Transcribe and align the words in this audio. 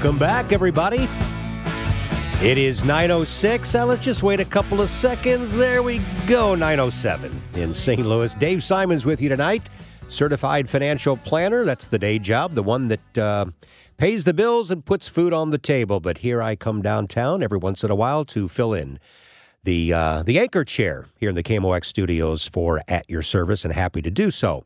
Welcome 0.00 0.20
back, 0.20 0.52
everybody. 0.52 1.08
It 2.40 2.56
is 2.56 2.84
906. 2.84 3.74
Now 3.74 3.86
let's 3.86 4.04
just 4.04 4.22
wait 4.22 4.38
a 4.38 4.44
couple 4.44 4.80
of 4.80 4.88
seconds. 4.88 5.52
There 5.56 5.82
we 5.82 6.00
go, 6.28 6.54
907 6.54 7.42
in 7.54 7.74
St. 7.74 8.06
Louis. 8.06 8.32
Dave 8.34 8.62
Simons 8.62 9.04
with 9.04 9.20
you 9.20 9.28
tonight. 9.28 9.68
Certified 10.08 10.70
financial 10.70 11.16
planner. 11.16 11.64
That's 11.64 11.88
the 11.88 11.98
day 11.98 12.20
job, 12.20 12.52
the 12.52 12.62
one 12.62 12.86
that 12.86 13.18
uh, 13.18 13.46
pays 13.96 14.22
the 14.22 14.32
bills 14.32 14.70
and 14.70 14.84
puts 14.84 15.08
food 15.08 15.34
on 15.34 15.50
the 15.50 15.58
table. 15.58 15.98
But 15.98 16.18
here 16.18 16.40
I 16.40 16.54
come 16.54 16.80
downtown 16.80 17.42
every 17.42 17.58
once 17.58 17.82
in 17.82 17.90
a 17.90 17.96
while 17.96 18.24
to 18.26 18.46
fill 18.46 18.74
in 18.74 19.00
the 19.64 19.92
uh, 19.92 20.22
the 20.22 20.38
anchor 20.38 20.64
chair 20.64 21.08
here 21.16 21.30
in 21.30 21.34
the 21.34 21.42
KMOX 21.42 21.86
studios 21.86 22.46
for 22.46 22.82
At 22.86 23.10
Your 23.10 23.22
Service, 23.22 23.64
and 23.64 23.74
happy 23.74 24.00
to 24.02 24.12
do 24.12 24.30
so. 24.30 24.64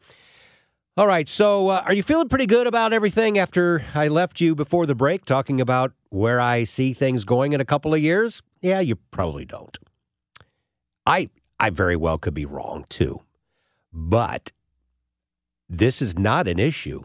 All 0.94 1.06
right, 1.06 1.26
so 1.26 1.68
uh, 1.68 1.82
are 1.86 1.94
you 1.94 2.02
feeling 2.02 2.28
pretty 2.28 2.44
good 2.44 2.66
about 2.66 2.92
everything 2.92 3.38
after 3.38 3.82
I 3.94 4.08
left 4.08 4.42
you 4.42 4.54
before 4.54 4.84
the 4.84 4.94
break 4.94 5.24
talking 5.24 5.58
about 5.58 5.92
where 6.10 6.38
I 6.38 6.64
see 6.64 6.92
things 6.92 7.24
going 7.24 7.54
in 7.54 7.62
a 7.62 7.64
couple 7.64 7.94
of 7.94 8.00
years? 8.00 8.42
Yeah, 8.60 8.80
you 8.80 8.96
probably 8.96 9.46
don't. 9.46 9.78
I 11.06 11.30
I 11.58 11.70
very 11.70 11.96
well 11.96 12.18
could 12.18 12.34
be 12.34 12.44
wrong 12.44 12.84
too. 12.90 13.22
But 13.90 14.52
this 15.66 16.02
is 16.02 16.18
not 16.18 16.46
an 16.46 16.58
issue. 16.58 17.04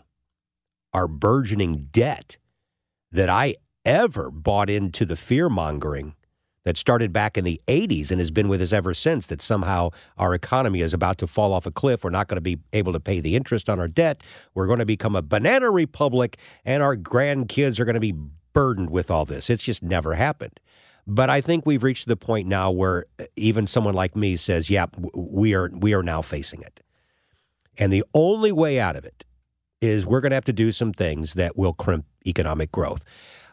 Our 0.94 1.08
burgeoning 1.08 1.88
debt 1.90 2.36
that 3.14 3.30
I 3.30 3.56
ever 3.86 4.30
bought 4.32 4.70
into 4.70 5.06
the 5.06 5.16
fear 5.16 5.48
mongering 5.48 6.14
that 6.68 6.76
started 6.76 7.14
back 7.14 7.38
in 7.38 7.46
the 7.46 7.62
80s 7.70 8.12
and 8.12 8.20
has 8.20 8.30
been 8.30 8.50
with 8.50 8.62
us 8.62 8.74
ever 8.74 8.94
since 8.94 9.28
that 9.28 9.42
somehow 9.42 9.90
our 10.18 10.34
economy 10.34 10.82
is 10.82 10.94
about 10.94 11.18
to 11.20 11.26
fall 11.26 11.54
off 11.54 11.66
a 11.66 11.72
cliff. 11.72 12.04
We're 12.04 12.10
not 12.10 12.28
going 12.28 12.36
to 12.36 12.42
be 12.42 12.60
able 12.74 12.92
to 12.92 13.00
pay 13.00 13.22
the 13.22 13.38
interest 13.38 13.70
on 13.70 13.80
our 13.80 13.88
debt. 13.88 14.22
We're 14.54 14.68
going 14.68 14.80
to 14.80 14.86
become 14.86 15.16
a 15.16 15.22
banana 15.22 15.72
republic, 15.72 16.36
and 16.66 16.84
our 16.84 16.98
grandkids 16.98 17.80
are 17.80 17.86
going 17.86 17.94
to 17.94 18.02
be 18.02 18.14
burdened 18.52 18.90
with 18.90 19.10
all 19.10 19.24
this. 19.24 19.50
It's 19.50 19.64
just 19.64 19.82
never 19.82 20.16
happened. 20.16 20.60
But 21.08 21.30
I 21.30 21.40
think 21.40 21.66
we've 21.66 21.84
reached 21.84 22.06
the 22.10 22.18
point 22.18 22.50
now 22.50 22.70
where 22.70 23.06
uh, 23.18 23.24
even 23.38 23.66
someone 23.66 23.94
like 23.94 24.18
me 24.18 24.36
says, 24.36 24.70
"Yeah, 24.70 24.88
we 25.16 25.54
are 25.54 25.70
we 25.74 25.94
are 25.94 26.04
now 26.04 26.22
facing 26.22 26.60
it." 26.64 26.82
And 27.78 27.94
the 27.94 28.04
only 28.14 28.52
way 28.52 28.78
out 28.78 28.98
of 28.98 29.06
it 29.06 29.24
is 29.80 30.06
we're 30.06 30.20
going 30.20 30.32
to 30.32 30.36
have 30.36 30.44
to 30.44 30.54
do 30.54 30.74
some 30.74 30.92
things 30.92 31.36
that 31.36 31.58
will 31.58 31.74
crimp 31.74 32.06
economic 32.26 32.74
growth. 32.74 33.06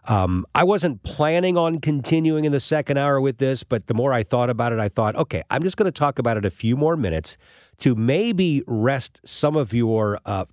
Um, 0.06 0.44
I 0.54 0.64
wasn't 0.64 1.02
planning 1.02 1.56
on 1.56 1.80
continuing 1.80 2.44
in 2.44 2.52
the 2.52 2.60
second 2.60 2.98
hour 2.98 3.20
with 3.20 3.38
this, 3.38 3.62
but 3.64 3.86
the 3.86 3.94
more 3.94 4.12
I 4.12 4.22
thought 4.22 4.50
about 4.50 4.72
it, 4.72 4.78
I 4.78 4.88
thought, 4.88 5.16
okay, 5.16 5.42
I'm 5.50 5.62
just 5.62 5.76
going 5.76 5.86
to 5.86 5.98
talk 5.98 6.18
about 6.18 6.36
it 6.36 6.44
a 6.44 6.50
few 6.50 6.76
more 6.76 6.96
minutes 6.96 7.38
to 7.78 7.94
maybe 7.94 8.62
rest 8.66 9.20
some 9.24 9.56
of 9.56 9.72
your 9.72 10.18
uh, 10.26 10.44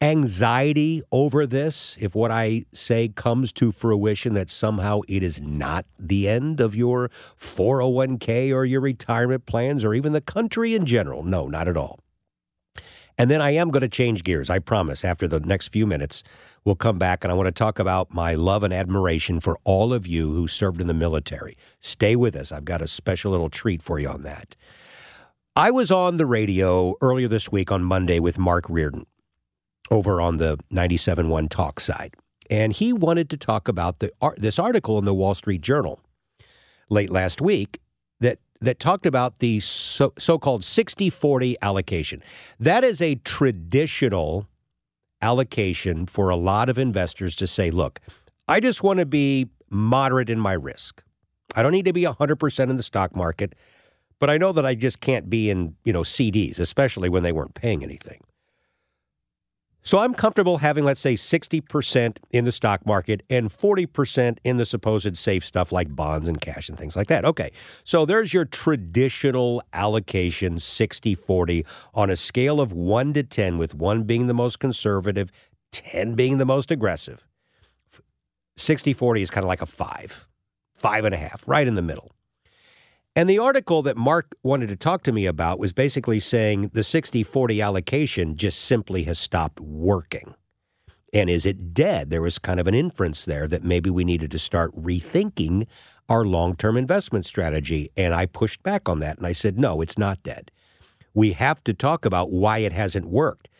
anxiety 0.00 1.02
over 1.12 1.46
this. 1.46 1.96
If 2.00 2.14
what 2.14 2.30
I 2.30 2.64
say 2.72 3.08
comes 3.08 3.52
to 3.54 3.70
fruition, 3.70 4.34
that 4.34 4.50
somehow 4.50 5.02
it 5.06 5.22
is 5.22 5.40
not 5.40 5.86
the 5.98 6.28
end 6.28 6.60
of 6.60 6.74
your 6.74 7.10
401k 7.38 8.52
or 8.52 8.64
your 8.64 8.80
retirement 8.80 9.46
plans 9.46 9.84
or 9.84 9.94
even 9.94 10.12
the 10.12 10.20
country 10.20 10.74
in 10.74 10.84
general. 10.84 11.22
No, 11.22 11.46
not 11.46 11.68
at 11.68 11.76
all. 11.76 12.00
And 13.20 13.30
then 13.30 13.42
I 13.42 13.50
am 13.50 13.68
going 13.68 13.82
to 13.82 13.88
change 13.90 14.24
gears, 14.24 14.48
I 14.48 14.60
promise. 14.60 15.04
After 15.04 15.28
the 15.28 15.40
next 15.40 15.68
few 15.68 15.86
minutes, 15.86 16.22
we'll 16.64 16.74
come 16.74 16.96
back 16.96 17.22
and 17.22 17.30
I 17.30 17.34
want 17.34 17.48
to 17.48 17.52
talk 17.52 17.78
about 17.78 18.14
my 18.14 18.32
love 18.32 18.62
and 18.62 18.72
admiration 18.72 19.40
for 19.40 19.58
all 19.62 19.92
of 19.92 20.06
you 20.06 20.32
who 20.32 20.48
served 20.48 20.80
in 20.80 20.86
the 20.86 20.94
military. 20.94 21.54
Stay 21.80 22.16
with 22.16 22.34
us. 22.34 22.50
I've 22.50 22.64
got 22.64 22.80
a 22.80 22.88
special 22.88 23.30
little 23.30 23.50
treat 23.50 23.82
for 23.82 23.98
you 23.98 24.08
on 24.08 24.22
that. 24.22 24.56
I 25.54 25.70
was 25.70 25.90
on 25.90 26.16
the 26.16 26.24
radio 26.24 26.94
earlier 27.02 27.28
this 27.28 27.52
week 27.52 27.70
on 27.70 27.84
Monday 27.84 28.20
with 28.20 28.38
Mark 28.38 28.64
Reardon 28.70 29.04
over 29.90 30.18
on 30.18 30.38
the 30.38 30.56
97.1 30.72 31.50
Talk 31.50 31.78
side. 31.78 32.14
And 32.48 32.72
he 32.72 32.90
wanted 32.90 33.28
to 33.28 33.36
talk 33.36 33.68
about 33.68 33.98
the, 33.98 34.10
this 34.38 34.58
article 34.58 34.98
in 34.98 35.04
the 35.04 35.12
Wall 35.12 35.34
Street 35.34 35.60
Journal 35.60 36.00
late 36.88 37.10
last 37.10 37.42
week 37.42 37.80
that 38.60 38.78
talked 38.78 39.06
about 39.06 39.38
the 39.38 39.60
so, 39.60 40.12
so-called 40.18 40.62
60-40 40.62 41.54
allocation. 41.62 42.22
That 42.58 42.84
is 42.84 43.00
a 43.00 43.14
traditional 43.16 44.46
allocation 45.22 46.06
for 46.06 46.28
a 46.28 46.36
lot 46.36 46.68
of 46.68 46.78
investors 46.78 47.34
to 47.36 47.46
say, 47.46 47.70
look, 47.70 48.00
I 48.48 48.60
just 48.60 48.82
want 48.82 48.98
to 48.98 49.06
be 49.06 49.48
moderate 49.70 50.30
in 50.30 50.40
my 50.40 50.52
risk. 50.52 51.02
I 51.54 51.62
don't 51.62 51.72
need 51.72 51.84
to 51.86 51.92
be 51.92 52.02
100% 52.02 52.70
in 52.70 52.76
the 52.76 52.82
stock 52.82 53.16
market, 53.16 53.54
but 54.18 54.30
I 54.30 54.38
know 54.38 54.52
that 54.52 54.66
I 54.66 54.74
just 54.74 55.00
can't 55.00 55.30
be 55.30 55.50
in, 55.50 55.76
you 55.84 55.92
know, 55.92 56.02
CDs, 56.02 56.60
especially 56.60 57.08
when 57.08 57.22
they 57.22 57.32
weren't 57.32 57.54
paying 57.54 57.82
anything. 57.82 58.20
So 59.82 59.98
I'm 59.98 60.14
comfortable 60.14 60.58
having, 60.58 60.84
let's 60.84 61.00
say, 61.00 61.14
60% 61.14 62.18
in 62.30 62.44
the 62.44 62.52
stock 62.52 62.84
market 62.84 63.22
and 63.30 63.50
40% 63.50 64.38
in 64.44 64.56
the 64.58 64.66
supposed 64.66 65.16
safe 65.16 65.44
stuff 65.44 65.72
like 65.72 65.94
bonds 65.94 66.28
and 66.28 66.40
cash 66.40 66.68
and 66.68 66.78
things 66.78 66.96
like 66.96 67.08
that. 67.08 67.24
Okay. 67.24 67.50
So 67.84 68.04
there's 68.04 68.34
your 68.34 68.44
traditional 68.44 69.62
allocation 69.72 70.58
60 70.58 71.14
40 71.14 71.64
on 71.94 72.10
a 72.10 72.16
scale 72.16 72.60
of 72.60 72.72
1 72.72 73.14
to 73.14 73.22
10, 73.22 73.58
with 73.58 73.74
1 73.74 74.04
being 74.04 74.26
the 74.26 74.34
most 74.34 74.58
conservative, 74.58 75.32
10 75.72 76.14
being 76.14 76.38
the 76.38 76.44
most 76.44 76.70
aggressive. 76.70 77.24
60 78.56 78.92
40 78.92 79.22
is 79.22 79.30
kind 79.30 79.44
of 79.44 79.48
like 79.48 79.62
a 79.62 79.66
five, 79.66 80.26
five 80.74 81.04
and 81.04 81.14
a 81.14 81.18
half, 81.18 81.46
right 81.48 81.66
in 81.66 81.74
the 81.74 81.82
middle. 81.82 82.12
And 83.20 83.28
the 83.28 83.38
article 83.38 83.82
that 83.82 83.98
Mark 83.98 84.34
wanted 84.42 84.70
to 84.70 84.76
talk 84.76 85.02
to 85.02 85.12
me 85.12 85.26
about 85.26 85.58
was 85.58 85.74
basically 85.74 86.20
saying 86.20 86.70
the 86.72 86.82
60 86.82 87.22
40 87.22 87.60
allocation 87.60 88.34
just 88.34 88.58
simply 88.62 89.02
has 89.02 89.18
stopped 89.18 89.60
working. 89.60 90.34
And 91.12 91.28
is 91.28 91.44
it 91.44 91.74
dead? 91.74 92.08
There 92.08 92.22
was 92.22 92.38
kind 92.38 92.58
of 92.58 92.66
an 92.66 92.72
inference 92.72 93.26
there 93.26 93.46
that 93.46 93.62
maybe 93.62 93.90
we 93.90 94.04
needed 94.04 94.30
to 94.30 94.38
start 94.38 94.74
rethinking 94.74 95.66
our 96.08 96.24
long 96.24 96.56
term 96.56 96.78
investment 96.78 97.26
strategy. 97.26 97.90
And 97.94 98.14
I 98.14 98.24
pushed 98.24 98.62
back 98.62 98.88
on 98.88 99.00
that 99.00 99.18
and 99.18 99.26
I 99.26 99.32
said, 99.32 99.58
no, 99.58 99.82
it's 99.82 99.98
not 99.98 100.22
dead. 100.22 100.50
We 101.12 101.32
have 101.32 101.62
to 101.64 101.74
talk 101.74 102.06
about 102.06 102.32
why 102.32 102.60
it 102.60 102.72
hasn't 102.72 103.10
worked. 103.10 103.50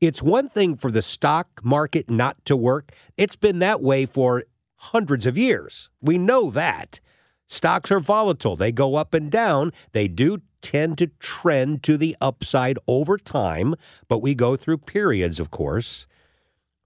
It's 0.00 0.22
one 0.22 0.48
thing 0.48 0.78
for 0.78 0.90
the 0.90 1.02
stock 1.02 1.60
market 1.62 2.08
not 2.08 2.42
to 2.46 2.56
work, 2.56 2.90
it's 3.18 3.36
been 3.36 3.58
that 3.58 3.82
way 3.82 4.06
for 4.06 4.44
hundreds 4.76 5.26
of 5.26 5.36
years. 5.36 5.90
We 6.00 6.16
know 6.16 6.48
that. 6.52 7.00
Stocks 7.50 7.90
are 7.90 7.98
volatile, 7.98 8.54
they 8.54 8.70
go 8.70 8.94
up 8.94 9.12
and 9.12 9.28
down. 9.28 9.72
They 9.90 10.06
do 10.06 10.38
tend 10.62 10.98
to 10.98 11.08
trend 11.18 11.82
to 11.82 11.96
the 11.96 12.16
upside 12.20 12.78
over 12.86 13.18
time, 13.18 13.74
but 14.06 14.22
we 14.22 14.36
go 14.36 14.54
through 14.54 14.78
periods, 14.78 15.40
of 15.40 15.50
course, 15.50 16.06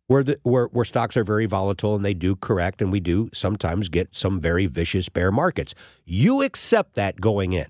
where, 0.07 0.25
the, 0.25 0.39
where, 0.43 0.69
where 0.69 0.87
stocks 0.87 1.19
are 1.19 1.25
very 1.25 1.45
volatile 1.45 1.95
and 1.95 2.03
they 2.03 2.15
do 2.15 2.35
correct, 2.35 2.81
and 2.81 2.91
we 2.91 2.99
do 2.99 3.29
sometimes 3.35 3.91
get 3.91 4.17
some 4.17 4.41
very 4.41 4.65
vicious 4.65 5.11
bear 5.11 5.31
markets. 5.31 5.75
You 6.07 6.41
accept 6.41 6.95
that 6.95 7.21
going 7.21 7.53
in. 7.53 7.67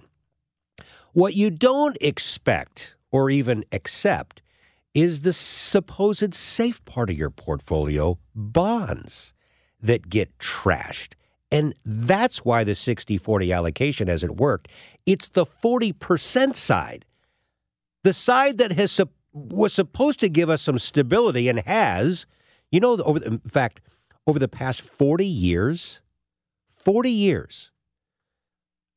What 1.12 1.34
you 1.34 1.50
don't 1.50 1.98
expect 2.00 2.94
or 3.10 3.28
even 3.28 3.64
accept 3.72 4.40
is 4.94 5.22
the 5.22 5.32
supposed 5.32 6.32
safe 6.32 6.84
part 6.84 7.10
of 7.10 7.18
your 7.18 7.30
portfolio, 7.30 8.18
bonds, 8.36 9.32
that 9.80 10.08
get 10.08 10.38
trashed. 10.38 11.14
And 11.50 11.74
that's 11.84 12.44
why 12.44 12.64
the 12.64 12.74
60 12.74 13.18
40 13.18 13.52
allocation 13.52 14.08
hasn't 14.08 14.36
worked. 14.36 14.68
It's 15.06 15.28
the 15.28 15.46
40% 15.46 16.56
side, 16.56 17.04
the 18.02 18.12
side 18.12 18.58
that 18.58 18.72
has 18.72 19.00
was 19.32 19.72
supposed 19.72 20.20
to 20.20 20.28
give 20.28 20.48
us 20.48 20.62
some 20.62 20.78
stability 20.78 21.48
and 21.48 21.60
has. 21.60 22.26
You 22.70 22.80
know, 22.80 22.96
over 23.02 23.18
the, 23.20 23.26
in 23.26 23.38
fact, 23.40 23.80
over 24.26 24.38
the 24.38 24.48
past 24.48 24.80
40 24.80 25.26
years, 25.26 26.00
40 26.68 27.10
years, 27.10 27.72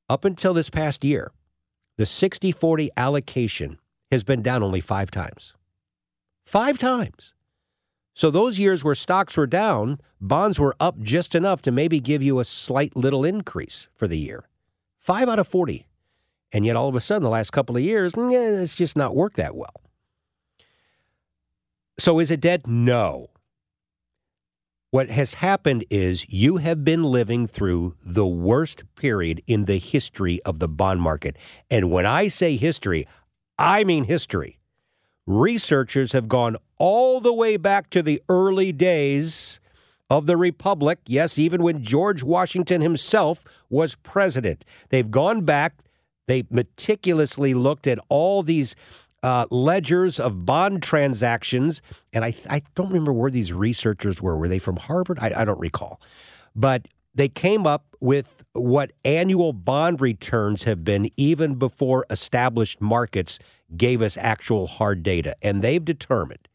up 0.09 0.25
until 0.25 0.53
this 0.53 0.69
past 0.69 1.03
year, 1.03 1.31
the 1.97 2.05
60 2.05 2.51
40 2.51 2.89
allocation 2.95 3.79
has 4.11 4.23
been 4.23 4.41
down 4.41 4.63
only 4.63 4.81
five 4.81 5.11
times. 5.11 5.53
Five 6.45 6.77
times. 6.77 7.33
So 8.17 8.31
those 8.31 8.57
years 8.57 8.83
where 8.83 8.95
stocks 8.95 9.37
were 9.37 9.45
down, 9.45 9.99
bonds 10.19 10.59
were 10.59 10.75
up 10.79 10.99
just 10.99 11.35
enough 11.35 11.61
to 11.61 11.71
maybe 11.71 11.99
give 11.99 12.23
you 12.23 12.39
a 12.39 12.45
slight 12.45 12.95
little 12.95 13.23
increase 13.23 13.89
for 13.93 14.07
the 14.07 14.17
year. 14.17 14.49
Five 14.97 15.29
out 15.29 15.37
of 15.37 15.47
40. 15.47 15.85
And 16.51 16.65
yet 16.65 16.75
all 16.75 16.89
of 16.89 16.95
a 16.95 16.99
sudden, 16.99 17.21
the 17.21 17.29
last 17.29 17.51
couple 17.51 17.77
of 17.77 17.83
years, 17.83 18.17
eh, 18.17 18.31
it's 18.31 18.73
just 18.73 18.97
not 18.97 19.15
worked 19.15 19.37
that 19.37 19.55
well. 19.55 19.83
So 21.99 22.17
is 22.17 22.31
it 22.31 22.41
dead? 22.41 22.65
No. 22.65 23.27
What 24.89 25.11
has 25.11 25.35
happened 25.35 25.85
is 25.91 26.25
you 26.27 26.57
have 26.57 26.83
been 26.83 27.03
living 27.03 27.45
through 27.45 27.97
the 28.03 28.25
worst 28.25 28.83
period 28.95 29.43
in 29.45 29.65
the 29.65 29.77
history 29.77 30.41
of 30.41 30.57
the 30.57 30.67
bond 30.67 31.03
market. 31.03 31.37
And 31.69 31.91
when 31.91 32.07
I 32.07 32.29
say 32.29 32.57
history, 32.57 33.05
I 33.59 33.83
mean 33.83 34.05
history. 34.05 34.56
Researchers 35.27 36.13
have 36.13 36.29
gone 36.29 36.55
all 36.77 37.19
the 37.19 37.33
way 37.33 37.57
back 37.57 37.89
to 37.89 38.01
the 38.01 38.21
early 38.29 38.71
days 38.71 39.59
of 40.09 40.25
the 40.25 40.37
Republic. 40.37 40.99
Yes, 41.05 41.37
even 41.37 41.61
when 41.61 41.83
George 41.83 42.23
Washington 42.23 42.79
himself 42.79 43.43
was 43.69 43.95
president. 43.95 44.63
They've 44.87 45.11
gone 45.11 45.43
back. 45.43 45.79
They 46.27 46.43
meticulously 46.49 47.53
looked 47.53 47.87
at 47.87 47.99
all 48.07 48.41
these 48.41 48.73
uh, 49.21 49.47
ledgers 49.51 50.17
of 50.17 50.45
bond 50.45 50.81
transactions. 50.81 51.81
And 52.13 52.23
I, 52.23 52.33
I 52.49 52.61
don't 52.75 52.87
remember 52.87 53.11
where 53.11 53.31
these 53.31 53.51
researchers 53.51 54.21
were. 54.21 54.37
Were 54.37 54.47
they 54.47 54.59
from 54.59 54.77
Harvard? 54.77 55.19
I, 55.19 55.33
I 55.35 55.43
don't 55.43 55.59
recall. 55.59 55.99
But 56.55 56.87
they 57.13 57.27
came 57.27 57.67
up 57.67 57.95
with 57.99 58.43
what 58.53 58.91
annual 59.03 59.51
bond 59.51 59.99
returns 59.99 60.63
have 60.63 60.85
been 60.85 61.09
even 61.17 61.55
before 61.55 62.05
established 62.09 62.79
markets 62.79 63.39
gave 63.75 64.01
us 64.01 64.17
actual 64.17 64.67
hard 64.67 65.03
data. 65.03 65.35
And 65.41 65.61
they've 65.61 65.83
determined 65.83 66.47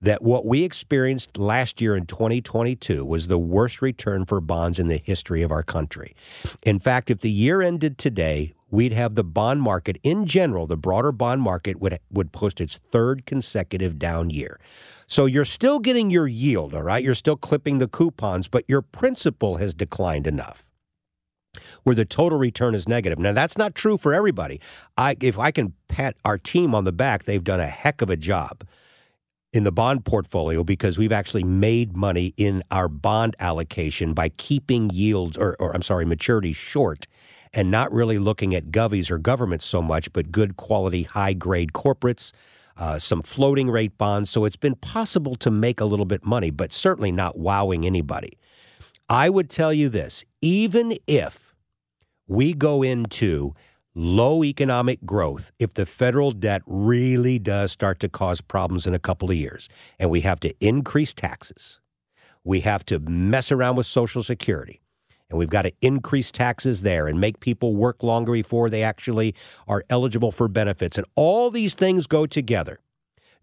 that 0.00 0.22
what 0.22 0.46
we 0.46 0.62
experienced 0.62 1.36
last 1.36 1.80
year 1.80 1.96
in 1.96 2.06
2022 2.06 3.04
was 3.04 3.26
the 3.26 3.38
worst 3.38 3.82
return 3.82 4.24
for 4.24 4.40
bonds 4.40 4.78
in 4.78 4.88
the 4.88 5.00
history 5.02 5.42
of 5.42 5.50
our 5.50 5.62
country. 5.62 6.14
In 6.62 6.78
fact, 6.78 7.10
if 7.10 7.20
the 7.20 7.30
year 7.30 7.62
ended 7.62 7.98
today, 7.98 8.52
we'd 8.70 8.92
have 8.92 9.14
the 9.14 9.24
bond 9.24 9.62
market 9.62 9.98
in 10.02 10.24
general, 10.26 10.66
the 10.66 10.76
broader 10.76 11.10
bond 11.10 11.42
market 11.42 11.80
would 11.80 11.98
would 12.10 12.32
post 12.32 12.60
its 12.60 12.78
third 12.92 13.26
consecutive 13.26 13.98
down 13.98 14.30
year. 14.30 14.60
So 15.06 15.26
you're 15.26 15.44
still 15.44 15.78
getting 15.78 16.10
your 16.10 16.28
yield, 16.28 16.74
all 16.74 16.82
right? 16.82 17.02
You're 17.02 17.14
still 17.14 17.36
clipping 17.36 17.78
the 17.78 17.88
coupons, 17.88 18.46
but 18.46 18.64
your 18.68 18.82
principal 18.82 19.56
has 19.56 19.74
declined 19.74 20.26
enough 20.26 20.68
where 21.82 21.94
the 21.94 22.04
total 22.04 22.38
return 22.38 22.74
is 22.74 22.88
negative. 22.88 23.18
Now 23.18 23.32
that's 23.32 23.58
not 23.58 23.74
true 23.74 23.96
for 23.96 24.14
everybody. 24.14 24.60
I 24.96 25.16
if 25.20 25.38
I 25.38 25.50
can 25.50 25.74
pat 25.88 26.16
our 26.24 26.38
team 26.38 26.74
on 26.74 26.84
the 26.84 26.92
back, 26.92 27.24
they've 27.24 27.44
done 27.44 27.60
a 27.60 27.66
heck 27.66 28.02
of 28.02 28.10
a 28.10 28.16
job 28.16 28.64
in 29.52 29.64
the 29.64 29.72
bond 29.72 30.04
portfolio 30.04 30.62
because 30.62 30.98
we've 30.98 31.12
actually 31.12 31.44
made 31.44 31.96
money 31.96 32.34
in 32.36 32.62
our 32.70 32.88
bond 32.88 33.34
allocation 33.40 34.12
by 34.12 34.28
keeping 34.30 34.90
yields 34.90 35.36
or, 35.36 35.56
or 35.58 35.74
I'm 35.74 35.82
sorry, 35.82 36.04
maturity 36.04 36.52
short 36.52 37.06
and 37.54 37.70
not 37.70 37.92
really 37.92 38.18
looking 38.18 38.54
at 38.54 38.70
govies 38.70 39.10
or 39.10 39.18
governments 39.18 39.64
so 39.64 39.80
much, 39.80 40.12
but 40.12 40.30
good 40.30 40.56
quality, 40.56 41.04
high 41.04 41.32
grade 41.32 41.72
corporates, 41.72 42.32
uh, 42.76 42.98
some 42.98 43.22
floating 43.22 43.70
rate 43.70 43.96
bonds. 43.96 44.30
So 44.30 44.44
it's 44.44 44.56
been 44.56 44.74
possible 44.74 45.34
to 45.36 45.50
make 45.50 45.80
a 45.80 45.86
little 45.86 46.04
bit 46.04 46.26
money, 46.26 46.50
but 46.50 46.72
certainly 46.72 47.10
not 47.10 47.38
wowing 47.38 47.86
anybody. 47.86 48.32
I 49.08 49.30
would 49.30 49.48
tell 49.48 49.72
you 49.72 49.88
this 49.88 50.24
even 50.42 50.98
if 51.06 51.47
we 52.28 52.52
go 52.52 52.82
into 52.82 53.54
low 53.94 54.44
economic 54.44 55.04
growth 55.04 55.50
if 55.58 55.74
the 55.74 55.86
federal 55.86 56.30
debt 56.30 56.62
really 56.66 57.38
does 57.38 57.72
start 57.72 57.98
to 58.00 58.08
cause 58.08 58.40
problems 58.40 58.86
in 58.86 58.94
a 58.94 58.98
couple 58.98 59.30
of 59.30 59.36
years 59.36 59.68
and 59.98 60.10
we 60.10 60.20
have 60.20 60.38
to 60.38 60.54
increase 60.60 61.14
taxes. 61.14 61.80
We 62.44 62.60
have 62.60 62.84
to 62.86 63.00
mess 63.00 63.50
around 63.50 63.76
with 63.76 63.86
Social 63.86 64.22
Security 64.22 64.80
and 65.30 65.38
we've 65.38 65.50
got 65.50 65.62
to 65.62 65.72
increase 65.80 66.30
taxes 66.30 66.82
there 66.82 67.08
and 67.08 67.20
make 67.20 67.40
people 67.40 67.74
work 67.74 68.02
longer 68.02 68.32
before 68.32 68.70
they 68.70 68.82
actually 68.82 69.34
are 69.66 69.84
eligible 69.90 70.30
for 70.30 70.48
benefits. 70.48 70.96
And 70.96 71.06
all 71.16 71.50
these 71.50 71.74
things 71.74 72.06
go 72.06 72.26
together 72.26 72.80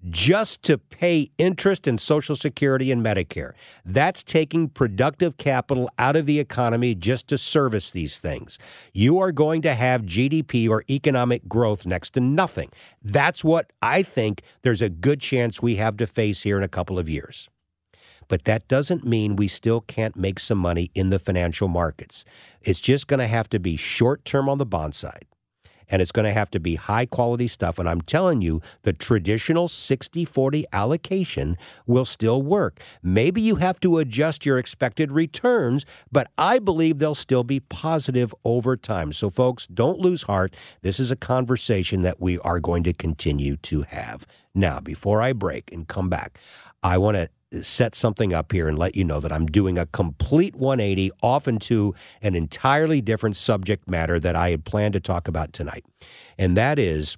just 0.09 0.61
to 0.63 0.77
pay 0.77 1.29
interest 1.37 1.87
in 1.87 1.97
Social 1.97 2.35
Security 2.35 2.91
and 2.91 3.03
Medicare. 3.03 3.53
That's 3.83 4.23
taking 4.23 4.69
productive 4.69 5.37
capital 5.37 5.89
out 5.97 6.15
of 6.15 6.25
the 6.25 6.39
economy 6.39 6.95
just 6.95 7.27
to 7.29 7.37
service 7.37 7.91
these 7.91 8.19
things. 8.19 8.59
You 8.93 9.19
are 9.19 9.31
going 9.31 9.61
to 9.63 9.73
have 9.73 10.03
GDP 10.03 10.69
or 10.69 10.83
economic 10.89 11.47
growth 11.47 11.85
next 11.85 12.11
to 12.11 12.19
nothing. 12.19 12.69
That's 13.01 13.43
what 13.43 13.71
I 13.81 14.03
think 14.03 14.41
there's 14.61 14.81
a 14.81 14.89
good 14.89 15.21
chance 15.21 15.61
we 15.61 15.77
have 15.77 15.97
to 15.97 16.07
face 16.07 16.43
here 16.43 16.57
in 16.57 16.63
a 16.63 16.67
couple 16.67 16.99
of 16.99 17.09
years. 17.09 17.49
But 18.27 18.45
that 18.45 18.67
doesn't 18.67 19.05
mean 19.05 19.35
we 19.35 19.47
still 19.47 19.81
can't 19.81 20.15
make 20.15 20.39
some 20.39 20.57
money 20.57 20.89
in 20.95 21.11
the 21.11 21.19
financial 21.19 21.67
markets. 21.67 22.25
It's 22.61 22.79
just 22.79 23.07
going 23.07 23.19
to 23.19 23.27
have 23.27 23.49
to 23.49 23.59
be 23.59 23.75
short 23.75 24.25
term 24.25 24.49
on 24.49 24.57
the 24.57 24.65
bond 24.65 24.95
side 24.95 25.25
and 25.89 26.01
it's 26.01 26.11
going 26.11 26.25
to 26.25 26.33
have 26.33 26.49
to 26.51 26.59
be 26.59 26.75
high 26.75 27.05
quality 27.05 27.47
stuff. 27.47 27.79
And 27.79 27.87
I'm 27.87 28.01
telling 28.01 28.41
you, 28.41 28.61
the 28.83 28.93
traditional 28.93 29.67
60 29.67 30.25
40 30.25 30.65
allocation 30.73 31.57
will 31.85 32.05
still 32.05 32.41
work. 32.41 32.79
Maybe 33.01 33.41
you 33.41 33.55
have 33.55 33.79
to 33.81 33.97
adjust 33.97 34.45
your 34.45 34.57
expected 34.57 35.11
returns, 35.11 35.85
but 36.11 36.27
I 36.37 36.59
believe 36.59 36.99
they'll 36.99 37.15
still 37.15 37.43
be 37.43 37.59
positive 37.59 38.33
over 38.43 38.75
time. 38.75 39.13
So, 39.13 39.29
folks, 39.29 39.67
don't 39.67 39.99
lose 39.99 40.23
heart. 40.23 40.55
This 40.81 40.99
is 40.99 41.11
a 41.11 41.15
conversation 41.15 42.01
that 42.01 42.19
we 42.19 42.39
are 42.39 42.59
going 42.59 42.83
to 42.83 42.93
continue 42.93 43.57
to 43.57 43.83
have. 43.83 44.25
Now, 44.53 44.79
before 44.79 45.21
I 45.21 45.33
break 45.33 45.71
and 45.71 45.87
come 45.87 46.09
back, 46.09 46.39
I 46.81 46.97
want 46.97 47.17
to 47.17 47.29
set 47.61 47.95
something 47.95 48.33
up 48.33 48.51
here 48.51 48.67
and 48.67 48.77
let 48.77 48.95
you 48.95 49.03
know 49.03 49.19
that 49.19 49.31
I'm 49.31 49.45
doing 49.45 49.77
a 49.77 49.85
complete 49.85 50.55
180 50.55 51.11
off 51.21 51.47
into 51.47 51.93
an 52.21 52.35
entirely 52.35 53.01
different 53.01 53.37
subject 53.37 53.89
matter 53.89 54.19
that 54.19 54.35
I 54.35 54.49
had 54.49 54.65
planned 54.65 54.93
to 54.93 54.99
talk 54.99 55.27
about 55.27 55.53
tonight. 55.53 55.85
And 56.37 56.57
that 56.57 56.79
is 56.79 57.15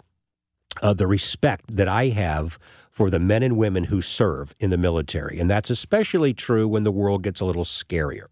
uh, 0.81 0.93
the 0.93 1.07
respect 1.07 1.75
that 1.75 1.87
I 1.87 2.09
have 2.09 2.59
for 2.91 3.09
the 3.09 3.19
men 3.19 3.43
and 3.43 3.57
women 3.57 3.85
who 3.85 4.01
serve 4.01 4.53
in 4.59 4.69
the 4.69 4.77
military. 4.77 5.39
And 5.39 5.49
that's 5.49 5.69
especially 5.69 6.33
true 6.33 6.67
when 6.67 6.83
the 6.83 6.91
world 6.91 7.23
gets 7.23 7.41
a 7.41 7.45
little 7.45 7.63
scarier. 7.63 8.25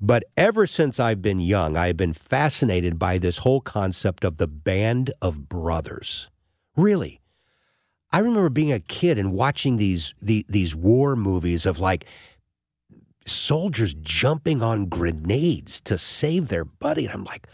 But 0.00 0.24
ever 0.36 0.66
since 0.66 1.00
I've 1.00 1.22
been 1.22 1.40
young, 1.40 1.76
I've 1.76 1.96
been 1.96 2.12
fascinated 2.12 2.98
by 2.98 3.16
this 3.18 3.38
whole 3.38 3.60
concept 3.60 4.24
of 4.24 4.36
the 4.36 4.46
band 4.46 5.12
of 5.22 5.48
brothers. 5.48 6.30
Really, 6.76 7.20
I 8.16 8.20
remember 8.20 8.48
being 8.48 8.72
a 8.72 8.80
kid 8.80 9.18
and 9.18 9.34
watching 9.34 9.76
these 9.76 10.14
the, 10.22 10.46
these 10.48 10.74
war 10.74 11.16
movies 11.16 11.66
of 11.66 11.78
like 11.78 12.06
soldiers 13.26 13.92
jumping 13.92 14.62
on 14.62 14.86
grenades 14.86 15.82
to 15.82 15.98
save 15.98 16.48
their 16.48 16.64
buddy. 16.64 17.04
And 17.04 17.12
I'm 17.12 17.24
like, 17.24 17.46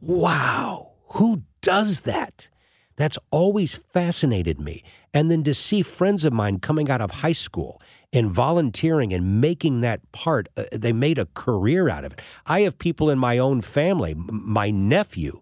wow, 0.00 0.94
who 1.10 1.44
does 1.60 2.00
that? 2.00 2.48
That's 2.96 3.20
always 3.30 3.72
fascinated 3.72 4.60
me. 4.60 4.82
And 5.14 5.30
then 5.30 5.44
to 5.44 5.54
see 5.54 5.80
friends 5.80 6.24
of 6.24 6.32
mine 6.32 6.58
coming 6.58 6.90
out 6.90 7.00
of 7.00 7.12
high 7.12 7.30
school 7.30 7.80
and 8.12 8.32
volunteering 8.32 9.12
and 9.12 9.40
making 9.40 9.80
that 9.82 10.10
part, 10.10 10.48
uh, 10.56 10.64
they 10.72 10.92
made 10.92 11.18
a 11.18 11.28
career 11.34 11.88
out 11.88 12.04
of 12.04 12.14
it. 12.14 12.20
I 12.46 12.62
have 12.62 12.78
people 12.78 13.10
in 13.10 13.18
my 13.20 13.38
own 13.38 13.60
family, 13.60 14.14
my 14.16 14.72
nephew 14.72 15.40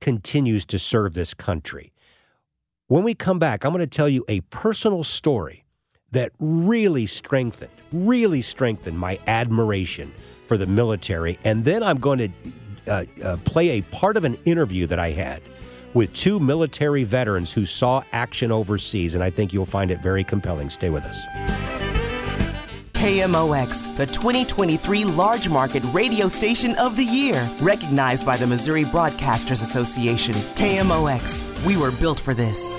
continues 0.00 0.64
to 0.64 0.78
serve 0.78 1.12
this 1.12 1.34
country. 1.34 1.92
When 2.90 3.04
we 3.04 3.14
come 3.14 3.38
back, 3.38 3.64
I'm 3.64 3.70
going 3.70 3.78
to 3.78 3.86
tell 3.86 4.08
you 4.08 4.24
a 4.26 4.40
personal 4.40 5.04
story 5.04 5.62
that 6.10 6.32
really 6.40 7.06
strengthened, 7.06 7.70
really 7.92 8.42
strengthened 8.42 8.98
my 8.98 9.16
admiration 9.28 10.12
for 10.48 10.56
the 10.56 10.66
military. 10.66 11.38
And 11.44 11.64
then 11.64 11.84
I'm 11.84 12.00
going 12.00 12.18
to 12.18 12.90
uh, 12.92 13.04
uh, 13.22 13.36
play 13.44 13.78
a 13.78 13.82
part 13.82 14.16
of 14.16 14.24
an 14.24 14.36
interview 14.44 14.88
that 14.88 14.98
I 14.98 15.12
had 15.12 15.40
with 15.94 16.12
two 16.14 16.40
military 16.40 17.04
veterans 17.04 17.52
who 17.52 17.64
saw 17.64 18.02
action 18.10 18.50
overseas. 18.50 19.14
And 19.14 19.22
I 19.22 19.30
think 19.30 19.52
you'll 19.52 19.66
find 19.66 19.92
it 19.92 20.02
very 20.02 20.24
compelling. 20.24 20.68
Stay 20.68 20.90
with 20.90 21.04
us. 21.04 21.24
KMOX, 22.94 23.96
the 23.98 24.06
2023 24.06 25.04
Large 25.04 25.48
Market 25.48 25.84
Radio 25.92 26.26
Station 26.26 26.74
of 26.74 26.96
the 26.96 27.04
Year, 27.04 27.48
recognized 27.60 28.26
by 28.26 28.36
the 28.36 28.48
Missouri 28.48 28.82
Broadcasters 28.82 29.62
Association. 29.62 30.34
KMOX 30.34 31.49
we 31.64 31.76
were 31.76 31.90
built 31.90 32.18
for 32.20 32.34
this. 32.34 32.76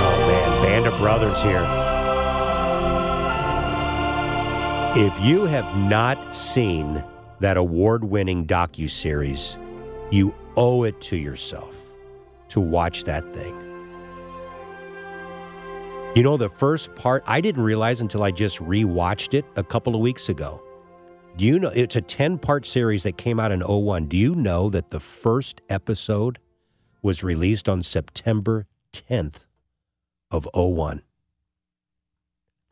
Oh 0.00 0.98
Brothers 0.98 1.42
here. 1.42 1.64
If 4.96 5.20
you 5.20 5.44
have 5.44 5.76
not 5.76 6.34
seen 6.34 7.04
that 7.40 7.56
award-winning 7.56 8.46
docu-series, 8.46 9.56
you 10.10 10.34
owe 10.56 10.82
it 10.82 11.00
to 11.02 11.16
yourself 11.16 11.76
to 12.48 12.60
watch 12.60 13.04
that 13.04 13.32
thing. 13.32 13.67
You 16.18 16.24
know, 16.24 16.36
the 16.36 16.48
first 16.48 16.92
part, 16.96 17.22
I 17.28 17.40
didn't 17.40 17.62
realize 17.62 18.00
until 18.00 18.24
I 18.24 18.32
just 18.32 18.58
rewatched 18.58 19.34
it 19.34 19.44
a 19.54 19.62
couple 19.62 19.94
of 19.94 20.00
weeks 20.00 20.28
ago. 20.28 20.60
Do 21.36 21.44
you 21.44 21.60
know 21.60 21.70
it's 21.72 21.94
a 21.94 22.00
10 22.00 22.38
part 22.38 22.66
series 22.66 23.04
that 23.04 23.16
came 23.16 23.38
out 23.38 23.52
in 23.52 23.60
01. 23.60 24.06
Do 24.06 24.16
you 24.16 24.34
know 24.34 24.68
that 24.68 24.90
the 24.90 24.98
first 24.98 25.60
episode 25.68 26.40
was 27.02 27.22
released 27.22 27.68
on 27.68 27.84
September 27.84 28.66
10th 28.92 29.44
of 30.32 30.48
01? 30.52 31.02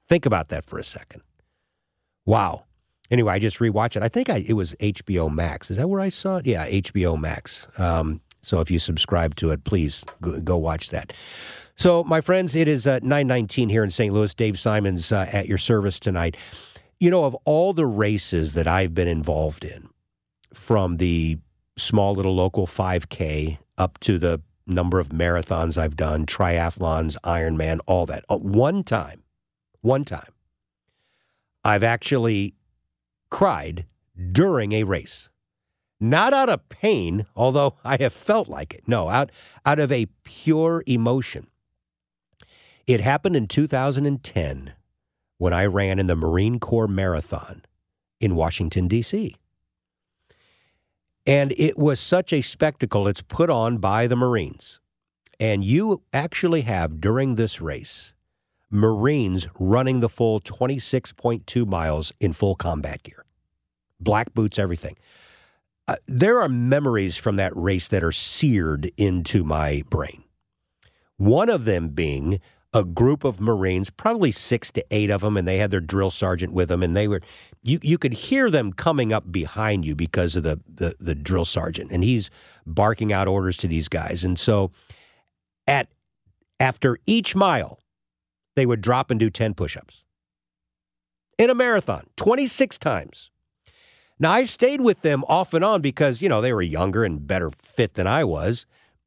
Think 0.08 0.26
about 0.26 0.48
that 0.48 0.64
for 0.64 0.80
a 0.80 0.84
second. 0.84 1.22
Wow. 2.24 2.64
Anyway, 3.12 3.32
I 3.32 3.38
just 3.38 3.60
rewatched 3.60 3.94
it. 3.94 4.02
I 4.02 4.08
think 4.08 4.28
I, 4.28 4.38
it 4.38 4.54
was 4.54 4.74
HBO 4.80 5.32
Max. 5.32 5.70
Is 5.70 5.76
that 5.76 5.88
where 5.88 6.00
I 6.00 6.08
saw 6.08 6.38
it? 6.38 6.46
Yeah, 6.46 6.68
HBO 6.68 7.16
Max. 7.16 7.68
Um, 7.78 8.22
so 8.42 8.60
if 8.60 8.72
you 8.72 8.80
subscribe 8.80 9.36
to 9.36 9.50
it, 9.50 9.62
please 9.62 10.04
go, 10.20 10.40
go 10.40 10.56
watch 10.56 10.90
that. 10.90 11.12
So, 11.78 12.02
my 12.04 12.22
friends, 12.22 12.54
it 12.54 12.68
is 12.68 12.86
uh, 12.86 13.00
919 13.02 13.68
here 13.68 13.84
in 13.84 13.90
St. 13.90 14.12
Louis. 14.12 14.34
Dave 14.34 14.58
Simons 14.58 15.12
uh, 15.12 15.28
at 15.30 15.46
your 15.46 15.58
service 15.58 16.00
tonight. 16.00 16.34
You 16.98 17.10
know, 17.10 17.24
of 17.24 17.34
all 17.44 17.74
the 17.74 17.84
races 17.84 18.54
that 18.54 18.66
I've 18.66 18.94
been 18.94 19.08
involved 19.08 19.62
in, 19.62 19.90
from 20.54 20.96
the 20.96 21.38
small 21.76 22.14
little 22.14 22.34
local 22.34 22.66
5K 22.66 23.58
up 23.76 24.00
to 24.00 24.18
the 24.18 24.40
number 24.66 24.98
of 24.98 25.10
marathons 25.10 25.76
I've 25.76 25.96
done, 25.96 26.24
triathlons, 26.24 27.16
Ironman, 27.22 27.80
all 27.86 28.06
that, 28.06 28.24
uh, 28.30 28.38
one 28.38 28.82
time, 28.82 29.22
one 29.82 30.04
time, 30.04 30.32
I've 31.62 31.84
actually 31.84 32.54
cried 33.28 33.84
during 34.32 34.72
a 34.72 34.84
race. 34.84 35.28
Not 36.00 36.32
out 36.32 36.48
of 36.48 36.66
pain, 36.70 37.26
although 37.36 37.76
I 37.84 37.98
have 37.98 38.14
felt 38.14 38.48
like 38.48 38.72
it. 38.72 38.84
No, 38.86 39.10
out, 39.10 39.30
out 39.66 39.78
of 39.78 39.92
a 39.92 40.06
pure 40.24 40.82
emotion. 40.86 41.48
It 42.86 43.00
happened 43.00 43.34
in 43.34 43.48
2010 43.48 44.74
when 45.38 45.52
I 45.52 45.64
ran 45.64 45.98
in 45.98 46.06
the 46.06 46.14
Marine 46.14 46.60
Corps 46.60 46.86
Marathon 46.86 47.62
in 48.20 48.36
Washington, 48.36 48.86
D.C. 48.86 49.34
And 51.26 51.52
it 51.56 51.76
was 51.76 51.98
such 51.98 52.32
a 52.32 52.42
spectacle. 52.42 53.08
It's 53.08 53.22
put 53.22 53.50
on 53.50 53.78
by 53.78 54.06
the 54.06 54.14
Marines. 54.14 54.78
And 55.40 55.64
you 55.64 56.02
actually 56.12 56.62
have, 56.62 57.00
during 57.00 57.34
this 57.34 57.60
race, 57.60 58.14
Marines 58.70 59.48
running 59.58 59.98
the 59.98 60.08
full 60.08 60.40
26.2 60.40 61.66
miles 61.66 62.12
in 62.20 62.32
full 62.32 62.54
combat 62.54 63.02
gear, 63.02 63.24
black 63.98 64.32
boots, 64.32 64.60
everything. 64.60 64.96
Uh, 65.88 65.96
there 66.06 66.40
are 66.40 66.48
memories 66.48 67.16
from 67.16 67.36
that 67.36 67.52
race 67.56 67.88
that 67.88 68.04
are 68.04 68.12
seared 68.12 68.90
into 68.96 69.42
my 69.42 69.82
brain. 69.90 70.22
One 71.16 71.48
of 71.48 71.64
them 71.64 71.88
being 71.90 72.40
a 72.72 72.84
group 72.84 73.24
of 73.24 73.40
Marines, 73.40 73.90
probably 73.90 74.30
six 74.30 74.70
to 74.72 74.84
eight 74.90 75.10
of 75.10 75.20
them, 75.22 75.36
and 75.36 75.46
they 75.46 75.58
had 75.58 75.70
their 75.70 75.80
drill 75.80 76.10
sergeant 76.10 76.52
with 76.52 76.68
them, 76.68 76.82
and 76.82 76.96
they 76.96 77.08
were 77.08 77.20
you 77.62 77.78
you 77.82 77.98
could 77.98 78.12
hear 78.12 78.50
them 78.50 78.72
coming 78.72 79.12
up 79.12 79.30
behind 79.32 79.84
you 79.84 79.94
because 79.94 80.36
of 80.36 80.42
the 80.42 80.60
the, 80.68 80.94
the 80.98 81.14
drill 81.14 81.44
sergeant, 81.44 81.90
and 81.90 82.04
he's 82.04 82.30
barking 82.66 83.12
out 83.12 83.28
orders 83.28 83.56
to 83.58 83.68
these 83.68 83.88
guys, 83.88 84.24
and 84.24 84.38
so 84.38 84.70
at 85.66 85.88
after 86.58 86.98
each 87.06 87.34
mile, 87.34 87.78
they 88.56 88.66
would 88.66 88.80
drop 88.80 89.10
and 89.10 89.20
do 89.20 89.30
ten 89.30 89.54
push-ups 89.54 90.04
in 91.38 91.50
a 91.50 91.54
marathon, 91.54 92.06
twenty 92.16 92.46
six 92.46 92.78
times. 92.78 93.30
Now 94.18 94.32
I 94.32 94.44
stayed 94.46 94.80
with 94.80 95.02
them 95.02 95.24
off 95.28 95.52
and 95.54 95.64
on 95.64 95.82
because 95.82 96.22
you 96.22 96.28
know 96.28 96.40
they 96.40 96.52
were 96.52 96.62
younger 96.62 97.04
and 97.04 97.26
better 97.26 97.50
fit 97.62 97.94
than 97.94 98.06
I 98.06 98.24
was. 98.24 98.66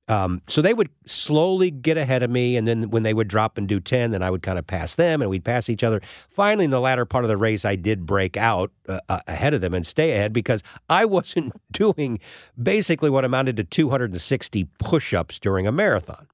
Um, 0.09 0.41
so 0.47 0.63
they 0.63 0.73
would 0.73 0.89
slowly 1.05 1.69
get 1.69 1.95
ahead 1.95 2.23
of 2.23 2.31
me, 2.31 2.57
and 2.57 2.67
then 2.67 2.89
when 2.89 3.03
they 3.03 3.13
would 3.13 3.27
drop 3.27 3.59
and 3.59 3.67
do 3.67 3.79
10, 3.79 4.09
then 4.09 4.23
I 4.23 4.31
would 4.31 4.41
kind 4.41 4.57
of 4.57 4.65
pass 4.65 4.95
them, 4.95 5.21
and 5.21 5.29
we'd 5.29 5.45
pass 5.45 5.69
each 5.69 5.83
other. 5.83 6.01
Finally, 6.01 6.65
in 6.65 6.71
the 6.71 6.81
latter 6.81 7.05
part 7.05 7.23
of 7.23 7.29
the 7.29 7.37
race, 7.37 7.63
I 7.63 7.75
did 7.75 8.07
break 8.07 8.35
out 8.35 8.71
uh, 8.87 8.99
uh 9.07 9.19
ahead 9.27 9.53
of 9.53 9.61
them 9.61 9.73
and 9.73 9.85
stay 9.85 10.11
ahead 10.11 10.33
because 10.33 10.63
I 10.89 11.05
wasn't 11.05 11.53
doing 11.71 12.19
basically 12.61 13.11
what 13.11 13.23
amounted 13.23 13.55
to 13.57 13.63
260 13.63 14.67
push 14.79 15.13
ups 15.13 15.37
during 15.37 15.67
a 15.67 15.71
marathon. 15.71 16.27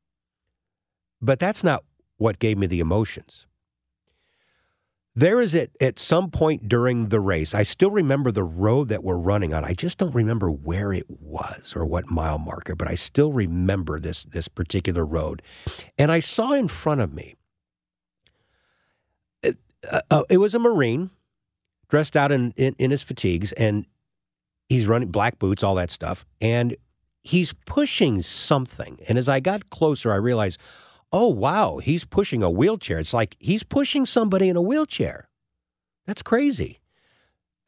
But 1.21 1.39
that's 1.39 1.63
not 1.63 1.83
what 2.17 2.39
gave 2.39 2.57
me 2.57 2.67
the 2.67 2.79
emotions. 2.79 3.45
There 5.17 5.41
is 5.41 5.55
at, 5.55 5.69
at 5.79 5.97
some 5.97 6.29
point 6.29 6.67
during 6.67 7.07
the 7.07 7.21
race, 7.21 7.55
I 7.55 7.63
still 7.63 7.89
remember 7.89 8.31
the 8.31 8.43
road 8.43 8.89
that 8.89 9.01
we're 9.01 9.17
running 9.17 9.53
on. 9.53 9.63
I 9.63 9.73
just 9.73 9.97
don't 9.97 10.13
remember 10.13 10.51
where 10.51 10.91
it 10.91 11.05
was 11.09 11.73
or 11.73 11.85
what 11.85 12.11
mile 12.11 12.37
marker, 12.37 12.75
but 12.75 12.89
I 12.89 12.95
still 12.95 13.31
remember 13.31 13.97
this, 13.97 14.23
this 14.23 14.49
particular 14.49 15.05
road. 15.05 15.41
And 15.97 16.11
I 16.11 16.19
saw 16.19 16.51
in 16.51 16.67
front 16.67 16.99
of 16.99 17.13
me, 17.13 17.35
it, 19.41 19.57
uh, 19.89 20.01
uh, 20.11 20.23
it 20.29 20.37
was 20.39 20.53
a 20.53 20.59
Marine 20.59 21.11
dressed 21.87 22.17
out 22.17 22.33
in, 22.33 22.51
in, 22.57 22.75
in 22.77 22.91
his 22.91 23.01
fatigues, 23.01 23.53
and 23.53 23.85
he's 24.67 24.85
running 24.85 25.11
black 25.11 25.39
boots, 25.39 25.63
all 25.63 25.75
that 25.75 25.91
stuff. 25.91 26.25
And 26.41 26.75
he's 27.23 27.53
pushing 27.65 28.21
something. 28.21 28.99
And 29.07 29.17
as 29.17 29.29
I 29.29 29.39
got 29.39 29.69
closer, 29.69 30.11
I 30.11 30.17
realized, 30.17 30.59
oh, 31.15 31.29
wow, 31.29 31.77
he's 31.77 32.03
pushing 32.03 32.43
a 32.43 32.49
wheelchair. 32.49 32.99
It's 32.99 33.13
like 33.13 33.37
he's 33.39 33.63
pushing 33.63 34.05
somebody 34.05 34.49
in 34.49 34.57
a 34.57 34.61
wheelchair. 34.61 35.29
That's 36.05 36.21
crazy. 36.21 36.81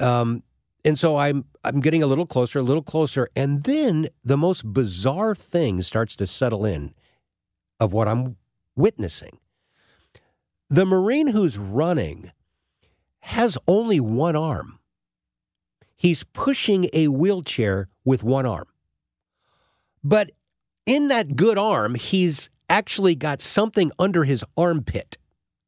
Um, 0.01 0.43
and 0.83 0.99
so 0.99 1.15
I'm 1.15 1.45
I'm 1.63 1.79
getting 1.79 2.03
a 2.03 2.07
little 2.07 2.25
closer, 2.25 2.59
a 2.59 2.63
little 2.63 2.83
closer, 2.83 3.29
and 3.37 3.63
then 3.63 4.09
the 4.23 4.35
most 4.35 4.73
bizarre 4.73 5.33
thing 5.33 5.81
starts 5.81 6.15
to 6.17 6.27
settle 6.27 6.65
in 6.65 6.93
of 7.79 7.93
what 7.93 8.09
I'm 8.09 8.35
witnessing. 8.75 9.39
The 10.69 10.85
Marine 10.85 11.27
who's 11.27 11.57
running 11.57 12.31
has 13.21 13.57
only 13.65 14.01
one 14.01 14.35
arm. 14.35 14.79
He's 15.95 16.23
pushing 16.23 16.89
a 16.91 17.07
wheelchair 17.07 17.87
with 18.03 18.23
one 18.23 18.45
arm. 18.45 18.67
But 20.03 20.31
in 20.85 21.07
that 21.07 21.37
good 21.37 21.57
arm, 21.57 21.95
he's 21.95 22.49
actually 22.69 23.15
got 23.15 23.41
something 23.41 23.91
under 23.97 24.23
his 24.23 24.43
armpit. 24.55 25.17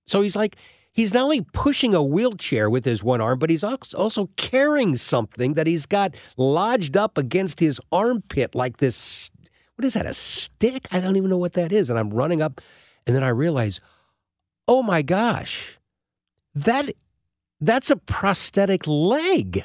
So 0.07 0.21
he's 0.21 0.35
like, 0.35 0.55
he's 0.91 1.13
not 1.13 1.23
only 1.23 1.41
pushing 1.41 1.93
a 1.93 2.03
wheelchair 2.03 2.69
with 2.69 2.85
his 2.85 3.03
one 3.03 3.21
arm, 3.21 3.39
but 3.39 3.49
he's 3.49 3.63
also 3.63 4.29
carrying 4.35 4.95
something 4.95 5.53
that 5.53 5.67
he's 5.67 5.85
got 5.85 6.15
lodged 6.35 6.97
up 6.97 7.17
against 7.17 7.59
his 7.59 7.79
armpit, 7.91 8.55
like 8.55 8.77
this. 8.77 9.29
What 9.75 9.85
is 9.85 9.93
that? 9.93 10.05
A 10.05 10.13
stick? 10.13 10.87
I 10.91 10.99
don't 10.99 11.15
even 11.15 11.29
know 11.29 11.37
what 11.37 11.53
that 11.53 11.71
is. 11.71 11.89
And 11.89 11.97
I'm 11.97 12.09
running 12.09 12.41
up, 12.41 12.59
and 13.07 13.15
then 13.15 13.23
I 13.23 13.29
realize, 13.29 13.79
oh 14.67 14.83
my 14.83 15.01
gosh, 15.01 15.79
that 16.53 16.91
that's 17.61 17.89
a 17.89 17.95
prosthetic 17.95 18.87
leg. 18.87 19.63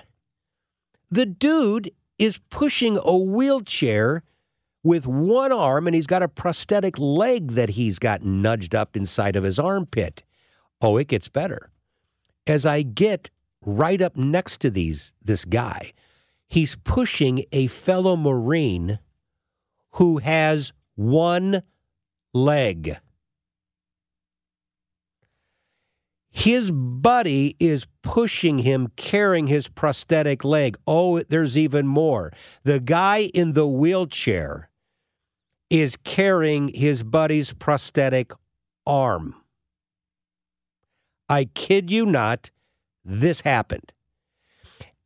The 1.10 1.26
dude 1.26 1.90
is 2.18 2.40
pushing 2.50 2.98
a 3.02 3.16
wheelchair 3.16 4.22
with 4.84 5.06
one 5.06 5.50
arm 5.50 5.88
and 5.88 5.96
he's 5.96 6.06
got 6.06 6.22
a 6.22 6.28
prosthetic 6.28 6.98
leg 6.98 7.52
that 7.52 7.70
he's 7.70 7.98
got 7.98 8.22
nudged 8.22 8.74
up 8.74 8.96
inside 8.96 9.34
of 9.34 9.42
his 9.42 9.58
armpit. 9.58 10.22
Oh, 10.80 10.98
it 10.98 11.08
gets 11.08 11.28
better. 11.28 11.70
As 12.46 12.66
I 12.66 12.82
get 12.82 13.30
right 13.64 14.00
up 14.00 14.16
next 14.16 14.60
to 14.60 14.70
these 14.70 15.14
this 15.22 15.46
guy, 15.46 15.92
he's 16.46 16.76
pushing 16.76 17.44
a 17.50 17.66
fellow 17.66 18.14
Marine 18.14 18.98
who 19.92 20.18
has 20.18 20.72
one 20.94 21.62
leg. 22.34 22.98
His 26.30 26.72
buddy 26.72 27.54
is 27.60 27.86
pushing 28.02 28.58
him, 28.58 28.88
carrying 28.96 29.46
his 29.46 29.68
prosthetic 29.68 30.44
leg. 30.44 30.76
Oh, 30.84 31.20
there's 31.22 31.56
even 31.56 31.86
more. 31.86 32.32
The 32.64 32.80
guy 32.80 33.30
in 33.32 33.52
the 33.52 33.68
wheelchair 33.68 34.68
is 35.70 35.96
carrying 35.96 36.68
his 36.68 37.02
buddy's 37.02 37.52
prosthetic 37.52 38.32
arm. 38.86 39.34
I 41.28 41.46
kid 41.54 41.90
you 41.90 42.06
not, 42.06 42.50
this 43.04 43.40
happened. 43.40 43.92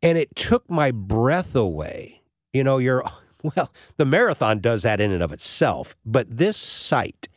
And 0.03 0.19
it 0.19 0.35
took 0.37 0.69
my 0.71 0.91
breath 0.91 1.55
away. 1.55 2.23
You 2.53 2.65
know, 2.65 2.79
you're, 2.79 3.05
well, 3.43 3.73
the 3.97 4.05
marathon 4.05 4.61
does 4.61 4.83
that 4.83 5.01
in 5.01 5.13
and 5.13 5.23
of 5.23 5.33
itself, 5.33 5.97
but 6.05 6.29
this 6.29 6.57
sight, 6.57 7.29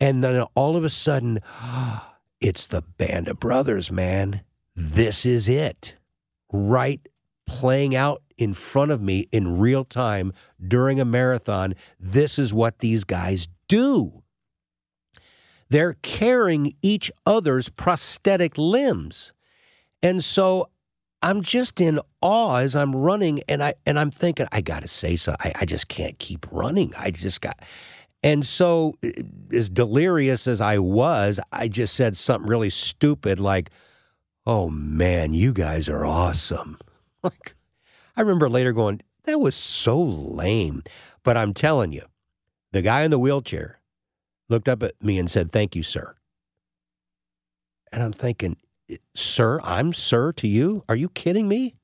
and 0.00 0.22
then 0.22 0.42
all 0.54 0.76
of 0.76 0.84
a 0.84 0.90
sudden, 0.90 1.40
it's 2.40 2.66
the 2.66 2.82
Band 2.82 3.28
of 3.28 3.40
Brothers, 3.40 3.90
man. 3.90 4.42
This 4.74 5.26
is 5.26 5.48
it. 5.48 5.96
Right 6.52 7.06
playing 7.48 7.96
out 7.96 8.22
in 8.36 8.54
front 8.54 8.92
of 8.92 9.02
me 9.02 9.26
in 9.32 9.58
real 9.58 9.84
time 9.84 10.32
during 10.64 11.00
a 11.00 11.04
marathon. 11.04 11.74
This 11.98 12.38
is 12.38 12.54
what 12.54 12.78
these 12.78 13.04
guys 13.04 13.48
do. 13.68 14.22
They're 15.68 15.96
carrying 16.02 16.72
each 16.80 17.10
other's 17.26 17.68
prosthetic 17.68 18.56
limbs. 18.56 19.32
And 20.02 20.24
so 20.24 20.68
I'm 21.20 21.42
just 21.42 21.80
in 21.80 22.00
awe 22.22 22.58
as 22.58 22.76
I'm 22.76 22.94
running 22.94 23.42
and 23.48 23.62
I 23.62 23.74
and 23.84 23.98
I'm 23.98 24.10
thinking, 24.10 24.46
I 24.52 24.60
gotta 24.60 24.88
say 24.88 25.16
so. 25.16 25.34
I, 25.40 25.52
I 25.60 25.64
just 25.64 25.88
can't 25.88 26.18
keep 26.18 26.46
running. 26.52 26.92
I 26.98 27.10
just 27.10 27.40
got 27.40 27.60
and 28.22 28.44
so 28.46 28.94
as 29.52 29.68
delirious 29.68 30.46
as 30.46 30.60
I 30.60 30.78
was, 30.78 31.38
I 31.52 31.68
just 31.68 31.94
said 31.94 32.16
something 32.16 32.48
really 32.48 32.70
stupid 32.70 33.40
like, 33.40 33.70
Oh 34.46 34.70
man, 34.70 35.34
you 35.34 35.52
guys 35.52 35.88
are 35.88 36.06
awesome. 36.06 36.78
Like, 37.22 37.56
I 38.16 38.20
remember 38.20 38.48
later 38.48 38.72
going, 38.72 39.00
that 39.24 39.40
was 39.40 39.54
so 39.54 40.00
lame. 40.00 40.82
But 41.22 41.36
I'm 41.36 41.52
telling 41.52 41.92
you, 41.92 42.02
the 42.72 42.82
guy 42.82 43.02
in 43.02 43.10
the 43.10 43.18
wheelchair 43.18 43.80
looked 44.48 44.68
up 44.68 44.82
at 44.82 45.02
me 45.02 45.18
and 45.18 45.30
said, 45.30 45.52
Thank 45.52 45.76
you, 45.76 45.82
sir. 45.82 46.14
And 47.92 48.02
I'm 48.02 48.12
thinking, 48.12 48.56
Sir, 49.14 49.60
I'm 49.62 49.92
sir 49.92 50.32
to 50.32 50.48
you? 50.48 50.84
Are 50.88 50.96
you 50.96 51.08
kidding 51.08 51.48
me? 51.48 51.74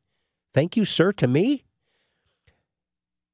Thank 0.55 0.77
you, 0.77 0.85
sir, 0.85 1.13
to 1.13 1.27
me? 1.27 1.65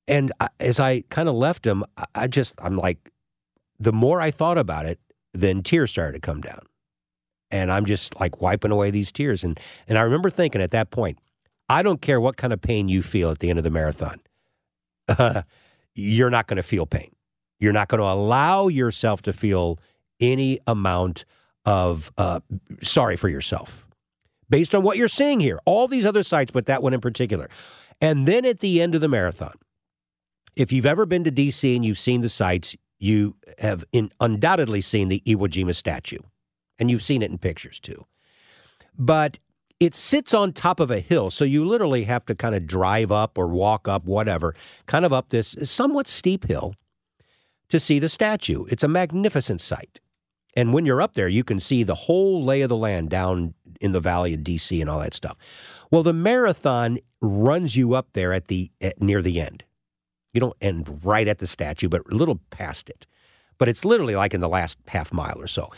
And 0.08 0.32
I, 0.40 0.48
as 0.58 0.80
I 0.80 1.02
kind 1.10 1.28
of 1.28 1.34
left 1.34 1.64
him, 1.64 1.84
I 2.14 2.26
just, 2.26 2.54
I'm 2.60 2.76
like, 2.76 3.12
the 3.78 3.92
more 3.92 4.20
I 4.20 4.30
thought 4.30 4.58
about 4.58 4.86
it, 4.86 4.98
then 5.32 5.62
tears 5.62 5.90
started 5.90 6.14
to 6.14 6.20
come 6.20 6.40
down. 6.40 6.60
And 7.50 7.70
I'm 7.70 7.84
just 7.84 8.18
like 8.18 8.40
wiping 8.40 8.72
away 8.72 8.90
these 8.90 9.12
tears. 9.12 9.44
And, 9.44 9.58
and 9.86 9.96
I 9.98 10.02
remember 10.02 10.30
thinking 10.30 10.60
at 10.60 10.72
that 10.72 10.90
point, 10.90 11.18
I 11.70 11.82
don't 11.82 12.02
care 12.02 12.20
what 12.20 12.36
kind 12.36 12.52
of 12.52 12.60
pain 12.60 12.88
you 12.88 13.00
feel 13.00 13.30
at 13.30 13.38
the 13.38 13.48
end 13.48 13.58
of 13.58 13.64
the 13.64 13.70
marathon. 13.70 14.16
Uh, 15.08 15.42
you're 15.94 16.28
not 16.28 16.48
going 16.48 16.56
to 16.56 16.64
feel 16.64 16.84
pain. 16.84 17.12
You're 17.60 17.72
not 17.72 17.86
going 17.86 18.00
to 18.00 18.06
allow 18.06 18.66
yourself 18.66 19.22
to 19.22 19.32
feel 19.32 19.78
any 20.18 20.58
amount 20.66 21.24
of 21.64 22.10
uh, 22.18 22.40
sorry 22.82 23.16
for 23.16 23.28
yourself 23.28 23.86
based 24.48 24.74
on 24.74 24.82
what 24.82 24.96
you're 24.96 25.06
seeing 25.06 25.38
here. 25.38 25.60
All 25.64 25.86
these 25.86 26.04
other 26.04 26.24
sites, 26.24 26.50
but 26.50 26.66
that 26.66 26.82
one 26.82 26.92
in 26.92 27.00
particular. 27.00 27.48
And 28.00 28.26
then 28.26 28.44
at 28.44 28.58
the 28.58 28.82
end 28.82 28.96
of 28.96 29.00
the 29.00 29.08
marathon, 29.08 29.54
if 30.56 30.72
you've 30.72 30.86
ever 30.86 31.06
been 31.06 31.22
to 31.22 31.30
DC 31.30 31.76
and 31.76 31.84
you've 31.84 31.98
seen 31.98 32.22
the 32.22 32.28
sites, 32.28 32.76
you 32.98 33.36
have 33.58 33.84
in, 33.92 34.10
undoubtedly 34.18 34.80
seen 34.80 35.08
the 35.08 35.22
Iwo 35.24 35.48
Jima 35.48 35.74
statue, 35.74 36.18
and 36.80 36.90
you've 36.90 37.02
seen 37.02 37.22
it 37.22 37.30
in 37.30 37.38
pictures 37.38 37.78
too. 37.78 38.04
But 38.98 39.38
it 39.80 39.94
sits 39.94 40.34
on 40.34 40.52
top 40.52 40.78
of 40.78 40.90
a 40.90 41.00
hill, 41.00 41.30
so 41.30 41.44
you 41.44 41.64
literally 41.64 42.04
have 42.04 42.26
to 42.26 42.34
kind 42.34 42.54
of 42.54 42.66
drive 42.66 43.10
up 43.10 43.38
or 43.38 43.48
walk 43.48 43.88
up, 43.88 44.04
whatever, 44.04 44.54
kind 44.86 45.06
of 45.06 45.12
up 45.12 45.30
this 45.30 45.56
somewhat 45.62 46.06
steep 46.06 46.46
hill 46.46 46.74
to 47.70 47.80
see 47.80 47.98
the 47.98 48.10
statue. 48.10 48.64
It's 48.68 48.82
a 48.82 48.88
magnificent 48.88 49.60
sight. 49.60 50.00
And 50.54 50.74
when 50.74 50.84
you're 50.84 51.00
up 51.00 51.14
there, 51.14 51.28
you 51.28 51.44
can 51.44 51.60
see 51.60 51.82
the 51.82 51.94
whole 51.94 52.44
lay 52.44 52.60
of 52.60 52.68
the 52.68 52.76
land 52.76 53.08
down 53.08 53.54
in 53.80 53.92
the 53.92 54.00
valley 54.00 54.34
of 54.34 54.40
DC 54.40 54.78
and 54.80 54.90
all 54.90 54.98
that 55.00 55.14
stuff. 55.14 55.36
Well, 55.90 56.02
the 56.02 56.12
marathon 56.12 56.98
runs 57.22 57.76
you 57.76 57.94
up 57.94 58.08
there 58.12 58.32
at 58.32 58.48
the 58.48 58.70
at, 58.80 59.00
near 59.00 59.22
the 59.22 59.40
end. 59.40 59.64
You 60.34 60.40
don't 60.40 60.56
end 60.60 61.04
right 61.04 61.26
at 61.26 61.38
the 61.38 61.46
statue, 61.46 61.88
but 61.88 62.02
a 62.10 62.14
little 62.14 62.40
past 62.50 62.88
it. 62.90 63.06
But 63.58 63.68
it's 63.68 63.84
literally 63.84 64.16
like 64.16 64.34
in 64.34 64.40
the 64.40 64.48
last 64.48 64.78
half 64.88 65.12
mile 65.12 65.36
or 65.38 65.46
so. 65.46 65.70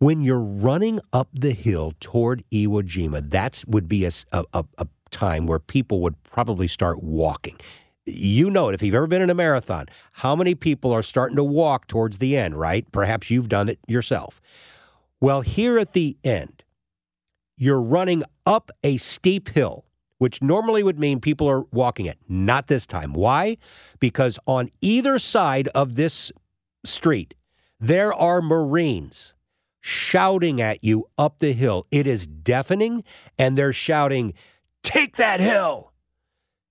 When 0.00 0.22
you're 0.22 0.40
running 0.40 0.98
up 1.12 1.28
the 1.34 1.52
hill 1.52 1.92
toward 2.00 2.42
Iwo 2.50 2.82
Jima, 2.82 3.28
that 3.32 3.62
would 3.66 3.86
be 3.86 4.06
a, 4.06 4.10
a, 4.32 4.64
a 4.78 4.86
time 5.10 5.46
where 5.46 5.58
people 5.58 6.00
would 6.00 6.14
probably 6.22 6.68
start 6.68 7.02
walking. 7.02 7.58
You 8.06 8.48
know 8.48 8.70
it 8.70 8.74
if 8.74 8.82
you've 8.82 8.94
ever 8.94 9.06
been 9.06 9.20
in 9.20 9.28
a 9.28 9.34
marathon, 9.34 9.88
how 10.12 10.34
many 10.34 10.54
people 10.54 10.90
are 10.90 11.02
starting 11.02 11.36
to 11.36 11.44
walk 11.44 11.86
towards 11.86 12.16
the 12.16 12.34
end, 12.34 12.58
right? 12.58 12.90
Perhaps 12.92 13.28
you've 13.28 13.50
done 13.50 13.68
it 13.68 13.78
yourself. 13.86 14.40
Well, 15.20 15.42
here 15.42 15.78
at 15.78 15.92
the 15.92 16.16
end, 16.24 16.64
you're 17.58 17.82
running 17.82 18.22
up 18.46 18.70
a 18.82 18.96
steep 18.96 19.50
hill 19.50 19.84
which 20.16 20.40
normally 20.40 20.82
would 20.82 20.98
mean 20.98 21.20
people 21.20 21.48
are 21.48 21.64
walking 21.72 22.06
it. 22.06 22.18
Not 22.26 22.68
this 22.68 22.86
time. 22.86 23.12
Why? 23.12 23.58
Because 23.98 24.38
on 24.46 24.68
either 24.80 25.18
side 25.18 25.68
of 25.68 25.96
this 25.96 26.32
street, 26.84 27.34
there 27.78 28.14
are 28.14 28.40
Marines 28.40 29.34
shouting 29.80 30.60
at 30.60 30.82
you 30.84 31.06
up 31.18 31.38
the 31.38 31.52
hill. 31.52 31.86
It 31.90 32.06
is 32.06 32.26
deafening, 32.26 33.04
and 33.38 33.56
they're 33.56 33.72
shouting, 33.72 34.34
Take 34.82 35.16
that 35.16 35.40
hill! 35.40 35.92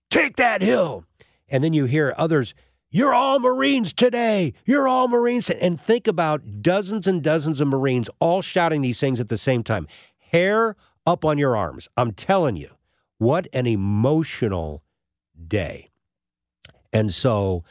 Take 0.10 0.38
that 0.38 0.62
hill! 0.62 1.06
And 1.48 1.64
then 1.64 1.74
you 1.74 1.86
hear 1.86 2.14
others, 2.18 2.54
You're 2.90 3.14
all 3.14 3.40
Marines 3.40 3.94
today! 3.94 4.54
You're 4.66 4.88
all 4.88 5.08
Marines! 5.08 5.50
And 5.50 5.80
think 5.80 6.08
about 6.08 6.62
dozens 6.62 7.08
and 7.08 7.24
dozens 7.24 7.60
of 7.60 7.68
Marines 7.68 8.10
all 8.20 8.42
shouting 8.42 8.82
these 8.82 9.00
things 9.00 9.20
at 9.20 9.30
the 9.30 9.38
same 9.38 9.64
time. 9.64 9.88
Hair 10.18 10.76
up 11.06 11.26
on 11.26 11.38
your 11.38 11.58
arms. 11.58 11.88
I'm 11.98 12.12
telling 12.12 12.56
you. 12.56 12.70
What 13.18 13.48
an 13.52 13.68
emotional 13.68 14.82
day. 15.48 15.90
And 16.94 17.14
so 17.14 17.64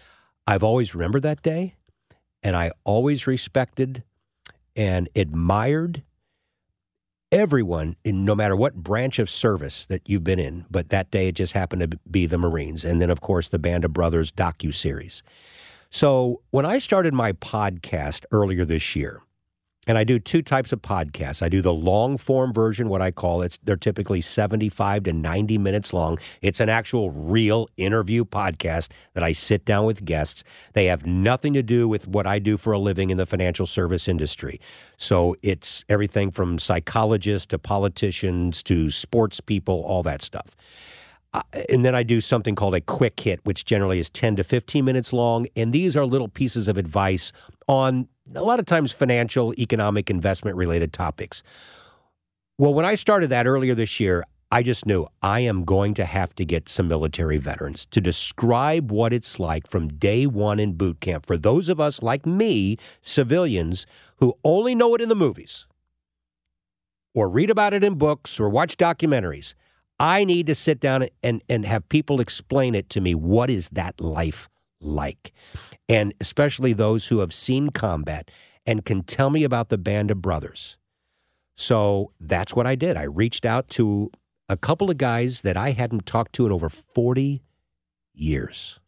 I've 0.46 0.62
always 0.62 0.94
remembered 0.94 1.22
that 1.22 1.42
day, 1.42 1.76
and 2.42 2.54
I 2.54 2.70
always 2.84 3.26
respected 3.26 4.04
and 4.78 5.08
admired 5.16 6.04
everyone 7.30 7.94
in 8.04 8.24
no 8.24 8.34
matter 8.34 8.56
what 8.56 8.74
branch 8.74 9.18
of 9.18 9.28
service 9.28 9.84
that 9.84 10.08
you've 10.08 10.24
been 10.24 10.38
in 10.38 10.64
but 10.70 10.88
that 10.88 11.10
day 11.10 11.28
it 11.28 11.34
just 11.34 11.52
happened 11.52 11.82
to 11.82 11.98
be 12.10 12.24
the 12.24 12.38
marines 12.38 12.86
and 12.86 13.02
then 13.02 13.10
of 13.10 13.20
course 13.20 13.50
the 13.50 13.58
band 13.58 13.84
of 13.84 13.92
brothers 13.92 14.32
docu-series. 14.32 15.22
So 15.90 16.42
when 16.50 16.64
i 16.64 16.78
started 16.78 17.12
my 17.12 17.32
podcast 17.32 18.24
earlier 18.30 18.64
this 18.64 18.96
year 18.96 19.20
and 19.88 19.96
I 19.96 20.04
do 20.04 20.18
two 20.18 20.42
types 20.42 20.70
of 20.70 20.82
podcasts. 20.82 21.42
I 21.42 21.48
do 21.48 21.62
the 21.62 21.72
long 21.72 22.18
form 22.18 22.52
version, 22.52 22.90
what 22.90 23.00
I 23.00 23.10
call 23.10 23.40
it. 23.40 23.58
They're 23.64 23.76
typically 23.76 24.20
75 24.20 25.04
to 25.04 25.12
90 25.14 25.56
minutes 25.58 25.94
long. 25.94 26.18
It's 26.42 26.60
an 26.60 26.68
actual 26.68 27.10
real 27.10 27.68
interview 27.78 28.24
podcast 28.26 28.92
that 29.14 29.24
I 29.24 29.32
sit 29.32 29.64
down 29.64 29.86
with 29.86 30.04
guests. 30.04 30.44
They 30.74 30.84
have 30.86 31.06
nothing 31.06 31.54
to 31.54 31.62
do 31.62 31.88
with 31.88 32.06
what 32.06 32.26
I 32.26 32.38
do 32.38 32.58
for 32.58 32.74
a 32.74 32.78
living 32.78 33.08
in 33.08 33.16
the 33.16 33.26
financial 33.26 33.66
service 33.66 34.06
industry. 34.06 34.60
So 34.98 35.34
it's 35.42 35.84
everything 35.88 36.30
from 36.30 36.58
psychologists 36.58 37.46
to 37.46 37.58
politicians 37.58 38.62
to 38.64 38.90
sports 38.90 39.40
people, 39.40 39.82
all 39.82 40.02
that 40.02 40.20
stuff. 40.20 40.54
Uh, 41.32 41.42
and 41.68 41.84
then 41.84 41.94
I 41.94 42.02
do 42.02 42.20
something 42.20 42.54
called 42.54 42.74
a 42.74 42.80
quick 42.80 43.20
hit, 43.20 43.40
which 43.44 43.64
generally 43.64 43.98
is 43.98 44.10
10 44.10 44.36
to 44.36 44.44
15 44.44 44.84
minutes 44.84 45.12
long. 45.12 45.46
And 45.56 45.72
these 45.72 45.96
are 45.96 46.04
little 46.04 46.28
pieces 46.28 46.68
of 46.68 46.76
advice 46.76 47.32
on 47.66 48.08
a 48.34 48.42
lot 48.42 48.58
of 48.58 48.66
times 48.66 48.92
financial, 48.92 49.54
economic, 49.58 50.10
investment 50.10 50.56
related 50.56 50.92
topics. 50.92 51.42
Well, 52.58 52.74
when 52.74 52.84
I 52.84 52.94
started 52.94 53.30
that 53.30 53.46
earlier 53.46 53.74
this 53.74 54.00
year, 54.00 54.24
I 54.50 54.62
just 54.62 54.86
knew 54.86 55.06
I 55.20 55.40
am 55.40 55.64
going 55.64 55.92
to 55.94 56.06
have 56.06 56.34
to 56.36 56.44
get 56.44 56.70
some 56.70 56.88
military 56.88 57.36
veterans 57.36 57.84
to 57.86 58.00
describe 58.00 58.90
what 58.90 59.12
it's 59.12 59.38
like 59.38 59.68
from 59.68 59.88
day 59.88 60.26
one 60.26 60.58
in 60.58 60.72
boot 60.72 61.00
camp 61.00 61.26
for 61.26 61.36
those 61.36 61.68
of 61.68 61.78
us 61.78 62.02
like 62.02 62.24
me, 62.24 62.78
civilians, 63.02 63.86
who 64.16 64.34
only 64.42 64.74
know 64.74 64.94
it 64.94 65.02
in 65.02 65.10
the 65.10 65.14
movies 65.14 65.66
or 67.14 67.28
read 67.28 67.50
about 67.50 67.74
it 67.74 67.84
in 67.84 67.96
books 67.96 68.40
or 68.40 68.48
watch 68.48 68.76
documentaries. 68.76 69.54
I 70.00 70.24
need 70.24 70.46
to 70.46 70.54
sit 70.54 70.80
down 70.80 71.08
and, 71.22 71.42
and 71.48 71.66
have 71.66 71.88
people 71.88 72.20
explain 72.20 72.74
it 72.74 72.88
to 72.90 73.00
me. 73.00 73.14
What 73.14 73.50
is 73.50 73.68
that 73.70 74.00
life 74.00 74.48
like? 74.80 75.32
And 75.88 76.14
especially 76.20 76.72
those 76.72 77.08
who 77.08 77.20
have 77.20 77.32
seen 77.32 77.70
combat 77.70 78.30
and 78.66 78.84
can 78.84 79.02
tell 79.02 79.30
me 79.30 79.44
about 79.44 79.68
the 79.68 79.78
band 79.78 80.10
of 80.10 80.20
brothers. 80.20 80.78
So 81.54 82.12
that's 82.20 82.54
what 82.54 82.66
I 82.66 82.74
did. 82.74 82.96
I 82.96 83.02
reached 83.02 83.44
out 83.44 83.68
to 83.70 84.10
a 84.48 84.56
couple 84.56 84.90
of 84.90 84.98
guys 84.98 85.40
that 85.40 85.56
I 85.56 85.72
hadn't 85.72 86.06
talked 86.06 86.34
to 86.34 86.46
in 86.46 86.52
over 86.52 86.68
40 86.68 87.42
years. 88.14 88.78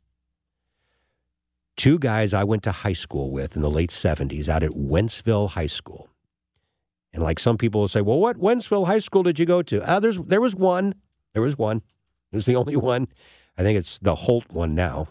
Two 1.76 1.98
guys 1.98 2.32
I 2.32 2.44
went 2.44 2.62
to 2.64 2.72
high 2.72 2.92
school 2.92 3.30
with 3.30 3.56
in 3.56 3.62
the 3.62 3.70
late 3.70 3.90
70s 3.90 4.48
out 4.48 4.62
at 4.62 4.72
Wentzville 4.72 5.50
High 5.50 5.66
School. 5.66 6.10
And 7.12 7.22
like 7.22 7.38
some 7.38 7.58
people 7.58 7.80
will 7.80 7.88
say, 7.88 8.02
well, 8.02 8.20
what 8.20 8.38
Wentzville 8.38 8.86
High 8.86 8.98
School 8.98 9.22
did 9.22 9.38
you 9.38 9.46
go 9.46 9.62
to? 9.62 9.88
Uh, 9.88 9.98
there's, 9.98 10.18
there 10.18 10.40
was 10.40 10.54
one. 10.54 10.94
There 11.32 11.42
was 11.42 11.56
one. 11.58 11.78
It 12.32 12.36
was 12.36 12.46
the 12.46 12.56
only 12.56 12.76
one. 12.76 13.08
I 13.58 13.62
think 13.62 13.78
it's 13.78 13.98
the 13.98 14.14
Holt 14.14 14.50
one 14.50 14.74
now. 14.74 15.08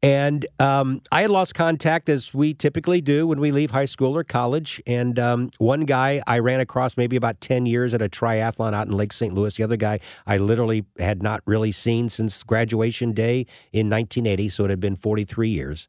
And 0.00 0.46
um, 0.60 1.00
I 1.10 1.22
had 1.22 1.30
lost 1.30 1.56
contact 1.56 2.08
as 2.08 2.32
we 2.32 2.54
typically 2.54 3.00
do 3.00 3.26
when 3.26 3.40
we 3.40 3.50
leave 3.50 3.72
high 3.72 3.84
school 3.84 4.16
or 4.16 4.22
college. 4.22 4.80
And 4.86 5.18
um, 5.18 5.50
one 5.58 5.80
guy 5.80 6.22
I 6.24 6.38
ran 6.38 6.60
across 6.60 6.96
maybe 6.96 7.16
about 7.16 7.40
10 7.40 7.66
years 7.66 7.92
at 7.94 8.00
a 8.00 8.08
triathlon 8.08 8.74
out 8.74 8.86
in 8.86 8.92
Lake 8.92 9.12
St. 9.12 9.34
Louis. 9.34 9.56
The 9.56 9.64
other 9.64 9.76
guy 9.76 9.98
I 10.24 10.36
literally 10.36 10.86
had 11.00 11.20
not 11.20 11.42
really 11.46 11.72
seen 11.72 12.08
since 12.10 12.44
graduation 12.44 13.12
day 13.12 13.40
in 13.72 13.90
1980. 13.90 14.48
So 14.50 14.64
it 14.64 14.70
had 14.70 14.78
been 14.78 14.94
43 14.94 15.48
years. 15.48 15.88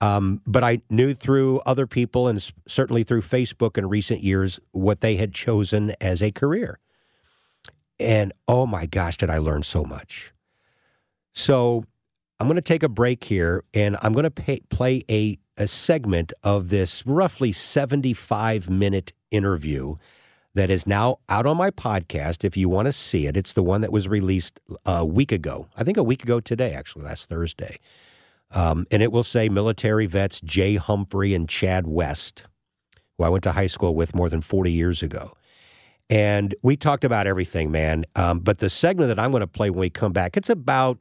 Um, 0.00 0.40
but 0.44 0.64
I 0.64 0.80
knew 0.90 1.14
through 1.14 1.60
other 1.60 1.86
people 1.86 2.26
and 2.26 2.40
certainly 2.66 3.04
through 3.04 3.20
Facebook 3.20 3.78
in 3.78 3.88
recent 3.88 4.22
years 4.22 4.58
what 4.72 5.02
they 5.02 5.16
had 5.16 5.34
chosen 5.34 5.94
as 6.00 6.20
a 6.20 6.32
career. 6.32 6.80
And 8.00 8.32
oh 8.48 8.66
my 8.66 8.86
gosh, 8.86 9.18
did 9.18 9.30
I 9.30 9.38
learn 9.38 9.62
so 9.62 9.84
much. 9.84 10.32
So 11.32 11.84
I'm 12.40 12.46
going 12.46 12.56
to 12.56 12.62
take 12.62 12.82
a 12.82 12.88
break 12.88 13.24
here 13.24 13.64
and 13.74 13.98
I'm 14.00 14.14
going 14.14 14.24
to 14.24 14.30
pay, 14.30 14.60
play 14.70 15.02
a, 15.10 15.38
a 15.58 15.66
segment 15.66 16.32
of 16.42 16.70
this 16.70 17.06
roughly 17.06 17.52
75 17.52 18.70
minute 18.70 19.12
interview 19.30 19.96
that 20.54 20.70
is 20.70 20.86
now 20.86 21.18
out 21.28 21.44
on 21.44 21.58
my 21.58 21.70
podcast. 21.70 22.42
If 22.42 22.56
you 22.56 22.70
want 22.70 22.86
to 22.86 22.94
see 22.94 23.26
it, 23.26 23.36
it's 23.36 23.52
the 23.52 23.62
one 23.62 23.82
that 23.82 23.92
was 23.92 24.08
released 24.08 24.58
a 24.86 25.04
week 25.04 25.32
ago. 25.32 25.68
I 25.76 25.84
think 25.84 25.98
a 25.98 26.02
week 26.02 26.22
ago 26.22 26.40
today, 26.40 26.72
actually, 26.72 27.04
last 27.04 27.28
Thursday. 27.28 27.76
Um, 28.52 28.86
and 28.90 29.02
it 29.02 29.12
will 29.12 29.22
say 29.22 29.50
military 29.50 30.06
vets 30.06 30.40
Jay 30.40 30.76
Humphrey 30.76 31.34
and 31.34 31.46
Chad 31.46 31.86
West, 31.86 32.46
who 33.18 33.24
I 33.24 33.28
went 33.28 33.44
to 33.44 33.52
high 33.52 33.66
school 33.66 33.94
with 33.94 34.14
more 34.14 34.30
than 34.30 34.40
40 34.40 34.72
years 34.72 35.02
ago. 35.02 35.34
And 36.08 36.54
we 36.62 36.76
talked 36.76 37.04
about 37.04 37.26
everything, 37.26 37.70
man. 37.70 38.06
Um, 38.16 38.40
but 38.40 38.58
the 38.58 38.70
segment 38.70 39.08
that 39.08 39.18
I'm 39.18 39.30
going 39.30 39.42
to 39.42 39.46
play 39.46 39.68
when 39.68 39.80
we 39.80 39.90
come 39.90 40.12
back, 40.12 40.38
it's 40.38 40.50
about 40.50 40.98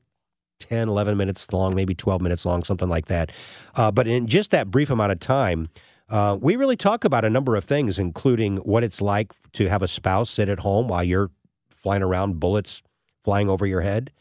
10, 0.59 0.89
11 0.89 1.17
minutes 1.17 1.51
long, 1.51 1.75
maybe 1.75 1.95
12 1.95 2.21
minutes 2.21 2.45
long, 2.45 2.63
something 2.63 2.89
like 2.89 3.05
that. 3.07 3.31
Uh, 3.75 3.91
but 3.91 4.07
in 4.07 4.27
just 4.27 4.51
that 4.51 4.69
brief 4.69 4.89
amount 4.89 5.11
of 5.11 5.19
time, 5.19 5.69
uh, 6.09 6.37
we 6.41 6.55
really 6.55 6.75
talk 6.75 7.03
about 7.03 7.23
a 7.25 7.29
number 7.29 7.55
of 7.55 7.63
things, 7.63 7.99
including 7.99 8.57
what 8.57 8.83
it's 8.83 9.01
like 9.01 9.33
to 9.53 9.67
have 9.69 9.81
a 9.81 9.87
spouse 9.87 10.29
sit 10.29 10.49
at 10.49 10.59
home 10.59 10.87
while 10.87 11.03
you're 11.03 11.31
flying 11.69 12.03
around, 12.03 12.39
bullets 12.39 12.81
flying 13.23 13.49
over 13.49 13.65
your 13.65 13.81
head, 13.81 14.11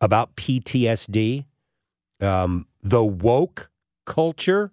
about 0.00 0.36
PTSD, 0.36 1.44
um, 2.20 2.64
the 2.82 3.04
woke 3.04 3.70
culture 4.06 4.72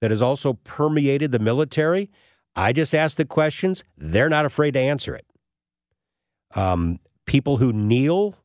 that 0.00 0.10
has 0.10 0.20
also 0.20 0.54
permeated 0.64 1.32
the 1.32 1.38
military. 1.38 2.10
I 2.54 2.72
just 2.72 2.94
ask 2.94 3.16
the 3.16 3.24
questions. 3.24 3.84
They're 3.96 4.28
not 4.28 4.44
afraid 4.44 4.72
to 4.72 4.80
answer 4.80 5.14
it. 5.14 5.24
Um, 6.54 6.98
people 7.24 7.56
who 7.56 7.72
kneel 7.72 8.36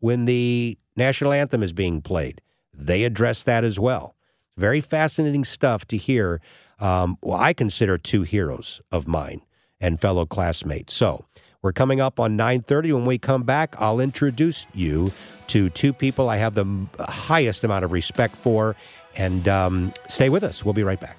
when 0.00 0.26
the 0.26 0.76
national 0.96 1.32
anthem 1.32 1.62
is 1.62 1.72
being 1.72 2.00
played, 2.00 2.40
they 2.72 3.04
address 3.04 3.42
that 3.44 3.64
as 3.64 3.78
well. 3.78 4.14
Very 4.56 4.80
fascinating 4.80 5.44
stuff 5.44 5.84
to 5.86 5.96
hear. 5.96 6.40
Um, 6.78 7.16
well, 7.22 7.38
I 7.38 7.52
consider 7.52 7.98
two 7.98 8.22
heroes 8.22 8.80
of 8.92 9.08
mine 9.08 9.40
and 9.80 10.00
fellow 10.00 10.26
classmates. 10.26 10.94
So 10.94 11.24
we're 11.62 11.72
coming 11.72 12.00
up 12.00 12.20
on 12.20 12.36
9:30. 12.36 12.92
When 12.92 13.06
we 13.06 13.18
come 13.18 13.42
back, 13.42 13.74
I'll 13.78 13.98
introduce 13.98 14.66
you 14.74 15.12
to 15.48 15.70
two 15.70 15.92
people 15.92 16.28
I 16.28 16.36
have 16.36 16.54
the 16.54 16.66
highest 17.00 17.64
amount 17.64 17.84
of 17.84 17.92
respect 17.92 18.36
for. 18.36 18.76
And 19.16 19.48
um, 19.48 19.92
stay 20.08 20.28
with 20.28 20.42
us. 20.42 20.64
We'll 20.64 20.74
be 20.74 20.82
right 20.82 21.00
back. 21.00 21.16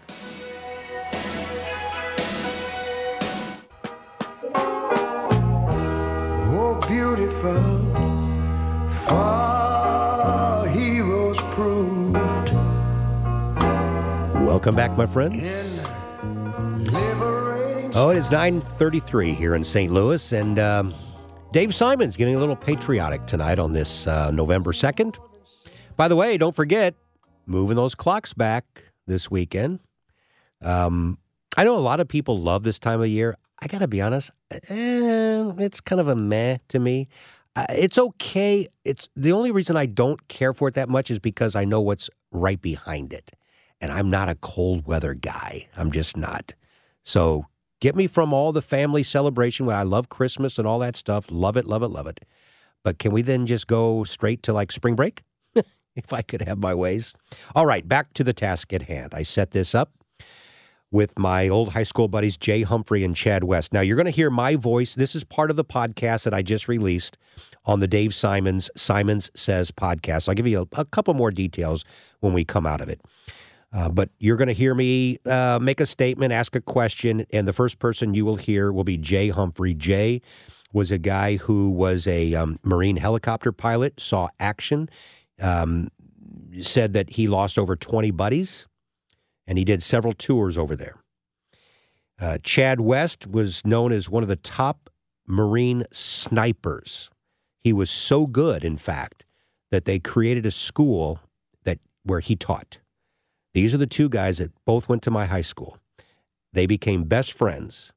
Oh, 6.57 6.79
beautiful, 6.87 7.74
Welcome 14.65 14.77
back, 14.77 14.97
my 14.97 15.05
friends. 15.05 15.47
Oh, 17.95 18.09
it 18.09 18.17
is 18.17 18.31
9:33 18.31 19.35
here 19.35 19.53
in 19.53 19.63
St. 19.63 19.93
Louis, 19.93 20.31
and 20.31 20.57
um, 20.57 20.91
Dave 21.51 21.75
Simon's 21.75 22.17
getting 22.17 22.33
a 22.33 22.39
little 22.39 22.55
patriotic 22.55 23.27
tonight 23.27 23.59
on 23.59 23.73
this 23.73 24.07
uh, 24.07 24.31
November 24.31 24.71
2nd. 24.71 25.17
By 25.97 26.07
the 26.07 26.15
way, 26.15 26.39
don't 26.39 26.55
forget 26.55 26.95
moving 27.45 27.75
those 27.75 27.93
clocks 27.93 28.33
back 28.33 28.85
this 29.05 29.29
weekend. 29.29 29.81
Um, 30.63 31.19
I 31.55 31.63
know 31.63 31.75
a 31.75 31.77
lot 31.77 31.99
of 31.99 32.07
people 32.07 32.35
love 32.35 32.63
this 32.63 32.79
time 32.79 33.01
of 33.01 33.07
year. 33.07 33.37
I 33.61 33.67
got 33.67 33.79
to 33.79 33.87
be 33.87 34.01
honest, 34.01 34.31
eh, 34.49 35.51
it's 35.59 35.79
kind 35.79 36.01
of 36.01 36.07
a 36.07 36.15
meh 36.15 36.57
to 36.69 36.79
me. 36.79 37.07
Uh, 37.55 37.67
it's 37.69 37.99
okay. 37.99 38.65
It's 38.83 39.09
the 39.15 39.31
only 39.31 39.51
reason 39.51 39.77
I 39.77 39.85
don't 39.85 40.27
care 40.27 40.53
for 40.53 40.67
it 40.69 40.73
that 40.73 40.89
much 40.89 41.11
is 41.11 41.19
because 41.19 41.55
I 41.55 41.65
know 41.65 41.81
what's 41.81 42.09
right 42.31 42.59
behind 42.59 43.13
it, 43.13 43.29
and 43.81 43.91
I'm 43.91 44.09
not 44.09 44.29
a 44.29 44.35
cold 44.35 44.85
weather 44.85 45.13
guy. 45.13 45.67
I'm 45.75 45.91
just 45.91 46.17
not. 46.17 46.53
So 47.03 47.45
get 47.79 47.95
me 47.95 48.07
from 48.07 48.33
all 48.33 48.51
the 48.51 48.61
family 48.61 49.03
celebration. 49.03 49.65
Where 49.65 49.75
I 49.75 49.83
love 49.83 50.09
Christmas 50.09 50.57
and 50.57 50.67
all 50.67 50.79
that 50.79 50.95
stuff. 50.95 51.27
Love 51.29 51.57
it, 51.57 51.67
love 51.67 51.83
it, 51.83 51.89
love 51.89 52.07
it. 52.07 52.21
But 52.83 52.99
can 52.99 53.11
we 53.11 53.21
then 53.21 53.47
just 53.47 53.67
go 53.67 54.03
straight 54.03 54.43
to 54.43 54.53
like 54.53 54.71
spring 54.71 54.95
break? 54.95 55.23
if 55.95 56.13
I 56.13 56.21
could 56.21 56.41
have 56.41 56.59
my 56.59 56.73
ways. 56.73 57.13
All 57.55 57.65
right, 57.65 57.87
back 57.87 58.13
to 58.13 58.23
the 58.23 58.33
task 58.33 58.73
at 58.73 58.83
hand. 58.83 59.13
I 59.13 59.23
set 59.23 59.51
this 59.51 59.73
up 59.73 59.91
with 60.91 61.17
my 61.17 61.49
old 61.49 61.73
high 61.73 61.83
school 61.83 62.07
buddies, 62.07 62.37
Jay 62.37 62.61
Humphrey 62.61 63.03
and 63.03 63.15
Chad 63.15 63.43
West. 63.43 63.73
Now, 63.73 63.81
you're 63.81 63.97
going 63.97 64.05
to 64.05 64.11
hear 64.11 64.29
my 64.29 64.55
voice. 64.55 64.95
This 64.95 65.15
is 65.15 65.23
part 65.23 65.49
of 65.49 65.57
the 65.57 65.65
podcast 65.65 66.23
that 66.23 66.33
I 66.33 66.41
just 66.41 66.67
released 66.67 67.17
on 67.65 67.79
the 67.79 67.87
Dave 67.87 68.13
Simons 68.15 68.69
Simons 68.75 69.29
Says 69.35 69.71
podcast. 69.71 70.29
I'll 70.29 70.35
give 70.35 70.47
you 70.47 70.67
a, 70.71 70.79
a 70.79 70.85
couple 70.85 71.13
more 71.13 71.31
details 71.31 71.83
when 72.19 72.33
we 72.33 72.45
come 72.45 72.65
out 72.65 72.81
of 72.81 72.89
it. 72.89 73.01
Uh, 73.75 73.89
but 73.89 74.09
you're 74.19 74.37
going 74.37 74.47
to 74.47 74.53
hear 74.53 74.73
me 74.73 75.17
uh, 75.25 75.59
make 75.61 75.81
a 75.81 75.85
statement, 75.85 76.31
ask 76.31 76.55
a 76.55 76.61
question, 76.61 77.25
and 77.33 77.45
the 77.45 77.51
first 77.51 77.77
person 77.77 78.13
you 78.13 78.23
will 78.23 78.37
hear 78.37 78.71
will 78.71 78.85
be 78.85 78.95
Jay 78.95 79.27
Humphrey. 79.27 79.73
Jay 79.73 80.21
was 80.71 80.91
a 80.91 80.97
guy 80.97 81.35
who 81.35 81.69
was 81.69 82.07
a 82.07 82.33
um, 82.35 82.57
Marine 82.63 82.95
helicopter 82.95 83.51
pilot, 83.51 83.99
saw 83.99 84.29
action, 84.39 84.89
um, 85.41 85.89
said 86.61 86.93
that 86.93 87.11
he 87.11 87.27
lost 87.27 87.59
over 87.59 87.75
20 87.75 88.11
buddies, 88.11 88.65
and 89.45 89.57
he 89.57 89.65
did 89.65 89.83
several 89.83 90.13
tours 90.13 90.57
over 90.57 90.73
there. 90.77 90.95
Uh, 92.17 92.37
Chad 92.41 92.79
West 92.79 93.27
was 93.27 93.65
known 93.65 93.91
as 93.91 94.09
one 94.09 94.23
of 94.23 94.29
the 94.29 94.37
top 94.37 94.89
Marine 95.27 95.83
snipers. 95.91 97.09
He 97.59 97.73
was 97.73 97.89
so 97.89 98.25
good, 98.25 98.63
in 98.63 98.77
fact, 98.77 99.25
that 99.69 99.83
they 99.83 99.99
created 99.99 100.45
a 100.45 100.51
school 100.51 101.19
that 101.65 101.79
where 102.03 102.21
he 102.21 102.37
taught. 102.37 102.77
These 103.55 103.73
are 103.73 103.77
the 103.77 103.87
two 103.87 104.09
guys 104.09 104.39
that 104.39 104.51
both 104.65 104.89
went 104.89 105.01
to 105.03 105.11
my 105.11 105.27
high 105.27 105.41
school. 105.41 105.77
They 106.51 106.65
became 106.65 107.05
best 107.05 107.31
friends, 107.31 107.93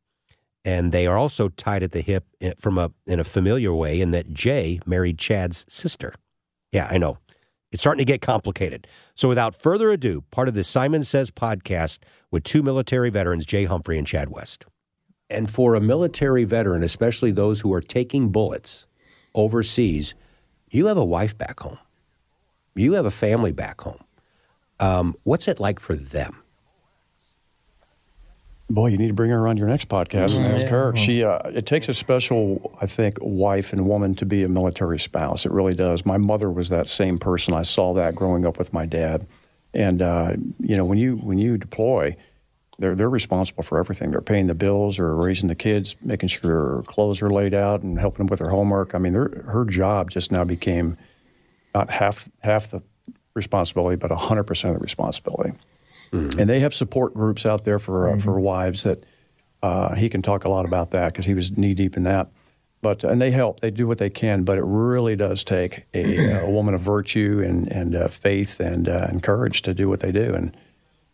and 0.64 0.92
they 0.92 1.04
are 1.04 1.18
also 1.18 1.48
tied 1.48 1.82
at 1.82 1.90
the 1.90 2.00
hip 2.00 2.26
in- 2.38 2.54
from 2.56 2.78
a 2.78 2.92
in 3.08 3.18
a 3.18 3.24
familiar 3.24 3.74
way 3.74 4.00
in 4.00 4.12
that 4.12 4.32
Jay 4.32 4.78
married 4.86 5.18
Chad's 5.18 5.66
sister. 5.68 6.14
Yeah, 6.70 6.86
I 6.88 6.96
know. 6.98 7.18
It's 7.72 7.82
starting 7.82 7.98
to 7.98 8.04
get 8.04 8.20
complicated. 8.20 8.86
So 9.16 9.28
without 9.28 9.52
further 9.52 9.90
ado, 9.90 10.22
part 10.30 10.46
of 10.46 10.54
the 10.54 10.62
Simons 10.62 11.08
Says 11.08 11.32
podcast 11.32 11.98
with 12.30 12.44
two 12.44 12.62
military 12.62 13.10
veterans, 13.10 13.44
Jay 13.44 13.64
Humphrey 13.64 13.98
and 13.98 14.06
Chad 14.06 14.30
West. 14.30 14.64
And 15.28 15.50
for 15.50 15.74
a 15.74 15.80
military 15.80 16.44
veteran, 16.44 16.84
especially 16.84 17.32
those 17.32 17.60
who 17.60 17.72
are 17.74 17.82
taking 17.82 18.30
bullets 18.30 18.86
overseas, 19.34 20.14
you 20.70 20.86
have 20.86 20.96
a 20.96 21.04
wife 21.04 21.36
back 21.36 21.58
home. 21.58 21.78
You 22.76 22.92
have 22.92 23.06
a 23.06 23.10
family 23.10 23.50
back 23.50 23.80
home. 23.80 24.04
Um, 24.80 25.16
what's 25.24 25.48
it 25.48 25.60
like 25.60 25.80
for 25.80 25.96
them? 25.96 26.42
Boy, 28.70 28.88
you 28.88 28.98
need 28.98 29.08
to 29.08 29.14
bring 29.14 29.30
her 29.30 29.48
on 29.48 29.56
your 29.56 29.66
next 29.66 29.88
podcast 29.88 30.36
and 30.36 30.46
ask 30.46 30.66
her. 30.66 30.94
She, 30.94 31.24
uh, 31.24 31.38
it 31.48 31.64
takes 31.64 31.88
a 31.88 31.94
special, 31.94 32.76
I 32.82 32.86
think, 32.86 33.16
wife 33.22 33.72
and 33.72 33.86
woman 33.86 34.14
to 34.16 34.26
be 34.26 34.42
a 34.44 34.48
military 34.48 34.98
spouse. 34.98 35.46
It 35.46 35.52
really 35.52 35.74
does. 35.74 36.04
My 36.04 36.18
mother 36.18 36.50
was 36.50 36.68
that 36.68 36.86
same 36.86 37.18
person. 37.18 37.54
I 37.54 37.62
saw 37.62 37.94
that 37.94 38.14
growing 38.14 38.44
up 38.44 38.58
with 38.58 38.74
my 38.74 38.84
dad, 38.84 39.26
and 39.72 40.02
uh, 40.02 40.34
you 40.60 40.76
know, 40.76 40.84
when 40.84 40.98
you 40.98 41.16
when 41.16 41.38
you 41.38 41.56
deploy, 41.56 42.14
they're 42.78 42.94
they're 42.94 43.08
responsible 43.08 43.62
for 43.62 43.78
everything. 43.78 44.10
They're 44.10 44.20
paying 44.20 44.48
the 44.48 44.54
bills, 44.54 44.98
or 44.98 45.16
raising 45.16 45.48
the 45.48 45.54
kids, 45.54 45.96
making 46.02 46.28
sure 46.28 46.42
their 46.74 46.82
clothes 46.82 47.22
are 47.22 47.30
laid 47.30 47.54
out, 47.54 47.82
and 47.82 47.98
helping 47.98 48.18
them 48.18 48.26
with 48.26 48.40
their 48.40 48.50
homework. 48.50 48.94
I 48.94 48.98
mean, 48.98 49.14
her 49.14 49.64
job 49.64 50.10
just 50.10 50.30
now 50.30 50.44
became 50.44 50.98
not 51.74 51.88
half 51.88 52.28
half 52.42 52.70
the 52.70 52.82
responsibility, 53.38 53.96
but 53.96 54.10
hundred 54.10 54.44
percent 54.44 54.74
of 54.74 54.80
the 54.80 54.82
responsibility. 54.82 55.52
And 56.10 56.48
they 56.48 56.60
have 56.60 56.72
support 56.74 57.12
groups 57.14 57.44
out 57.46 57.64
there 57.64 57.78
for 57.78 58.08
uh, 58.08 58.18
for 58.18 58.38
wives 58.40 58.82
that 58.82 59.04
uh, 59.62 59.94
he 59.94 60.08
can 60.08 60.22
talk 60.22 60.44
a 60.44 60.50
lot 60.50 60.64
about 60.64 60.90
that 60.92 61.12
because 61.12 61.26
he 61.26 61.34
was 61.34 61.56
knee 61.56 61.74
deep 61.74 61.96
in 61.96 62.02
that. 62.04 62.30
But 62.80 63.04
and 63.04 63.20
they 63.20 63.30
help, 63.30 63.60
they 63.60 63.70
do 63.70 63.86
what 63.86 63.98
they 63.98 64.08
can, 64.08 64.44
but 64.44 64.56
it 64.56 64.64
really 64.64 65.16
does 65.16 65.42
take 65.44 65.84
a, 65.94 66.40
a 66.46 66.50
woman 66.50 66.74
of 66.74 66.80
virtue 66.80 67.42
and 67.44 67.70
and 67.70 67.94
uh, 67.94 68.08
faith 68.08 68.60
and 68.60 68.88
uh, 68.88 69.06
and 69.08 69.22
courage 69.22 69.62
to 69.62 69.74
do 69.74 69.88
what 69.88 70.00
they 70.00 70.12
do. 70.12 70.34
And 70.34 70.56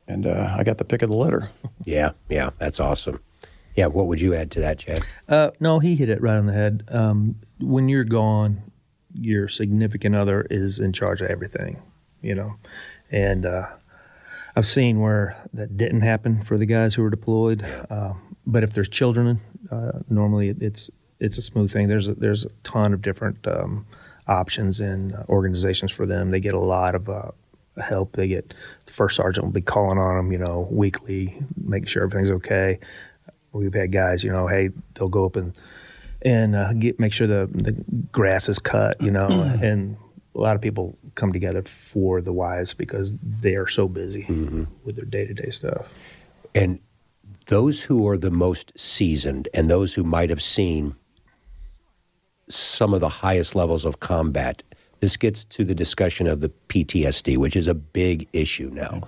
and 0.07 0.27
uh, 0.27 0.55
I 0.57 0.63
got 0.65 0.79
the 0.79 0.85
pick 0.85 1.03
of 1.03 1.11
the 1.11 1.17
litter. 1.17 1.51
Yeah, 1.87 2.13
yeah, 2.31 2.51
that's 2.57 2.81
awesome. 2.81 3.21
Yeah, 3.77 3.87
what 3.87 4.07
would 4.07 4.19
you 4.19 4.35
add 4.35 4.51
to 4.53 4.61
that, 4.61 4.79
Chad? 4.79 5.01
Uh, 5.29 5.51
no, 5.61 5.81
he 5.81 5.97
hit 5.97 6.09
it 6.09 6.23
right 6.23 6.37
on 6.37 6.47
the 6.47 6.55
head. 6.55 6.85
Um, 6.89 7.37
when 7.61 7.91
you're 7.91 8.05
gone, 8.05 8.63
your 9.13 9.49
significant 9.49 10.15
other 10.15 10.47
is 10.49 10.79
in 10.79 10.95
charge 10.95 11.21
of 11.21 11.29
everything, 11.31 11.83
you 12.25 12.35
know. 12.35 12.57
And 13.11 13.47
uh, 13.47 13.67
I've 14.57 14.67
seen 14.67 15.01
where 15.01 15.37
that 15.53 15.77
didn't 15.77 16.03
happen 16.03 16.43
for 16.43 16.59
the 16.59 16.67
guys 16.67 16.95
who 16.95 17.03
were 17.03 17.11
deployed. 17.11 17.65
Uh, 17.91 18.15
but 18.47 18.63
if 18.63 18.73
there's 18.73 18.89
children, 18.89 19.41
uh, 19.71 19.93
normally 20.09 20.49
it, 20.49 20.63
it's 20.63 20.91
it's 21.21 21.39
a 21.39 21.43
smooth 21.43 21.73
thing. 21.73 21.89
There's 21.89 22.09
a, 22.09 22.15
there's 22.15 22.45
a 22.45 22.51
ton 22.63 22.93
of 22.93 23.03
different 23.03 23.47
um, 23.47 23.87
options 24.27 24.81
and 24.81 25.15
uh, 25.15 25.23
organizations 25.29 25.93
for 25.93 26.07
them. 26.07 26.31
They 26.31 26.41
get 26.41 26.55
a 26.55 26.61
lot 26.61 26.95
of 26.95 27.09
uh, 27.09 27.31
help. 27.83 28.13
They 28.13 28.29
get 28.29 28.55
the 28.87 28.93
first 28.93 29.17
sergeant 29.17 29.47
will 29.47 29.53
be 29.53 29.61
calling 29.61 29.99
on 29.99 30.17
them, 30.17 30.33
you 30.33 30.39
know, 30.39 30.69
weekly, 30.71 31.39
making 31.63 31.87
sure 31.87 32.05
everything's 32.05 32.31
okay. 32.33 32.79
We've 33.53 33.75
had 33.75 33.93
guys, 33.93 34.25
you 34.25 34.33
know, 34.33 34.47
hey, 34.47 34.71
they'll 34.95 35.09
go 35.09 35.27
up 35.27 35.37
and 35.37 35.55
and 36.23 36.57
uh, 36.57 36.73
get 36.73 36.99
make 36.99 37.13
sure 37.13 37.27
the 37.27 37.49
the 37.53 37.73
grass 38.13 38.49
is 38.49 38.59
cut, 38.59 39.01
you 39.01 39.11
know, 39.11 39.27
and 39.63 39.97
a 40.35 40.41
lot 40.41 40.57
of 40.57 40.63
people 40.63 40.99
come 41.15 41.33
together 41.33 41.63
for 41.63 42.21
the 42.21 42.33
wives 42.33 42.75
because 42.75 43.15
they 43.23 43.55
are 43.55 43.69
so 43.69 43.89
busy 43.89 44.25
mm-hmm. 44.25 44.65
with 44.85 44.97
their 44.97 45.05
day 45.05 45.27
to 45.27 45.35
day 45.35 45.51
stuff. 45.51 45.93
And 46.55 46.81
those 47.47 47.83
who 47.83 48.09
are 48.09 48.19
the 48.19 48.31
most 48.31 48.73
seasoned 48.77 49.49
and 49.55 49.69
those 49.69 49.95
who 49.95 50.03
might 50.03 50.31
have 50.31 50.43
seen 50.43 50.97
some 52.49 52.93
of 52.93 53.01
the 53.01 53.09
highest 53.09 53.55
levels 53.55 53.85
of 53.85 54.01
combat, 54.01 54.63
this 55.01 55.17
gets 55.17 55.45
to 55.45 55.65
the 55.65 55.75
discussion 55.75 56.27
of 56.27 56.41
the 56.41 56.51
PTSD, 56.69 57.37
which 57.37 57.57
is 57.57 57.67
a 57.67 57.75
big 57.75 58.29
issue 58.33 58.71
now. 58.73 59.03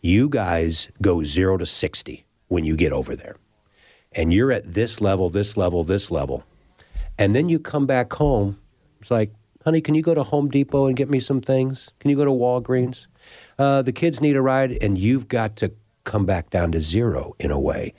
You 0.00 0.28
guys 0.28 0.88
go 1.02 1.24
zero 1.24 1.56
to 1.58 1.66
60 1.66 2.24
when 2.48 2.64
you 2.64 2.76
get 2.76 2.92
over 2.92 3.14
there. 3.14 3.36
And 4.12 4.32
you're 4.32 4.50
at 4.50 4.74
this 4.74 5.00
level, 5.00 5.30
this 5.30 5.56
level, 5.56 5.84
this 5.84 6.10
level. 6.10 6.44
And 7.18 7.34
then 7.34 7.48
you 7.48 7.58
come 7.58 7.86
back 7.86 8.12
home. 8.12 8.58
It's 9.00 9.10
like, 9.10 9.32
honey, 9.70 9.80
can 9.80 9.94
you 9.94 10.02
go 10.02 10.14
to 10.14 10.24
Home 10.24 10.48
Depot 10.48 10.86
and 10.86 10.96
get 10.96 11.08
me 11.08 11.20
some 11.20 11.40
things? 11.40 11.92
Can 12.00 12.10
you 12.10 12.16
go 12.16 12.24
to 12.24 12.32
Walgreens? 12.32 13.06
Uh, 13.56 13.82
the 13.82 13.92
kids 13.92 14.20
need 14.20 14.34
a 14.34 14.42
ride, 14.42 14.76
and 14.82 14.98
you've 14.98 15.28
got 15.28 15.54
to 15.56 15.72
come 16.02 16.26
back 16.26 16.50
down 16.50 16.72
to 16.72 16.82
zero 16.82 17.36
in 17.38 17.52
a 17.52 17.58
way. 17.60 17.94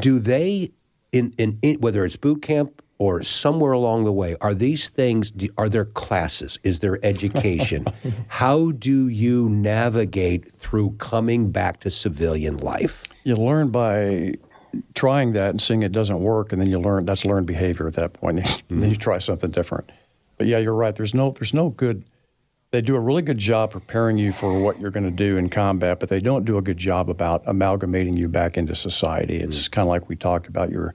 Do 0.00 0.18
they, 0.18 0.72
in, 1.10 1.32
in, 1.38 1.58
in 1.62 1.80
whether 1.80 2.04
it's 2.04 2.16
boot 2.16 2.42
camp 2.42 2.82
or 2.98 3.22
somewhere 3.22 3.72
along 3.72 4.04
the 4.04 4.12
way, 4.12 4.36
are 4.42 4.52
these 4.52 4.90
things? 4.90 5.32
Are 5.56 5.70
there 5.70 5.86
classes? 5.86 6.58
Is 6.64 6.80
there 6.80 7.02
education? 7.02 7.86
How 8.28 8.72
do 8.72 9.08
you 9.08 9.48
navigate 9.48 10.54
through 10.58 10.96
coming 10.98 11.50
back 11.50 11.80
to 11.80 11.90
civilian 11.90 12.58
life? 12.58 13.04
You 13.22 13.36
learn 13.36 13.70
by 13.70 14.34
trying 14.94 15.32
that 15.32 15.48
and 15.48 15.62
seeing 15.62 15.82
it 15.82 15.92
doesn't 15.92 16.20
work, 16.20 16.52
and 16.52 16.60
then 16.60 16.68
you 16.68 16.78
learn 16.78 17.06
that's 17.06 17.24
learned 17.24 17.46
behavior 17.46 17.88
at 17.88 17.94
that 17.94 18.12
point. 18.12 18.62
Then 18.68 18.90
you 18.90 18.96
try 18.96 19.16
something 19.16 19.50
different. 19.50 19.90
But 20.36 20.46
yeah, 20.46 20.58
you're 20.58 20.74
right. 20.74 20.94
There's 20.94 21.14
no 21.14 21.30
there's 21.30 21.54
no 21.54 21.70
good 21.70 22.04
they 22.74 22.80
do 22.80 22.96
a 22.96 23.00
really 23.00 23.22
good 23.22 23.38
job 23.38 23.70
preparing 23.70 24.18
you 24.18 24.32
for 24.32 24.60
what 24.60 24.80
you're 24.80 24.90
going 24.90 25.04
to 25.04 25.10
do 25.12 25.36
in 25.36 25.48
combat, 25.48 26.00
but 26.00 26.08
they 26.08 26.18
don't 26.18 26.44
do 26.44 26.58
a 26.58 26.60
good 26.60 26.76
job 26.76 27.08
about 27.08 27.44
amalgamating 27.46 28.16
you 28.16 28.26
back 28.26 28.56
into 28.56 28.74
society. 28.74 29.36
It's 29.36 29.68
kind 29.68 29.86
of 29.86 29.90
like 29.90 30.08
we 30.08 30.16
talked 30.16 30.48
about. 30.48 30.70
Your 30.70 30.92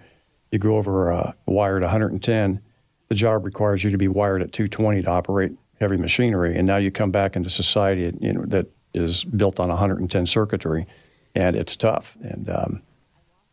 you 0.52 0.60
go 0.60 0.76
over 0.76 1.14
uh, 1.14 1.32
wired 1.46 1.82
110. 1.82 2.62
The 3.08 3.16
job 3.16 3.46
requires 3.46 3.82
you 3.82 3.92
to 3.92 3.98
be 3.98 4.10
wired 4.10 4.42
at 4.42 4.52
220 4.52 5.04
to 5.04 5.10
operate 5.10 5.54
heavy 5.80 5.96
machinery, 5.96 6.58
and 6.58 6.68
now 6.68 6.76
you 6.76 6.92
come 6.92 7.12
back 7.12 7.38
into 7.38 7.50
society 7.50 8.14
you 8.20 8.34
know, 8.34 8.44
that 8.48 8.66
is 8.94 9.24
built 9.24 9.58
on 9.58 9.70
110 9.70 10.26
circuitry, 10.26 10.86
and 11.34 11.56
it's 11.56 11.78
tough. 11.78 12.18
And 12.22 12.50
um, 12.50 12.82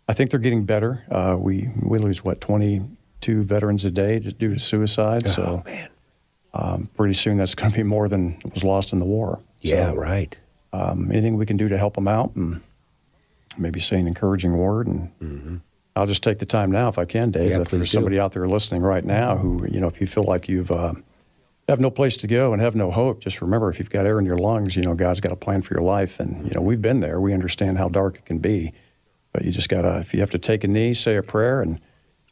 I 0.09 0.15
think 0.15 0.33
they're 0.33 0.41
getting 0.41 0.65
better. 0.65 1.05
Uh, 1.13 1.37
we 1.39 1.71
we 1.81 1.99
lose 1.99 2.25
what 2.25 2.41
22 3.21 3.43
veterans 3.45 3.85
a 3.85 3.91
day 3.91 4.19
due 4.19 4.55
to 4.55 4.61
suicide. 4.61 5.23
Oh, 5.27 5.31
so 5.31 5.63
man. 5.65 5.89
um, 6.55 6.89
pretty 6.97 7.15
soon 7.15 7.37
that's 7.37 7.55
going 7.55 7.71
to 7.71 7.77
be 7.77 7.83
more 7.83 8.09
than 8.09 8.39
was 8.53 8.65
lost 8.65 8.93
in 8.93 8.99
the 8.99 9.05
war. 9.05 9.41
Yeah, 9.61 9.91
So, 9.91 9.95
right. 9.97 10.37
um, 10.73 11.11
anything 11.11 11.37
we 11.37 11.47
can 11.47 11.57
do 11.57 11.69
to 11.69 11.79
help 11.79 11.95
them 11.95 12.09
out 12.09 12.35
and 12.37 12.61
maybe 13.59 13.81
say 13.81 13.99
an 13.99 14.07
encouraging 14.07 14.57
word 14.57 14.87
and 14.87 15.61
I'll 15.95 16.07
just 16.07 16.23
take 16.23 16.39
the 16.39 16.47
time 16.47 16.71
now 16.71 16.89
if 16.89 16.99
I 16.99 17.07
can, 17.07 17.31
Dave. 17.31 17.45
Mm-hmm. 17.45 17.51
Yeah, 17.53 17.61
if 17.63 17.69
there's 17.71 17.91
do. 17.91 17.97
somebody 17.97 18.21
out 18.21 18.33
there 18.33 18.47
listening 18.47 18.83
right 18.83 19.05
now 19.05 19.37
who, 19.39 19.67
you 19.67 19.81
know, 19.81 19.87
if 19.87 19.99
you 20.01 20.07
feel 20.07 20.25
like 20.25 20.47
you've 20.47 20.71
uh, 20.71 20.93
have 21.69 21.81
no 21.81 21.91
place 21.91 22.19
to 22.19 22.27
go 22.27 22.53
and 22.53 22.61
have 22.61 22.77
no 22.77 22.91
hope, 22.91 23.21
just 23.21 23.41
remember 23.41 23.71
if 23.71 23.79
you've 23.79 23.89
got 23.89 24.05
air 24.05 24.19
in 24.19 24.27
your 24.27 24.37
lungs, 24.37 24.77
you 24.77 24.83
know, 24.83 24.95
God's 24.95 25.21
got 25.21 25.33
a 25.33 25.37
plan 25.37 25.63
for 25.63 25.73
your 25.73 25.83
life. 25.83 26.21
And, 26.21 26.47
you 26.47 26.53
know, 26.55 26.61
we've 26.61 26.83
been 26.83 27.01
there. 27.01 27.19
We 27.19 27.33
understand 27.33 27.79
how 27.79 27.89
dark 27.89 28.17
it 28.17 28.27
can 28.27 28.39
be. 28.41 28.73
But 29.33 29.47
you 29.47 29.51
just 29.53 29.71
got 29.71 29.83
to, 29.83 29.99
if 30.01 30.13
you 30.13 30.21
have 30.21 30.31
to 30.31 30.39
take 30.39 30.65
a 30.65 30.69
knee, 30.69 30.93
say 30.93 31.17
a 31.17 31.23
prayer 31.23 31.63
and 31.63 31.81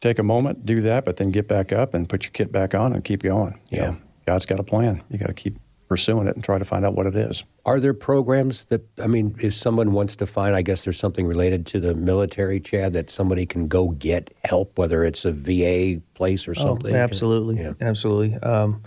take 0.04 0.18
a 0.18 0.22
moment, 0.22 0.66
do 0.66 0.82
that, 0.82 1.04
but 1.06 1.16
then 1.16 1.30
get 1.30 1.48
back 1.48 1.72
up 1.72 1.94
and 1.94 2.08
put 2.08 2.24
your 2.24 2.30
kit 2.32 2.52
back 2.52 2.74
on 2.74 2.92
and 2.92 3.02
keep 3.02 3.22
going. 3.22 3.58
You 3.70 3.78
Yeah. 3.78 3.90
know, 3.90 3.96
God's 4.26 4.44
got 4.46 4.60
a 4.60 4.62
plan. 4.62 5.02
You 5.08 5.18
got 5.18 5.28
to 5.28 5.34
keep 5.34 5.58
pursuing 5.88 6.26
it 6.26 6.34
and 6.34 6.44
try 6.44 6.58
to 6.58 6.64
find 6.64 6.84
out 6.84 6.94
what 6.94 7.06
it 7.06 7.16
is. 7.16 7.44
Are 7.64 7.80
there 7.80 7.94
programs 7.94 8.66
that, 8.66 8.82
I 9.02 9.06
mean, 9.06 9.34
if 9.40 9.54
someone 9.54 9.92
wants 9.92 10.16
to 10.16 10.26
find, 10.26 10.54
I 10.54 10.62
guess 10.62 10.84
there's 10.84 10.98
something 10.98 11.26
related 11.26 11.64
to 11.66 11.80
the 11.80 11.94
military, 11.94 12.60
Chad, 12.60 12.92
that 12.92 13.08
somebody 13.10 13.46
can 13.46 13.66
go 13.66 13.88
get 13.90 14.34
help, 14.44 14.78
whether 14.78 15.04
it's 15.04 15.24
a 15.24 15.32
VA 15.32 16.00
place 16.14 16.46
or 16.48 16.54
something? 16.54 16.94
Oh, 16.94 16.98
absolutely, 16.98 17.62
Yeah. 17.62 17.72
absolutely. 17.80 18.34
Um, 18.42 18.82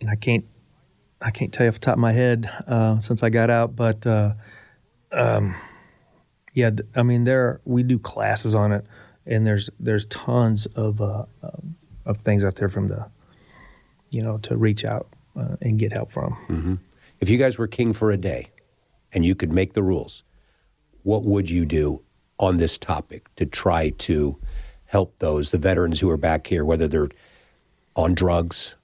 and 0.00 0.10
I 0.10 0.16
can't, 0.16 0.44
I 1.22 1.30
can't 1.30 1.52
tell 1.52 1.64
you 1.64 1.68
off 1.68 1.74
the 1.74 1.80
top 1.80 1.94
of 1.94 2.00
my 2.00 2.12
head 2.12 2.50
uh, 2.66 2.98
since 2.98 3.22
I 3.22 3.30
got 3.30 3.50
out, 3.50 3.76
but 3.76 4.04
uh, 4.06 4.34
um, 5.12 5.54
yeah, 6.54 6.70
I 6.96 7.02
mean, 7.04 7.24
there 7.24 7.60
we 7.64 7.82
do 7.84 7.98
classes 7.98 8.54
on 8.54 8.72
it, 8.72 8.84
and 9.26 9.46
there's 9.46 9.70
there's 9.78 10.06
tons 10.06 10.66
of 10.66 11.00
uh, 11.00 11.24
um, 11.42 11.76
of 12.06 12.18
things 12.18 12.44
out 12.44 12.56
there 12.56 12.68
from 12.68 12.88
the, 12.88 13.06
you 14.10 14.22
know, 14.22 14.38
to 14.38 14.56
reach 14.56 14.84
out 14.84 15.08
uh, 15.36 15.56
and 15.60 15.78
get 15.78 15.92
help 15.92 16.10
from. 16.12 16.36
If 17.20 17.28
you 17.28 17.38
guys 17.38 17.58
were 17.58 17.66
king 17.66 17.92
for 17.92 18.10
a 18.10 18.16
day 18.16 18.50
and 19.12 19.24
you 19.24 19.34
could 19.34 19.52
make 19.52 19.74
the 19.74 19.82
rules, 19.82 20.22
what 21.02 21.24
would 21.24 21.50
you 21.50 21.66
do 21.66 22.02
on 22.38 22.56
this 22.56 22.78
topic 22.78 23.28
to 23.36 23.44
try 23.44 23.90
to 23.90 24.38
help 24.86 25.18
those, 25.18 25.50
the 25.50 25.58
veterans 25.58 26.00
who 26.00 26.10
are 26.10 26.16
back 26.16 26.46
here, 26.46 26.64
whether 26.64 26.88
they're 26.88 27.10
on 27.94 28.14
drugs, 28.14 28.74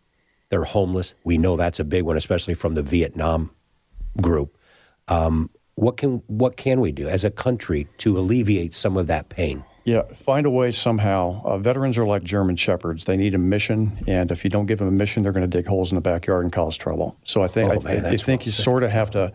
they're 0.51 0.65
homeless? 0.65 1.15
We 1.25 1.39
know 1.39 1.57
that's 1.57 1.81
a 1.81 1.85
big 1.85 2.05
one, 2.05 2.17
especially 2.17 2.55
from 2.55 2.75
the 2.75 2.83
Vietnam 2.83 3.51
group. 4.21 4.57
Um, 5.09 5.51
what 5.77 5.97
can 5.97 6.23
what 6.27 6.57
can 6.57 6.81
we 6.81 6.93
do 6.93 7.09
as 7.09 7.23
a 7.25 7.31
country 7.31 7.87
to 7.99 8.19
alleviate 8.19 8.75
some 8.75 8.97
of 8.97 9.07
that 9.07 9.29
pain? 9.29 9.65
Yeah, 9.87 10.03
find 10.15 10.47
a 10.47 10.51
way 10.51 10.73
somehow. 10.73 11.41
Uh, 11.45 11.59
veterans 11.59 11.97
are 11.97 12.05
like 12.05 12.25
German 12.25 12.57
shepherds; 12.57 13.05
they 13.05 13.17
need 13.17 13.37
a 13.37 13.39
mission, 13.39 14.03
and 14.09 14.33
if 14.33 14.43
you 14.43 14.51
don't 14.51 14.67
give 14.67 14.81
them 14.81 14.89
a 14.89 14.93
mission, 14.93 15.23
they're 15.23 15.31
going 15.31 15.49
to 15.49 15.57
dig 15.59 15.69
holes 15.69 15.93
in 15.93 15.95
the 15.95 16.01
backyard 16.01 16.43
and 16.43 16.53
cause 16.53 16.77
trouble. 16.77 17.17
So 17.23 17.41
I 17.43 17.47
think 17.47 17.73
Oh, 17.73 17.81
I, 17.89 17.95
man, 17.95 18.05
I- 18.05 18.09
I 18.11 18.17
think 18.17 18.41
well 18.41 18.47
you 18.47 18.53
said. 18.53 18.65
sort 18.65 18.83
of 18.83 18.91
have 18.91 19.11
to. 19.13 19.33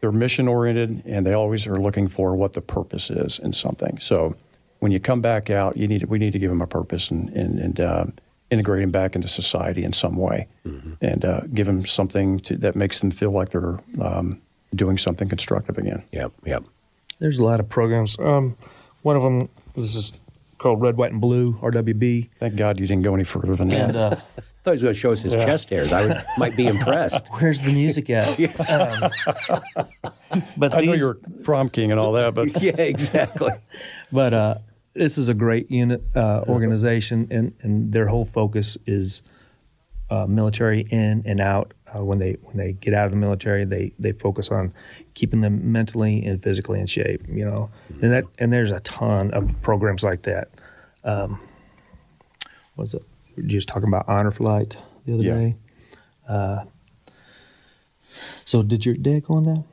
They're 0.00 0.12
mission 0.12 0.46
oriented, 0.46 1.02
and 1.06 1.26
they 1.26 1.34
always 1.34 1.66
are 1.66 1.74
looking 1.74 2.06
for 2.06 2.36
what 2.36 2.52
the 2.52 2.60
purpose 2.62 3.10
is 3.10 3.40
in 3.40 3.52
something. 3.52 3.98
So 3.98 4.34
when 4.78 4.92
you 4.92 5.00
come 5.00 5.20
back 5.20 5.50
out, 5.50 5.76
you 5.76 5.88
need 5.88 6.04
we 6.04 6.18
need 6.20 6.32
to 6.34 6.38
give 6.38 6.50
them 6.50 6.62
a 6.62 6.68
purpose 6.68 7.10
and 7.10 7.28
and, 7.30 7.58
and 7.58 7.80
uh, 7.80 8.04
integrate 8.48 8.82
them 8.82 8.92
back 8.92 9.16
into 9.16 9.26
society 9.26 9.82
in 9.82 9.92
some 9.92 10.16
way, 10.16 10.46
Mm-hmm. 10.64 10.92
and 11.04 11.24
uh, 11.24 11.40
give 11.52 11.66
them 11.66 11.84
something 11.84 12.38
to, 12.40 12.56
that 12.58 12.76
makes 12.76 13.00
them 13.00 13.10
feel 13.10 13.32
like 13.32 13.50
they're 13.50 13.80
um, 14.00 14.40
doing 14.72 14.98
something 14.98 15.28
constructive 15.28 15.78
again. 15.78 16.04
Yep, 16.12 16.32
yep. 16.46 16.62
There's 17.18 17.40
a 17.40 17.44
lot 17.44 17.58
of 17.58 17.68
programs. 17.68 18.16
Um, 18.20 18.56
one 19.02 19.16
of 19.16 19.22
them 19.22 19.48
this 19.74 19.96
is 19.96 20.12
called 20.58 20.80
Red, 20.80 20.96
White, 20.96 21.12
and 21.12 21.20
Blue 21.20 21.54
(RWB). 21.54 22.30
Thank 22.38 22.56
God 22.56 22.78
you 22.78 22.86
didn't 22.86 23.02
go 23.02 23.14
any 23.14 23.24
further 23.24 23.56
than 23.56 23.68
that. 23.68 23.88
And 23.88 23.96
uh, 23.96 24.16
I 24.38 24.40
thought 24.62 24.70
he 24.70 24.70
was 24.72 24.82
going 24.82 24.94
to 24.94 25.00
show 25.00 25.12
us 25.12 25.22
his 25.22 25.34
chest 25.34 25.70
hairs. 25.70 25.92
I 25.92 26.06
would, 26.06 26.24
might 26.36 26.56
be 26.56 26.66
impressed. 26.74 27.28
where's 27.38 27.60
the 27.60 27.72
music 27.72 28.10
at? 28.10 28.38
Um, 30.30 30.42
but 30.56 30.74
I 30.74 30.82
know 30.82 30.92
you're 30.92 31.18
prom 31.42 31.68
king 31.70 31.90
and 31.90 31.98
all 31.98 32.12
that, 32.12 32.34
but 32.34 32.62
yeah, 32.62 32.76
exactly. 32.76 33.50
But 34.12 34.32
uh, 34.32 34.54
this 34.94 35.18
is 35.18 35.28
a 35.28 35.34
great 35.34 35.70
unit 35.70 36.02
uh, 36.14 36.44
organization, 36.46 37.26
and, 37.30 37.52
and 37.62 37.92
their 37.92 38.06
whole 38.06 38.24
focus 38.24 38.78
is 38.86 39.22
uh, 40.10 40.26
military 40.26 40.82
in 40.82 41.22
and 41.24 41.40
out. 41.40 41.72
Uh, 41.94 42.04
when 42.04 42.18
they 42.18 42.36
when 42.42 42.56
they 42.56 42.72
get 42.74 42.94
out 42.94 43.06
of 43.06 43.10
the 43.10 43.16
military, 43.16 43.64
they 43.64 43.92
they 43.98 44.12
focus 44.12 44.50
on 44.50 44.72
keeping 45.14 45.40
them 45.40 45.72
mentally 45.72 46.24
and 46.24 46.42
physically 46.42 46.78
in 46.78 46.86
shape. 46.86 47.22
You 47.28 47.44
know, 47.44 47.70
and 48.00 48.12
that 48.12 48.24
and 48.38 48.52
there's 48.52 48.70
a 48.70 48.80
ton 48.80 49.32
of 49.32 49.50
programs 49.62 50.04
like 50.04 50.22
that. 50.22 50.48
Um, 51.04 51.40
was 52.76 52.94
it? 52.94 53.02
Were 53.36 53.42
just 53.42 53.68
talking 53.68 53.88
about 53.88 54.08
honor 54.08 54.30
flight 54.30 54.76
the 55.06 55.14
other 55.14 55.24
Yeah. 55.24 55.34
day. 55.34 55.56
Uh, 56.28 56.64
so 58.44 58.62
did 58.62 58.84
your 58.86 58.94
dad 58.94 59.24
go 59.24 59.34
on 59.34 59.44
that? 59.44 59.64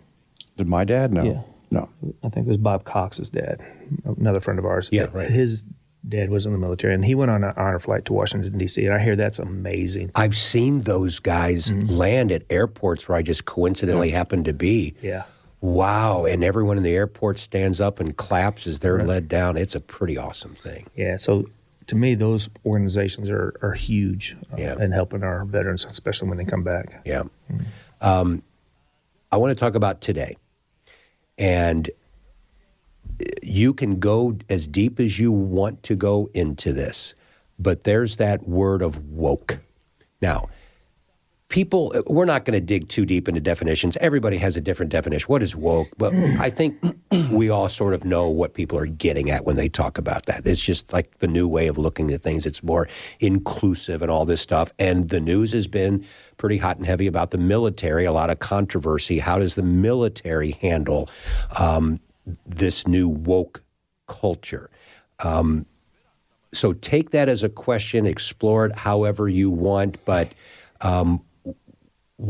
did 0.58 0.67
my 0.67 0.84
dad 0.84 1.13
No. 1.13 1.23
Yeah. 1.23 1.41
No. 1.69 1.89
I 2.23 2.30
think 2.30 2.47
it 2.47 2.49
was 2.49 2.58
Bob 2.58 2.84
Cox's 2.84 3.30
dad, 3.30 3.62
another 4.17 4.39
friend 4.39 4.58
of 4.58 4.65
ours. 4.65 4.89
Yeah, 4.91 5.08
right. 5.13 5.30
His 5.30 5.65
dad 6.07 6.29
was 6.29 6.45
in 6.45 6.51
the 6.51 6.57
military, 6.57 6.93
and 6.93 7.05
he 7.05 7.15
went 7.15 7.31
on 7.31 7.43
an 7.43 7.53
honor 7.57 7.79
flight 7.79 8.05
to 8.05 8.13
Washington 8.13 8.57
D.C. 8.57 8.86
And 8.86 8.93
I 8.93 8.99
hear 8.99 9.15
that's 9.15 9.39
amazing. 9.39 10.12
I've 10.15 10.36
seen 10.36 10.81
those 10.81 11.19
guys 11.19 11.71
land 11.71 12.31
at 12.31 12.43
airports 12.49 13.07
where 13.07 13.17
I 13.17 13.21
just 13.21 13.45
coincidentally 13.45 14.10
happened 14.12 14.45
to 14.45 14.53
be. 14.53 14.95
Yeah, 15.01 15.23
Wow. 15.62 16.25
And 16.25 16.43
everyone 16.43 16.77
in 16.77 16.83
the 16.83 16.95
airport 16.95 17.39
stands 17.39 17.81
up 17.81 17.99
and 17.99 18.15
claps 18.15 18.67
as 18.67 18.79
they're 18.79 19.03
led 19.03 19.27
down. 19.27 19.57
It's 19.57 19.75
a 19.75 19.79
pretty 19.81 20.17
awesome 20.17 20.53
thing. 20.55 20.86
yeah. 20.95 21.17
So 21.17 21.49
to 21.88 21.95
me, 21.95 22.15
those 22.15 22.47
organizations 22.65 23.29
are 23.29 23.55
are 23.62 23.73
huge 23.73 24.36
uh, 24.53 24.57
Yeah. 24.57 24.75
in 24.79 24.91
helping 24.91 25.23
our 25.23 25.45
veterans, 25.45 25.86
especially 25.86 26.29
when 26.29 26.38
they 26.38 26.45
come 26.45 26.63
back. 26.63 27.01
Yeah. 27.05 27.23
Um, 28.01 28.43
I 29.31 29.38
want 29.38 29.51
to 29.51 29.55
talk 29.60 29.75
about 29.75 29.99
today. 30.01 30.38
And 31.38 31.89
you 33.41 33.73
can 33.73 33.99
go 33.99 34.38
as 34.49 34.67
deep 34.67 34.99
as 34.99 35.19
you 35.19 35.32
want 35.32 35.84
to 35.84 35.95
go 35.95 36.30
into 36.34 36.73
this, 36.73 37.15
but 37.58 37.84
there's 37.84 38.17
that 38.17 38.47
word 38.47 38.82
of 38.82 39.10
woke. 39.10 39.60
Now, 40.21 40.49
people, 41.49 41.93
we're 42.08 42.25
not 42.25 42.45
going 42.45 42.53
to 42.53 42.65
dig 42.65 42.89
too 42.89 43.06
deep 43.06 43.27
into 43.27 43.39
definitions. 43.39 43.97
Everybody 43.97 44.38
has 44.38 44.56
a 44.56 44.62
different 44.62 44.91
definition. 44.91 45.25
What 45.27 45.41
is 45.41 45.56
woke? 45.56 45.88
But 45.97 46.13
I 46.39 46.49
think 46.49 46.77
we 47.32 47.49
all 47.49 47.69
sort 47.69 47.93
of 47.93 48.03
know 48.03 48.30
what 48.30 48.53
people 48.53 48.77
are 48.77 48.86
getting 48.86 49.30
at 49.30 49.45
when 49.45 49.56
they 49.56 49.69
talk 49.69 49.97
about 49.97 50.25
that. 50.25 50.45
It's 50.45 50.62
just 50.62 50.91
like 50.91 51.19
the 51.19 51.27
new 51.27 51.47
way 51.47 51.67
of 51.67 51.77
looking 51.77 52.12
at 52.12 52.21
things. 52.21 52.45
It's 52.45 52.63
more 52.63 52.88
inclusive 53.19 54.01
and 54.01 54.12
all 54.12 54.25
this 54.25 54.41
stuff. 54.41 54.73
And 54.77 55.10
the 55.10 55.21
news 55.21 55.53
has 55.53 55.67
been 55.67 56.06
pretty 56.38 56.58
hot 56.58 56.77
and 56.77 56.86
heavy 56.86 57.08
about 57.08 57.32
the 57.32 57.38
military, 57.38 58.06
a 58.06 58.12
lot 58.12 58.30
of 58.30 58.39
controversy. 58.39 59.19
How 59.19 59.39
does 59.39 59.56
the 59.56 59.63
military 59.63 60.51
handle 60.51 61.10
um, 61.58 61.99
this 62.45 62.87
new 62.87 63.07
woke 63.07 63.63
culture? 64.07 64.69
Um, 65.19 65.65
so 66.53 66.73
take 66.73 67.11
that 67.11 67.29
as 67.29 67.43
a 67.43 67.49
question, 67.49 68.05
explore 68.05 68.65
it 68.65 68.75
however 68.75 69.27
you 69.27 69.49
want, 69.49 70.03
but 70.05 70.31
um, 70.81 71.21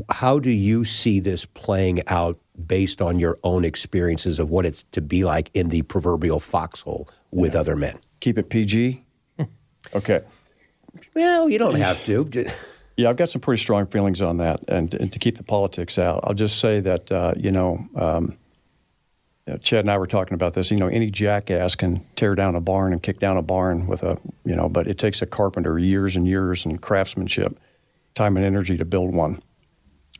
how 0.09 0.39
do 0.39 0.49
you 0.49 0.83
see 0.83 1.19
this 1.19 1.45
playing 1.45 2.01
out 2.07 2.39
based 2.65 3.01
on 3.01 3.19
your 3.19 3.37
own 3.43 3.63
experiences 3.63 4.39
of 4.39 4.49
what 4.49 4.65
it's 4.65 4.83
to 4.91 5.01
be 5.01 5.23
like 5.23 5.49
in 5.53 5.69
the 5.69 5.83
proverbial 5.83 6.39
foxhole 6.39 7.07
with 7.31 7.55
other 7.55 7.75
men? 7.75 7.99
Keep 8.19 8.39
it 8.39 8.49
PG. 8.49 9.03
okay. 9.93 10.21
Well, 11.13 11.49
you 11.49 11.59
don't 11.59 11.75
have 11.75 12.03
to. 12.05 12.49
Yeah, 12.99 13.11
I've 13.11 13.15
got 13.15 13.29
some 13.29 13.41
pretty 13.41 13.61
strong 13.61 13.85
feelings 13.85 14.23
on 14.23 14.37
that, 14.37 14.59
and, 14.67 14.91
and 14.95 15.13
to 15.13 15.19
keep 15.19 15.37
the 15.37 15.43
politics 15.43 15.99
out, 15.99 16.19
I'll 16.23 16.33
just 16.33 16.59
say 16.59 16.79
that 16.79 17.11
uh, 17.11 17.33
you 17.37 17.51
know, 17.51 17.87
um, 17.95 18.31
you 18.31 18.35
know, 19.53 19.57
Chad 19.57 19.81
and 19.81 19.91
I 19.91 19.97
were 19.97 20.07
talking 20.07 20.33
about 20.33 20.53
this. 20.53 20.71
You 20.71 20.77
know, 20.77 20.87
any 20.87 21.09
jackass 21.09 21.75
can 21.75 22.05
tear 22.15 22.35
down 22.35 22.55
a 22.55 22.61
barn 22.61 22.93
and 22.93 23.01
kick 23.01 23.19
down 23.19 23.37
a 23.37 23.41
barn 23.41 23.87
with 23.87 24.03
a 24.03 24.17
you 24.45 24.55
know, 24.55 24.69
but 24.69 24.87
it 24.87 24.97
takes 24.97 25.21
a 25.21 25.25
carpenter 25.25 25.79
years 25.79 26.15
and 26.15 26.27
years 26.27 26.65
and 26.65 26.81
craftsmanship, 26.81 27.59
time 28.13 28.37
and 28.37 28.45
energy 28.45 28.77
to 28.77 28.85
build 28.85 29.13
one. 29.13 29.41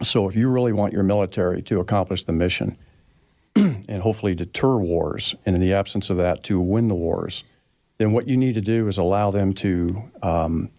So 0.04 0.28
if 0.30 0.36
you 0.36 0.50
really 0.50 0.74
want 0.74 0.94
your 0.94 1.04
military 1.04 1.62
to 1.64 1.80
accomplish 1.80 2.24
the 2.24 2.34
mission 2.34 2.78
and 3.56 4.02
hopefully 4.02 4.36
deter 4.36 4.78
wars, 4.78 5.36
and 5.46 5.56
in 5.56 5.62
the 5.62 5.74
absence 5.74 6.10
of 6.10 6.18
that, 6.18 6.44
to 6.44 6.60
win 6.60 6.88
the 6.88 6.96
wars, 6.96 7.44
then 7.98 8.12
what 8.12 8.28
you 8.28 8.38
need 8.38 8.54
to 8.54 8.62
do 8.62 8.88
is 8.88 8.98
allow 8.98 9.32
them 9.32 9.54
to. 9.54 10.04
Um, 10.22 10.70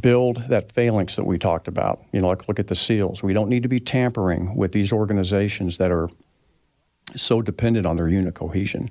build 0.00 0.48
that 0.48 0.72
phalanx 0.72 1.16
that 1.16 1.24
we 1.24 1.38
talked 1.38 1.68
about. 1.68 2.02
You 2.12 2.20
know, 2.20 2.28
like 2.28 2.48
look 2.48 2.58
at 2.58 2.66
the 2.66 2.74
SEALs. 2.74 3.22
We 3.22 3.32
don't 3.32 3.48
need 3.48 3.62
to 3.62 3.68
be 3.68 3.80
tampering 3.80 4.56
with 4.56 4.72
these 4.72 4.92
organizations 4.92 5.78
that 5.78 5.90
are 5.90 6.08
so 7.16 7.42
dependent 7.42 7.86
on 7.86 7.96
their 7.96 8.08
unit 8.08 8.34
cohesion. 8.34 8.88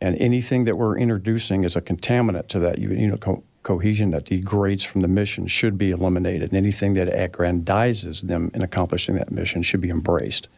And 0.00 0.16
anything 0.18 0.64
that 0.64 0.76
we're 0.76 0.98
introducing 0.98 1.64
as 1.64 1.76
a 1.76 1.80
contaminant 1.80 2.48
to 2.48 2.58
that 2.60 2.78
unit 2.78 3.20
co- 3.20 3.44
cohesion 3.62 4.10
that 4.10 4.24
degrades 4.24 4.82
from 4.82 5.00
the 5.00 5.08
mission 5.08 5.46
should 5.46 5.78
be 5.78 5.90
eliminated. 5.90 6.50
And 6.50 6.56
anything 6.56 6.94
that 6.94 7.08
aggrandizes 7.08 8.22
them 8.22 8.50
in 8.52 8.62
accomplishing 8.62 9.14
that 9.16 9.30
mission 9.30 9.62
should 9.62 9.80
be 9.80 9.90
embraced. 9.90 10.48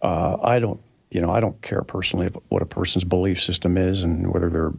Uh, 0.00 0.38
I 0.42 0.58
don't, 0.58 0.80
you 1.10 1.20
know, 1.20 1.30
I 1.30 1.40
don't 1.40 1.60
care 1.60 1.82
personally 1.82 2.28
what 2.48 2.62
a 2.62 2.66
person's 2.66 3.04
belief 3.04 3.40
system 3.40 3.76
is 3.76 4.02
and 4.02 4.32
whether 4.32 4.48
they're 4.48 4.72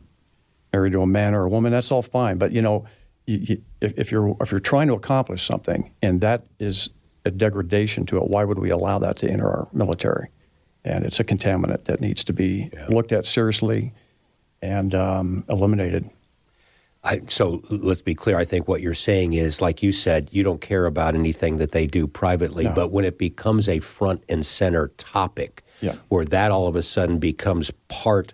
married 0.74 0.94
to 0.94 1.02
a 1.04 1.08
man 1.08 1.36
or 1.36 1.44
a 1.44 1.50
woman. 1.50 1.72
That's 1.72 1.92
all 1.92 2.02
fine. 2.02 2.38
But 2.38 2.52
you 2.52 2.62
know, 2.62 2.86
you, 3.26 3.38
you, 3.38 3.62
if, 3.82 3.94
if 3.98 4.12
you're 4.12 4.36
if 4.42 4.52
you're 4.52 4.60
trying 4.60 4.88
to 4.88 4.94
accomplish 4.94 5.44
something 5.44 5.92
and 6.02 6.22
that 6.22 6.44
is 6.60 6.90
a 7.26 7.32
degradation 7.32 8.06
to 8.08 8.18
it, 8.18 8.28
why 8.28 8.44
would 8.44 8.60
we 8.60 8.70
allow 8.70 9.00
that 9.00 9.18
to 9.18 9.30
enter 9.30 9.48
our 9.48 9.68
military? 9.74 10.30
And 10.84 11.06
it's 11.06 11.20
a 11.20 11.24
contaminant 11.24 11.86
that 11.86 12.02
needs 12.02 12.24
to 12.26 12.34
be 12.34 12.70
yeah. 12.74 12.88
looked 12.88 13.12
at 13.12 13.26
seriously 13.26 13.94
and 14.62 14.96
um, 14.96 15.44
eliminated. 15.48 16.10
I, 17.04 17.22
so 17.28 17.62
let's 17.70 18.02
be 18.02 18.14
clear. 18.14 18.38
I 18.38 18.46
think 18.46 18.68
what 18.68 18.82
you're 18.82 18.94
saying 18.94 19.34
is, 19.34 19.60
like 19.60 19.82
you 19.82 19.92
said, 19.92 20.30
you 20.32 20.44
don't 20.44 20.62
care 20.62 20.86
about 20.86 21.16
anything 21.16 21.58
that 21.58 21.72
they 21.72 21.88
do 21.88 22.08
privately, 22.08 22.66
no. 22.66 22.74
but 22.74 22.92
when 22.92 23.06
it 23.06 23.18
becomes 23.18 23.68
a 23.68 23.80
front 23.80 24.24
and 24.30 24.46
center 24.46 24.90
topic, 24.98 25.64
yeah. 25.82 25.96
where 26.10 26.26
that 26.26 26.52
all 26.52 26.68
of 26.68 26.76
a 26.76 26.84
sudden 26.84 27.18
becomes 27.18 27.72
part 27.88 28.34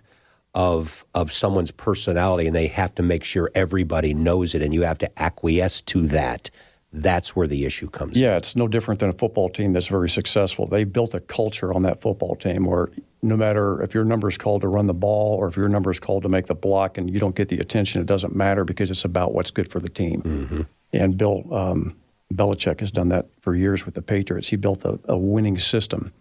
of 0.54 1.04
of 1.14 1.32
someone's 1.32 1.70
personality, 1.70 2.46
and 2.46 2.56
they 2.56 2.68
have 2.68 2.94
to 2.96 3.02
make 3.02 3.24
sure 3.24 3.50
everybody 3.54 4.14
knows 4.14 4.54
it, 4.54 4.62
and 4.62 4.74
you 4.74 4.82
have 4.82 4.98
to 4.98 5.22
acquiesce 5.22 5.80
to 5.82 6.06
that 6.08 6.50
that's 6.92 7.36
where 7.36 7.46
the 7.46 7.66
issue 7.66 7.88
comes 7.88 8.16
in. 8.16 8.22
yeah, 8.22 8.30
in. 8.32 8.36
it's 8.38 8.56
no 8.56 8.66
different 8.66 9.00
than 9.00 9.10
a 9.10 9.12
football 9.12 9.50
team 9.50 9.72
that's 9.72 9.88
very 9.88 10.08
successful. 10.08 10.66
They 10.66 10.84
built 10.84 11.14
a 11.14 11.20
culture 11.20 11.74
on 11.74 11.82
that 11.82 12.00
football 12.00 12.34
team 12.34 12.64
where 12.64 12.88
no 13.20 13.36
matter 13.36 13.82
if 13.82 13.92
your 13.92 14.04
number 14.04 14.28
is 14.28 14.38
called 14.38 14.62
to 14.62 14.68
run 14.68 14.86
the 14.86 14.94
ball 14.94 15.36
or 15.36 15.48
if 15.48 15.56
your 15.56 15.68
number 15.68 15.90
is 15.90 16.00
called 16.00 16.22
to 16.22 16.28
make 16.28 16.46
the 16.46 16.54
block 16.54 16.96
and 16.96 17.10
you 17.10 17.18
don't 17.18 17.34
get 17.34 17.48
the 17.48 17.58
attention, 17.58 18.00
it 18.00 18.06
doesn't 18.06 18.34
matter 18.34 18.64
because 18.64 18.90
it's 18.90 19.04
about 19.04 19.34
what's 19.34 19.50
good 19.50 19.70
for 19.70 19.80
the 19.80 19.88
team. 19.88 20.22
Mm-hmm. 20.22 20.60
And 20.94 21.18
Bill 21.18 21.44
um, 21.52 21.96
Belichick 22.32 22.80
has 22.80 22.90
done 22.90 23.08
that 23.08 23.26
for 23.40 23.54
years 23.54 23.84
with 23.84 23.94
the 23.94 24.02
Patriots. 24.02 24.48
He 24.48 24.56
built 24.56 24.84
a, 24.84 24.98
a 25.04 25.18
winning 25.18 25.58
system 25.58 26.12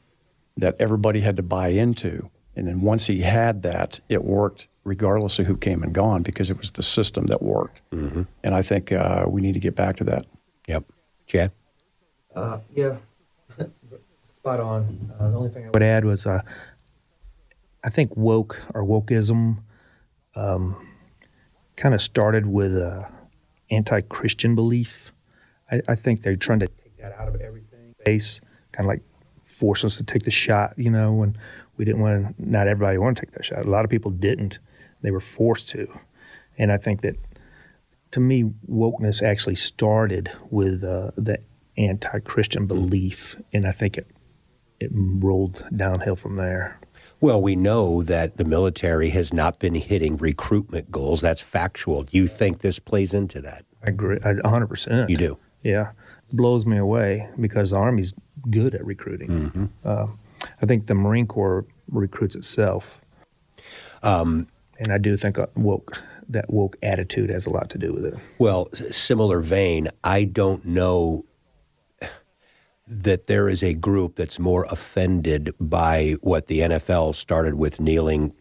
that 0.58 0.76
everybody 0.80 1.22
had 1.22 1.38
to 1.38 1.44
buy 1.44 1.70
into. 1.70 2.30
And 2.58 2.68
then 2.68 2.82
once 2.82 3.06
he 3.06 3.20
had 3.20 3.62
that, 3.62 4.00
it 4.10 4.24
worked 4.24 4.68
regardless 4.84 5.38
of 5.38 5.46
who 5.46 5.56
came 5.56 5.84
and 5.84 5.94
gone 5.94 6.24
because 6.24 6.50
it 6.50 6.58
was 6.58 6.72
the 6.72 6.82
system 6.82 7.28
that 7.28 7.44
worked. 7.44 7.82
Mm-hmm. 7.92 8.24
And 8.44 8.56
I 8.56 8.64
think 8.64 8.92
uh, 8.92 9.26
we 9.28 9.42
need 9.42 9.54
to 9.54 9.60
get 9.60 9.76
back 9.76 9.96
to 9.98 10.04
that. 10.06 10.26
Yep. 10.68 10.86
Chad? 11.28 11.52
Uh, 12.36 12.60
yeah, 12.74 12.96
spot 14.38 14.60
on. 14.60 15.14
Uh, 15.20 15.30
the 15.30 15.38
only 15.38 15.50
thing 15.50 15.66
I 15.66 15.70
would 15.70 15.84
add 15.84 16.04
was 16.04 16.26
uh, 16.26 16.42
I 17.84 17.90
think 17.90 18.16
woke 18.18 18.60
or 18.74 18.84
wokeism 18.84 19.58
um, 20.36 20.76
kind 21.76 21.94
of 21.94 22.02
started 22.02 22.48
with 22.48 22.76
a 22.76 23.08
anti-Christian 23.70 24.56
belief. 24.56 25.14
I, 25.72 25.82
I, 25.88 25.96
think 25.96 26.22
they're 26.22 26.36
trying 26.36 26.60
to 26.60 26.68
take 26.68 26.98
that 26.98 27.14
out 27.20 27.28
of 27.28 27.36
everything. 27.42 27.94
Base 28.06 28.40
kind 28.72 28.86
of 28.86 28.88
like 28.88 29.02
force 29.44 29.84
us 29.84 29.98
to 29.98 30.04
take 30.04 30.24
the 30.24 30.32
shot, 30.32 30.74
you 30.78 30.90
know, 30.90 31.14
when 31.14 31.38
we 31.78 31.86
didn't 31.86 32.02
want 32.02 32.38
to. 32.38 32.50
Not 32.50 32.68
everybody 32.68 32.98
wanted 32.98 33.18
to 33.18 33.26
take 33.26 33.32
that 33.36 33.46
shot. 33.46 33.66
A 33.66 33.70
lot 33.70 33.86
of 33.86 33.92
people 33.92 34.12
didn't. 34.12 34.60
They 35.02 35.12
were 35.12 35.20
forced 35.20 35.70
to, 35.70 35.88
and 36.58 36.72
I 36.72 36.78
think 36.78 37.02
that 37.02 37.18
to 38.12 38.20
me, 38.20 38.44
wokeness 38.70 39.22
actually 39.22 39.56
started 39.56 40.32
with 40.50 40.84
uh, 40.84 41.12
the 41.16 41.40
anti-Christian 41.78 42.66
belief, 42.66 43.36
and 43.54 43.68
I 43.68 43.72
think 43.72 43.98
it 43.98 44.08
it 44.80 44.90
rolled 44.94 45.66
downhill 45.76 46.16
from 46.16 46.36
there. 46.36 46.80
Well, 47.20 47.42
we 47.42 47.56
know 47.56 48.04
that 48.04 48.38
the 48.38 48.46
military 48.46 49.10
has 49.10 49.34
not 49.34 49.60
been 49.60 49.76
hitting 49.76 50.18
recruitment 50.18 50.92
goals. 50.92 51.22
That's 51.22 51.42
factual. 51.42 52.04
Do 52.04 52.18
you 52.18 52.28
think 52.28 52.60
this 52.60 52.80
plays 52.80 53.14
into 53.14 53.42
that? 53.42 53.66
I 53.86 53.90
agree, 53.90 54.20
hundred 54.20 54.68
percent. 54.68 55.10
You 55.10 55.18
do? 55.18 55.38
Yeah, 55.64 55.92
it 56.30 56.36
blows 56.36 56.66
me 56.66 56.78
away 56.78 57.30
because 57.40 57.72
the 57.72 57.78
Army's 57.78 58.14
good 58.50 58.74
at 58.76 58.86
recruiting. 58.86 59.30
Mm-hmm. 59.30 59.66
Uh, 59.84 60.08
I 60.62 60.66
think 60.66 60.88
the 60.88 60.96
Marine 60.96 61.28
Corps 61.28 61.66
recruits 61.90 62.36
itself, 62.36 63.02
um, 64.04 64.48
and 64.80 64.92
I 64.92 64.98
do 64.98 65.18
think 65.18 65.38
woke 65.56 66.02
that 66.30 66.50
woke 66.50 66.76
attitude 66.84 67.30
has 67.30 67.46
a 67.46 67.50
lot 67.50 67.70
to 67.72 67.78
do 67.78 67.94
with 67.94 68.06
it. 68.06 68.16
Well, 68.38 68.70
similar 68.74 69.40
vein, 69.40 69.88
I 70.04 70.26
don't 70.26 70.66
know 70.66 71.26
that 72.88 73.28
there 73.28 73.50
is 73.50 73.64
a 73.64 73.74
group 73.74 74.16
that's 74.16 74.40
more 74.40 74.66
offended 74.70 75.54
by 75.60 76.16
what 76.22 76.48
the 76.48 76.60
NFL 76.62 77.16
started 77.16 77.56
with 77.56 77.80
kneeling 77.80 78.34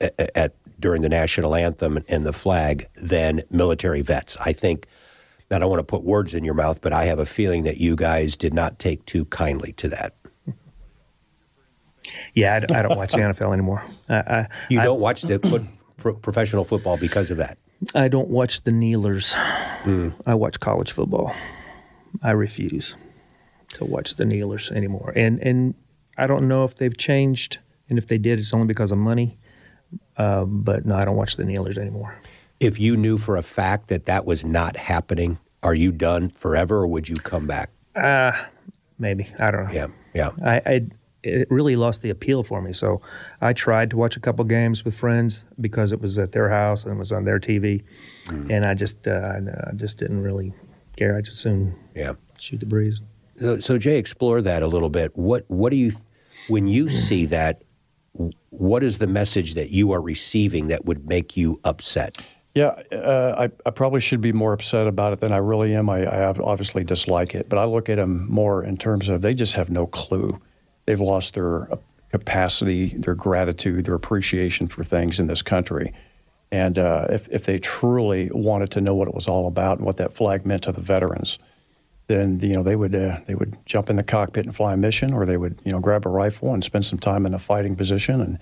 at, 0.00 0.30
at 0.36 0.54
during 0.80 1.02
the 1.02 1.08
national 1.08 1.54
anthem 1.54 2.04
and 2.08 2.24
the 2.24 2.32
flag 2.32 2.86
than 2.94 3.42
military 3.50 4.02
vets. 4.02 4.36
I 4.38 4.52
think. 4.52 4.86
I 5.50 5.58
don't 5.58 5.70
want 5.70 5.80
to 5.80 5.84
put 5.84 6.04
words 6.04 6.34
in 6.34 6.44
your 6.44 6.52
mouth, 6.52 6.82
but 6.82 6.92
I 6.92 7.06
have 7.06 7.18
a 7.18 7.24
feeling 7.24 7.62
that 7.62 7.78
you 7.78 7.96
guys 7.96 8.36
did 8.36 8.52
not 8.52 8.78
take 8.78 9.06
too 9.06 9.24
kindly 9.24 9.72
to 9.78 9.88
that. 9.88 10.14
Yeah, 12.34 12.54
I, 12.54 12.78
I 12.78 12.82
don't 12.82 12.96
watch 12.96 13.12
the 13.12 13.18
NFL 13.18 13.52
anymore. 13.52 13.82
I, 14.08 14.16
I, 14.16 14.48
you 14.68 14.80
don't 14.80 15.00
watch 15.00 15.22
the 15.22 15.38
pro- 15.96 16.14
professional 16.14 16.64
football 16.64 16.96
because 16.96 17.30
of 17.30 17.36
that? 17.38 17.58
I 17.94 18.08
don't 18.08 18.28
watch 18.28 18.62
the 18.62 18.72
kneelers. 18.72 19.34
Mm. 19.84 20.12
I 20.26 20.34
watch 20.34 20.58
college 20.60 20.90
football. 20.92 21.34
I 22.22 22.32
refuse 22.32 22.96
to 23.74 23.84
watch 23.84 24.16
the 24.16 24.24
kneelers 24.24 24.70
anymore. 24.70 25.12
And 25.14 25.38
and 25.40 25.74
I 26.16 26.26
don't 26.26 26.48
know 26.48 26.64
if 26.64 26.76
they've 26.76 26.96
changed, 26.96 27.58
and 27.88 27.98
if 27.98 28.08
they 28.08 28.18
did, 28.18 28.38
it's 28.38 28.52
only 28.52 28.66
because 28.66 28.90
of 28.90 28.98
money. 28.98 29.38
Uh, 30.16 30.44
but 30.44 30.84
no, 30.84 30.96
I 30.96 31.04
don't 31.04 31.16
watch 31.16 31.36
the 31.36 31.44
kneelers 31.44 31.78
anymore. 31.78 32.18
If 32.60 32.80
you 32.80 32.96
knew 32.96 33.18
for 33.18 33.36
a 33.36 33.42
fact 33.42 33.88
that 33.88 34.06
that 34.06 34.24
was 34.26 34.44
not 34.44 34.76
happening, 34.76 35.38
are 35.62 35.74
you 35.74 35.92
done 35.92 36.30
forever, 36.30 36.78
or 36.78 36.86
would 36.88 37.08
you 37.08 37.16
come 37.16 37.46
back? 37.46 37.70
Uh, 37.94 38.32
maybe 38.98 39.28
I 39.38 39.50
don't 39.52 39.68
know. 39.68 39.72
Yeah, 39.72 39.86
yeah. 40.14 40.30
I, 40.44 40.62
I 40.66 40.86
it 41.22 41.50
really 41.50 41.74
lost 41.74 42.02
the 42.02 42.10
appeal 42.10 42.42
for 42.42 42.62
me. 42.62 42.72
So 42.72 43.00
I 43.40 43.52
tried 43.52 43.90
to 43.90 43.96
watch 43.96 44.16
a 44.16 44.20
couple 44.20 44.44
games 44.44 44.84
with 44.84 44.96
friends 44.96 45.44
because 45.60 45.92
it 45.92 46.00
was 46.00 46.18
at 46.18 46.32
their 46.32 46.48
house 46.48 46.84
and 46.84 46.94
it 46.94 46.98
was 46.98 47.12
on 47.12 47.24
their 47.24 47.40
TV, 47.40 47.82
mm. 48.26 48.50
and 48.50 48.64
I 48.64 48.74
just 48.74 49.06
uh, 49.08 49.40
I 49.68 49.72
just 49.74 49.98
didn't 49.98 50.22
really 50.22 50.52
care. 50.96 51.16
I 51.16 51.20
just 51.20 51.38
soon 51.38 51.74
yeah 51.94 52.14
shoot 52.38 52.60
the 52.60 52.66
breeze. 52.66 53.02
So, 53.40 53.58
so 53.58 53.78
Jay, 53.78 53.98
explore 53.98 54.42
that 54.42 54.62
a 54.62 54.66
little 54.66 54.90
bit. 54.90 55.16
What 55.16 55.44
what 55.48 55.70
do 55.70 55.76
you 55.76 55.92
when 56.48 56.66
you 56.66 56.88
see 56.88 57.26
that? 57.26 57.62
What 58.50 58.82
is 58.82 58.98
the 58.98 59.06
message 59.06 59.54
that 59.54 59.70
you 59.70 59.92
are 59.92 60.00
receiving 60.00 60.68
that 60.68 60.84
would 60.84 61.08
make 61.08 61.36
you 61.36 61.60
upset? 61.62 62.18
Yeah, 62.54 62.74
uh, 62.90 63.34
I, 63.38 63.68
I, 63.68 63.70
probably 63.70 64.00
should 64.00 64.20
be 64.20 64.32
more 64.32 64.52
upset 64.52 64.88
about 64.88 65.12
it 65.12 65.20
than 65.20 65.32
I 65.32 65.36
really 65.36 65.76
am. 65.76 65.88
I, 65.88 66.04
I 66.04 66.26
obviously 66.26 66.82
dislike 66.82 67.32
it, 67.36 67.48
but 67.48 67.56
I 67.56 67.64
look 67.64 67.88
at 67.88 67.96
them 67.96 68.26
more 68.28 68.64
in 68.64 68.76
terms 68.76 69.08
of 69.08 69.22
they 69.22 69.34
just 69.34 69.54
have 69.54 69.70
no 69.70 69.86
clue 69.86 70.40
they've 70.88 71.00
lost 71.00 71.34
their 71.34 71.68
capacity, 72.08 72.94
their 72.96 73.14
gratitude, 73.14 73.84
their 73.84 73.94
appreciation 73.94 74.66
for 74.66 74.82
things 74.82 75.20
in 75.20 75.26
this 75.26 75.42
country. 75.42 75.92
And 76.50 76.78
uh, 76.78 77.08
if, 77.10 77.28
if 77.28 77.44
they 77.44 77.58
truly 77.58 78.30
wanted 78.32 78.70
to 78.70 78.80
know 78.80 78.94
what 78.94 79.06
it 79.06 79.14
was 79.14 79.28
all 79.28 79.46
about 79.46 79.76
and 79.76 79.84
what 79.84 79.98
that 79.98 80.14
flag 80.14 80.46
meant 80.46 80.62
to 80.62 80.72
the 80.72 80.80
veterans, 80.80 81.38
then 82.06 82.40
you 82.40 82.54
know 82.54 82.62
they 82.62 82.74
would 82.74 82.94
uh, 82.94 83.20
they 83.26 83.34
would 83.34 83.58
jump 83.66 83.90
in 83.90 83.96
the 83.96 84.02
cockpit 84.02 84.46
and 84.46 84.56
fly 84.56 84.72
a 84.72 84.78
mission, 84.78 85.12
or 85.12 85.26
they 85.26 85.36
would 85.36 85.60
you 85.62 85.72
know 85.72 85.78
grab 85.78 86.06
a 86.06 86.08
rifle 86.08 86.54
and 86.54 86.64
spend 86.64 86.86
some 86.86 86.98
time 86.98 87.26
in 87.26 87.34
a 87.34 87.38
fighting 87.38 87.76
position 87.76 88.22
and 88.22 88.38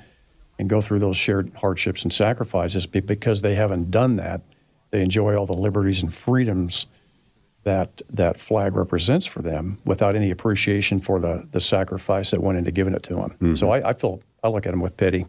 and 0.61 0.71
go 0.71 0.81
through 0.81 1.01
those 1.01 1.17
shared 1.17 1.51
hardships 1.57 2.05
and 2.05 2.13
sacrifices. 2.13 2.87
Because 2.87 3.43
they 3.43 3.57
haven't 3.57 3.91
done 3.91 4.15
that, 4.17 4.43
they 4.93 5.03
enjoy 5.03 5.35
all 5.35 5.47
the 5.47 5.53
liberties 5.53 6.01
and 6.01 6.15
freedoms 6.15 6.87
that 7.67 8.01
that 8.09 8.39
flag 8.39 8.77
represents 8.77 9.27
for 9.27 9.43
them 9.43 9.79
without 9.85 10.15
any 10.15 10.31
appreciation 10.31 11.01
for 11.01 11.19
the 11.19 11.47
the 11.51 11.61
sacrifice 11.61 12.31
that 12.31 12.41
went 12.41 12.57
into 12.57 12.71
giving 12.71 12.95
it 12.95 13.03
to 13.03 13.17
them. 13.17 13.31
Mm-hmm. 13.31 13.55
So 13.55 13.73
I, 13.73 13.89
I, 13.89 13.93
feel 13.93 14.23
I 14.43 14.49
look 14.49 14.67
at 14.67 14.71
them 14.71 14.81
with 14.81 14.97
pity. 14.97 15.27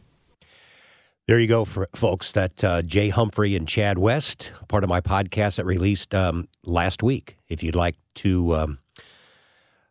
There 1.27 1.39
you 1.39 1.47
go, 1.47 1.65
for, 1.65 1.89
folks. 1.95 2.31
That 2.31 2.63
uh, 2.63 2.83
Jay 2.83 3.09
Humphrey 3.09 3.55
and 3.55 3.67
Chad 3.67 3.97
West, 3.97 4.53
part 4.67 4.83
of 4.83 4.89
my 4.89 5.01
podcast 5.01 5.55
that 5.55 5.65
released 5.65 6.13
um, 6.13 6.45
last 6.63 7.01
week. 7.01 7.37
If 7.49 7.63
you'd 7.63 7.75
like 7.75 7.95
to 8.15 8.55
um, 8.55 8.79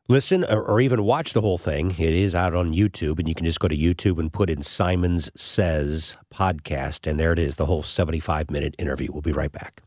listen 0.09 0.45
or, 0.45 0.63
or, 0.63 0.81
even 0.81 1.03
watch 1.03 1.33
the 1.33 1.41
whole 1.41 1.59
thing, 1.59 1.91
it 1.91 2.15
is 2.15 2.35
out 2.35 2.55
on 2.55 2.73
YouTube, 2.73 3.19
and 3.19 3.29
you 3.29 3.35
can 3.35 3.45
just 3.45 3.59
go 3.59 3.67
to 3.67 3.77
YouTube 3.77 4.21
and 4.21 4.33
put 4.33 4.49
in 4.49 4.63
Simons 4.63 5.33
Says 5.35 6.17
podcast, 6.33 7.11
and 7.11 7.19
there 7.19 7.33
it 7.33 7.41
is, 7.41 7.57
the 7.57 7.67
whole 7.67 7.83
seventy-five 7.83 8.53
minute 8.53 8.77
interview. 8.79 9.09
We'll 9.13 9.21
be 9.21 9.33
right 9.33 9.53
back. 9.53 9.83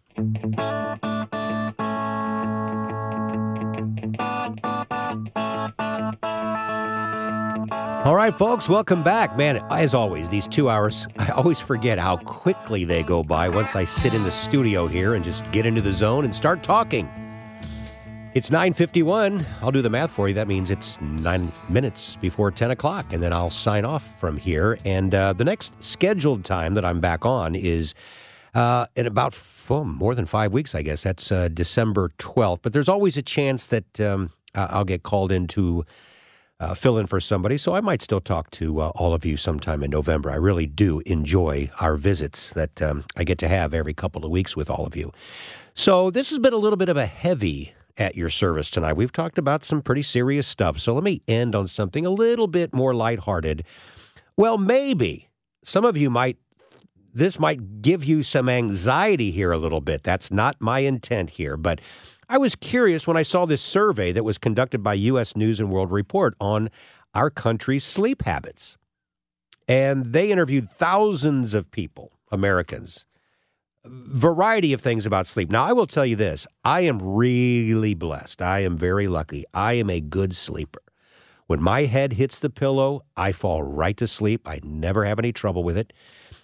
All 8.09 8.15
right, 8.15 8.35
folks, 8.35 8.67
welcome 8.67 9.03
back. 9.03 9.37
Man, 9.37 9.63
as 9.69 9.93
always, 9.93 10.31
these 10.31 10.47
two 10.47 10.67
hours, 10.67 11.07
I 11.19 11.29
always 11.29 11.59
forget 11.59 11.99
how 11.99 12.17
quickly 12.17 12.83
they 12.83 13.03
go 13.03 13.21
by 13.21 13.49
once 13.49 13.75
I 13.75 13.83
sit 13.83 14.15
in 14.15 14.23
the 14.23 14.31
studio 14.31 14.87
here 14.87 15.13
and 15.13 15.23
just 15.23 15.43
get 15.51 15.67
into 15.67 15.79
the 15.79 15.93
zone 15.93 16.25
and 16.25 16.33
start 16.33 16.63
talking. 16.63 17.07
It's 18.33 18.49
9.51. 18.49 19.45
I'll 19.61 19.69
do 19.69 19.83
the 19.83 19.91
math 19.91 20.09
for 20.09 20.27
you. 20.27 20.33
That 20.33 20.47
means 20.47 20.71
it's 20.71 20.99
nine 21.01 21.51
minutes 21.69 22.15
before 22.15 22.49
10 22.49 22.71
o'clock, 22.71 23.13
and 23.13 23.21
then 23.21 23.31
I'll 23.31 23.51
sign 23.51 23.85
off 23.85 24.19
from 24.19 24.37
here. 24.37 24.79
And 24.83 25.13
uh, 25.13 25.33
the 25.33 25.45
next 25.45 25.71
scheduled 25.79 26.43
time 26.43 26.73
that 26.73 26.83
I'm 26.83 26.99
back 26.99 27.27
on 27.27 27.53
is 27.53 27.93
uh, 28.55 28.87
in 28.95 29.05
about 29.05 29.39
oh, 29.69 29.83
more 29.83 30.15
than 30.15 30.25
five 30.25 30.51
weeks, 30.51 30.73
I 30.73 30.81
guess. 30.81 31.03
That's 31.03 31.31
uh, 31.31 31.49
December 31.49 32.09
12th. 32.17 32.61
But 32.63 32.73
there's 32.73 32.89
always 32.89 33.17
a 33.17 33.21
chance 33.21 33.67
that 33.67 34.01
um, 34.01 34.31
I'll 34.55 34.83
get 34.83 35.03
called 35.03 35.31
into 35.31 35.85
uh, 36.59 36.73
fill 36.73 36.97
in 36.97 37.07
for 37.07 37.19
somebody. 37.19 37.57
So 37.57 37.73
I 37.73 37.81
might 37.81 38.01
still 38.01 38.19
talk 38.19 38.51
to 38.51 38.81
uh, 38.81 38.91
all 38.95 39.13
of 39.13 39.25
you 39.25 39.37
sometime 39.37 39.83
in 39.83 39.91
November. 39.91 40.29
I 40.29 40.35
really 40.35 40.65
do 40.65 41.01
enjoy 41.05 41.69
our 41.79 41.95
visits 41.95 42.51
that 42.53 42.81
um, 42.81 43.05
I 43.15 43.23
get 43.23 43.37
to 43.39 43.47
have 43.47 43.73
every 43.73 43.93
couple 43.93 44.25
of 44.25 44.31
weeks 44.31 44.55
with 44.55 44.69
all 44.69 44.85
of 44.85 44.95
you. 44.95 45.11
So 45.73 46.11
this 46.11 46.29
has 46.29 46.39
been 46.39 46.53
a 46.53 46.57
little 46.57 46.77
bit 46.77 46.89
of 46.89 46.97
a 46.97 47.05
heavy 47.05 47.73
at 47.97 48.15
your 48.15 48.29
service 48.29 48.69
tonight. 48.69 48.93
We've 48.93 49.11
talked 49.11 49.37
about 49.37 49.63
some 49.63 49.81
pretty 49.81 50.01
serious 50.01 50.47
stuff. 50.47 50.79
So 50.79 50.93
let 50.93 51.03
me 51.03 51.21
end 51.27 51.55
on 51.55 51.67
something 51.67 52.05
a 52.05 52.09
little 52.09 52.47
bit 52.47 52.73
more 52.73 52.93
lighthearted. 52.93 53.63
Well, 54.37 54.57
maybe 54.57 55.29
some 55.63 55.85
of 55.85 55.97
you 55.97 56.09
might 56.09 56.37
this 57.13 57.39
might 57.39 57.81
give 57.81 58.03
you 58.03 58.23
some 58.23 58.49
anxiety 58.49 59.31
here 59.31 59.51
a 59.51 59.57
little 59.57 59.81
bit. 59.81 60.03
That's 60.03 60.31
not 60.31 60.55
my 60.59 60.79
intent 60.79 61.31
here, 61.31 61.57
but 61.57 61.81
I 62.27 62.37
was 62.37 62.55
curious 62.55 63.07
when 63.07 63.17
I 63.17 63.23
saw 63.23 63.45
this 63.45 63.61
survey 63.61 64.11
that 64.11 64.23
was 64.23 64.37
conducted 64.37 64.83
by 64.83 64.93
US 64.93 65.35
News 65.35 65.59
and 65.59 65.71
World 65.71 65.91
Report 65.91 66.35
on 66.39 66.69
our 67.13 67.29
country's 67.29 67.83
sleep 67.83 68.23
habits. 68.23 68.77
And 69.67 70.13
they 70.13 70.31
interviewed 70.31 70.69
thousands 70.69 71.53
of 71.53 71.71
people, 71.71 72.11
Americans, 72.31 73.05
variety 73.85 74.73
of 74.73 74.81
things 74.81 75.05
about 75.05 75.27
sleep. 75.27 75.49
Now, 75.49 75.63
I 75.63 75.73
will 75.73 75.87
tell 75.87 76.05
you 76.05 76.15
this 76.15 76.47
I 76.63 76.81
am 76.81 76.99
really 77.01 77.93
blessed. 77.93 78.41
I 78.41 78.59
am 78.59 78.77
very 78.77 79.07
lucky. 79.07 79.45
I 79.53 79.73
am 79.73 79.89
a 79.89 80.01
good 80.01 80.35
sleeper. 80.35 80.81
When 81.49 81.63
my 81.63 81.85
head 81.85 82.13
hits 82.13 82.37
the 82.37 82.51
pillow, 82.51 83.05
I 83.17 83.31
fall 83.31 83.63
right 83.63 83.97
to 83.97 84.05
sleep. 84.05 84.47
I 84.47 84.59
never 84.61 85.03
have 85.05 85.17
any 85.17 85.31
trouble 85.31 85.63
with 85.63 85.79
it. 85.79 85.93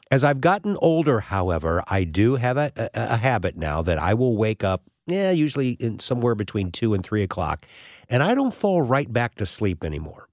As 0.10 0.24
I've 0.24 0.42
gotten 0.42 0.78
older, 0.82 1.20
however, 1.20 1.84
I 1.88 2.06
do 2.06 2.38
have 2.38 2.58
a, 2.58 2.72
a, 2.76 2.90
a 2.96 3.18
habit 3.18 3.56
now 3.56 3.84
that 3.84 4.00
I 4.00 4.16
will 4.16 4.36
wake 4.36 4.64
up 4.64 4.90
yeah, 5.06 5.30
usually 5.30 5.74
in 5.74 6.00
somewhere 6.00 6.34
between 6.34 6.72
two 6.72 6.96
and 6.96 7.04
three 7.04 7.22
o'clock, 7.22 7.68
and 8.10 8.24
I 8.24 8.34
don't 8.34 8.52
fall 8.52 8.82
right 8.82 9.14
back 9.14 9.36
to 9.36 9.46
sleep 9.46 9.84
anymore. 9.84 10.28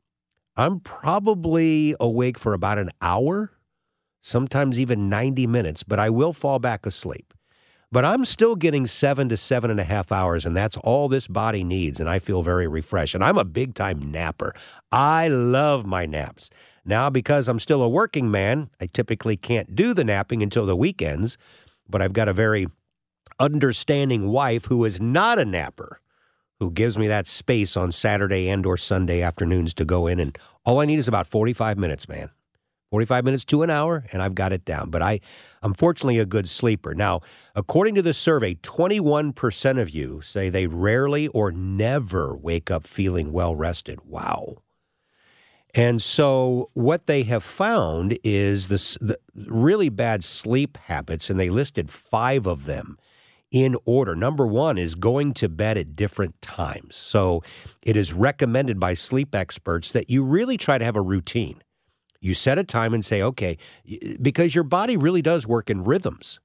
I'm 0.57 0.81
probably 0.81 1.95
awake 2.01 2.39
for 2.39 2.55
about 2.55 2.79
an 2.79 2.89
hour, 3.03 3.53
sometimes 4.23 4.79
even 4.79 5.11
90 5.11 5.47
minutes, 5.49 5.83
but 5.83 5.99
I 5.99 6.09
will 6.09 6.33
fall 6.33 6.59
back 6.59 6.87
asleep. 6.87 7.35
But 7.93 8.07
I'm 8.07 8.25
still 8.25 8.57
getting 8.57 8.87
seven 8.87 9.29
to 9.29 9.37
seven 9.37 9.71
and 9.71 9.79
a 9.79 9.85
half 9.85 10.11
hours, 10.11 10.47
and 10.47 10.57
that's 10.57 10.79
all 10.79 11.09
this 11.09 11.29
body 11.29 11.63
needs, 11.63 12.01
and 12.01 12.09
I 12.09 12.19
feel 12.19 12.43
very 12.43 12.67
refreshed. 12.67 13.15
And 13.15 13.23
I'm 13.23 13.37
a 13.37 13.45
big 13.45 13.75
time 13.75 14.11
napper. 14.11 14.55
I 14.91 15.29
love 15.29 15.85
my 15.85 16.07
naps. 16.07 16.49
Now, 16.87 17.11
because 17.11 17.49
I'm 17.49 17.59
still 17.59 17.83
a 17.83 17.89
working 17.89 18.31
man, 18.31 18.71
I 18.81 18.87
typically 18.87 19.37
can't 19.37 19.77
do 19.77 19.93
the 19.93 20.05
napping 20.05 20.43
until 20.43 20.65
the 20.65 20.75
weekends, 20.75 21.37
but 21.87 22.01
I've 22.01 22.15
got 22.15 22.29
a 22.29 22.33
very 22.33 22.67
understanding 23.39 24.29
wife 24.29 24.65
who 24.65 24.85
is 24.87 24.99
not 24.99 25.39
a 25.39 25.45
napper 25.45 26.01
who 26.61 26.71
gives 26.71 26.97
me 26.97 27.09
that 27.09 27.27
space 27.27 27.77
on 27.77 27.93
Saturday 27.93 28.49
and 28.49 28.65
or 28.65 28.77
Sunday 28.77 29.21
afternoons 29.21 29.75
to 29.75 29.85
go 29.85 30.07
in 30.07 30.19
and 30.21 30.39
all 30.65 30.81
I 30.81 30.87
need 30.87 30.99
is 30.99 31.09
about 31.09 31.27
45 31.27 31.77
minutes, 31.77 32.09
man. 32.09 32.31
45 32.93 33.25
minutes 33.25 33.47
to 33.47 33.63
an 33.63 33.71
hour 33.71 34.05
and 34.13 34.21
I've 34.21 34.35
got 34.35 34.53
it 34.53 34.67
down. 34.67 34.91
But 34.91 35.01
I 35.01 35.21
I'm 35.63 35.73
fortunately 35.73 36.19
a 36.19 36.27
good 36.27 36.47
sleeper. 36.47 36.95
Now, 36.95 37.23
according 37.55 37.95
to 37.95 38.03
the 38.03 38.13
survey, 38.13 38.57
21% 38.57 39.81
of 39.81 39.89
you 39.89 40.21
say 40.21 40.51
they 40.51 40.67
rarely 40.67 41.27
or 41.29 41.51
never 41.51 42.37
wake 42.37 42.71
up 42.71 42.87
feeling 42.87 43.33
well 43.33 43.57
rested. 43.57 44.01
Wow. 44.05 44.57
And 45.75 46.03
so, 46.03 46.69
what 46.75 47.07
they 47.07 47.23
have 47.23 47.43
found 47.43 48.19
is 48.23 48.69
this, 48.69 48.99
the 49.01 49.19
really 49.35 49.89
bad 49.89 50.23
sleep 50.23 50.77
habits, 50.77 51.31
and 51.31 51.41
they 51.41 51.49
listed 51.49 51.91
five 51.91 52.47
of 52.47 52.67
them 52.67 52.99
in 53.51 53.75
order. 53.87 54.15
Number 54.15 54.47
one 54.47 54.77
is 54.77 54.95
going 54.95 55.33
to 55.35 55.49
bed 55.49 55.79
at 55.79 55.97
different 55.97 56.43
times. 56.43 56.97
So 56.97 57.43
it 57.83 57.97
is 57.97 58.13
recommended 58.13 58.79
by 58.79 58.93
sleep 58.93 59.35
experts 59.35 59.93
that 59.93 60.11
you 60.11 60.25
really 60.25 60.59
try 60.59 60.77
to 60.77 60.85
have 60.85 60.97
a 60.97 61.03
routine. 61.03 61.61
You 62.23 62.33
set 62.33 62.57
a 62.57 62.65
time 62.65 62.95
and 62.95 63.05
say, 63.05 63.21
okay, 63.21 63.59
because 64.23 64.55
your 64.55 64.65
body 64.65 64.97
really 64.97 65.21
does 65.21 65.47
work 65.47 65.69
in 65.69 65.85
rhythms. 65.85 66.41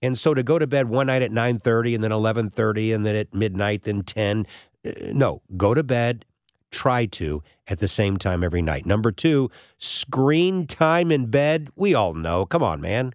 And 0.00 0.16
so 0.16 0.34
to 0.34 0.44
go 0.44 0.58
to 0.58 0.66
bed 0.66 0.88
one 0.88 1.08
night 1.08 1.22
at 1.22 1.32
9:30 1.32 1.96
and 1.96 2.04
then 2.04 2.12
11:30 2.12 2.94
and 2.94 3.04
then 3.04 3.16
at 3.16 3.34
midnight 3.34 3.82
then 3.82 4.02
10, 4.02 4.46
uh, 4.86 4.90
no, 5.12 5.42
go 5.56 5.74
to 5.74 5.82
bed 5.82 6.24
try 6.70 7.06
to 7.06 7.42
at 7.66 7.78
the 7.78 7.88
same 7.88 8.18
time 8.18 8.44
every 8.44 8.62
night. 8.62 8.86
Number 8.86 9.10
2, 9.10 9.50
screen 9.78 10.66
time 10.66 11.10
in 11.10 11.26
bed. 11.26 11.70
We 11.76 11.94
all 11.94 12.14
know. 12.14 12.46
Come 12.46 12.62
on, 12.62 12.80
man. 12.80 13.12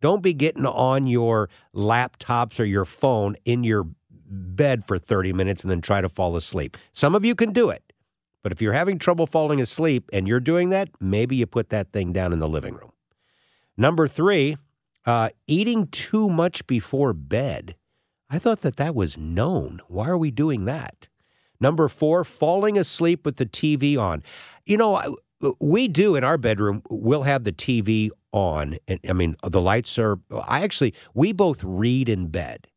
Don't 0.00 0.22
be 0.22 0.32
getting 0.32 0.64
on 0.64 1.06
your 1.06 1.50
laptops 1.74 2.58
or 2.58 2.64
your 2.64 2.86
phone 2.86 3.36
in 3.44 3.64
your 3.64 3.86
bed 4.30 4.86
for 4.86 4.98
30 4.98 5.32
minutes 5.32 5.62
and 5.62 5.70
then 5.70 5.80
try 5.80 6.00
to 6.00 6.08
fall 6.08 6.36
asleep. 6.36 6.76
Some 6.92 7.14
of 7.14 7.24
you 7.24 7.34
can 7.34 7.52
do 7.52 7.68
it. 7.68 7.89
But 8.42 8.52
if 8.52 8.62
you're 8.62 8.72
having 8.72 8.98
trouble 8.98 9.26
falling 9.26 9.60
asleep 9.60 10.08
and 10.12 10.26
you're 10.26 10.40
doing 10.40 10.70
that, 10.70 10.88
maybe 11.00 11.36
you 11.36 11.46
put 11.46 11.68
that 11.70 11.92
thing 11.92 12.12
down 12.12 12.32
in 12.32 12.38
the 12.38 12.48
living 12.48 12.74
room. 12.74 12.92
Number 13.76 14.08
three, 14.08 14.56
uh, 15.06 15.30
eating 15.46 15.86
too 15.88 16.28
much 16.28 16.66
before 16.66 17.12
bed. 17.12 17.74
I 18.30 18.38
thought 18.38 18.60
that 18.60 18.76
that 18.76 18.94
was 18.94 19.18
known. 19.18 19.80
Why 19.88 20.08
are 20.08 20.18
we 20.18 20.30
doing 20.30 20.64
that? 20.66 21.08
Number 21.60 21.88
four, 21.88 22.24
falling 22.24 22.78
asleep 22.78 23.26
with 23.26 23.36
the 23.36 23.46
TV 23.46 23.98
on. 23.98 24.22
You 24.64 24.76
know, 24.76 25.16
we 25.60 25.88
do 25.88 26.16
in 26.16 26.24
our 26.24 26.38
bedroom, 26.38 26.82
we'll 26.88 27.24
have 27.24 27.44
the 27.44 27.52
TV 27.52 28.10
on. 28.32 28.76
And 28.88 29.00
I 29.08 29.12
mean, 29.12 29.36
the 29.42 29.60
lights 29.60 29.98
are, 29.98 30.18
I 30.46 30.62
actually, 30.62 30.94
we 31.14 31.32
both 31.32 31.62
read 31.64 32.08
in 32.08 32.28
bed, 32.28 32.68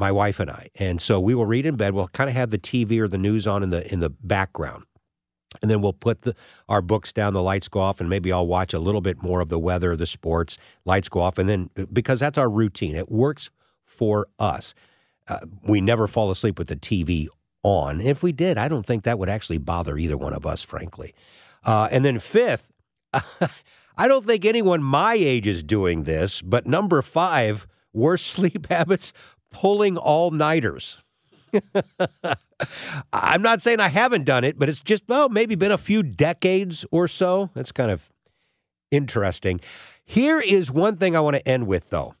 my 0.00 0.10
wife 0.10 0.40
and 0.40 0.50
I. 0.50 0.68
And 0.76 1.00
so 1.00 1.20
we 1.20 1.34
will 1.34 1.46
read 1.46 1.66
in 1.66 1.76
bed. 1.76 1.94
We'll 1.94 2.08
kind 2.08 2.28
of 2.28 2.34
have 2.34 2.50
the 2.50 2.58
TV 2.58 2.98
or 2.98 3.06
the 3.06 3.18
news 3.18 3.46
on 3.46 3.62
in 3.62 3.70
the, 3.70 3.90
in 3.92 4.00
the 4.00 4.10
background. 4.10 4.84
And 5.60 5.70
then 5.70 5.82
we'll 5.82 5.92
put 5.92 6.22
the, 6.22 6.34
our 6.68 6.80
books 6.80 7.12
down, 7.12 7.34
the 7.34 7.42
lights 7.42 7.68
go 7.68 7.80
off, 7.80 8.00
and 8.00 8.08
maybe 8.08 8.32
I'll 8.32 8.46
watch 8.46 8.72
a 8.72 8.78
little 8.78 9.00
bit 9.00 9.22
more 9.22 9.40
of 9.40 9.48
the 9.48 9.58
weather, 9.58 9.96
the 9.96 10.06
sports, 10.06 10.58
lights 10.84 11.08
go 11.08 11.20
off. 11.20 11.38
And 11.38 11.48
then, 11.48 11.70
because 11.92 12.20
that's 12.20 12.38
our 12.38 12.48
routine, 12.48 12.94
it 12.94 13.10
works 13.10 13.50
for 13.84 14.28
us. 14.38 14.74
Uh, 15.26 15.40
we 15.68 15.80
never 15.80 16.06
fall 16.06 16.30
asleep 16.30 16.58
with 16.58 16.68
the 16.68 16.76
TV 16.76 17.26
on. 17.62 18.00
If 18.00 18.22
we 18.22 18.32
did, 18.32 18.58
I 18.58 18.68
don't 18.68 18.86
think 18.86 19.02
that 19.02 19.18
would 19.18 19.28
actually 19.28 19.58
bother 19.58 19.98
either 19.98 20.16
one 20.16 20.32
of 20.32 20.46
us, 20.46 20.62
frankly. 20.62 21.14
Uh, 21.64 21.88
and 21.90 22.04
then, 22.04 22.20
fifth, 22.20 22.70
I 23.12 24.08
don't 24.08 24.24
think 24.24 24.44
anyone 24.44 24.82
my 24.82 25.14
age 25.14 25.46
is 25.46 25.62
doing 25.62 26.04
this, 26.04 26.40
but 26.42 26.66
number 26.66 27.02
five, 27.02 27.66
worst 27.92 28.26
sleep 28.30 28.68
habits, 28.68 29.12
pulling 29.50 29.96
all 29.96 30.30
nighters. 30.30 31.02
I'm 33.12 33.42
not 33.42 33.62
saying 33.62 33.80
I 33.80 33.88
haven't 33.88 34.24
done 34.24 34.44
it, 34.44 34.58
but 34.58 34.68
it's 34.68 34.80
just, 34.80 35.04
well, 35.08 35.28
maybe 35.28 35.54
been 35.54 35.72
a 35.72 35.78
few 35.78 36.02
decades 36.02 36.84
or 36.90 37.08
so. 37.08 37.50
That's 37.54 37.72
kind 37.72 37.90
of 37.90 38.08
interesting. 38.90 39.60
Here 40.04 40.40
is 40.40 40.70
one 40.70 40.96
thing 40.96 41.16
I 41.16 41.20
want 41.20 41.36
to 41.36 41.48
end 41.48 41.66
with, 41.66 41.90
though. 41.90 42.14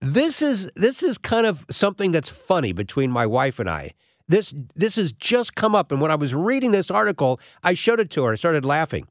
This 0.00 0.42
is 0.42 0.70
this 0.76 1.02
is 1.02 1.18
kind 1.18 1.44
of 1.44 1.66
something 1.70 2.12
that's 2.12 2.28
funny 2.28 2.72
between 2.72 3.10
my 3.10 3.26
wife 3.26 3.58
and 3.58 3.68
I. 3.68 3.94
This 4.28 4.54
this 4.76 4.94
has 4.94 5.12
just 5.12 5.56
come 5.56 5.74
up, 5.74 5.90
and 5.90 6.00
when 6.00 6.12
I 6.12 6.14
was 6.14 6.34
reading 6.34 6.70
this 6.70 6.88
article, 6.88 7.40
I 7.64 7.74
showed 7.74 7.98
it 7.98 8.08
to 8.10 8.22
her. 8.24 8.32
I 8.32 8.36
started 8.36 8.64
laughing. 8.64 9.08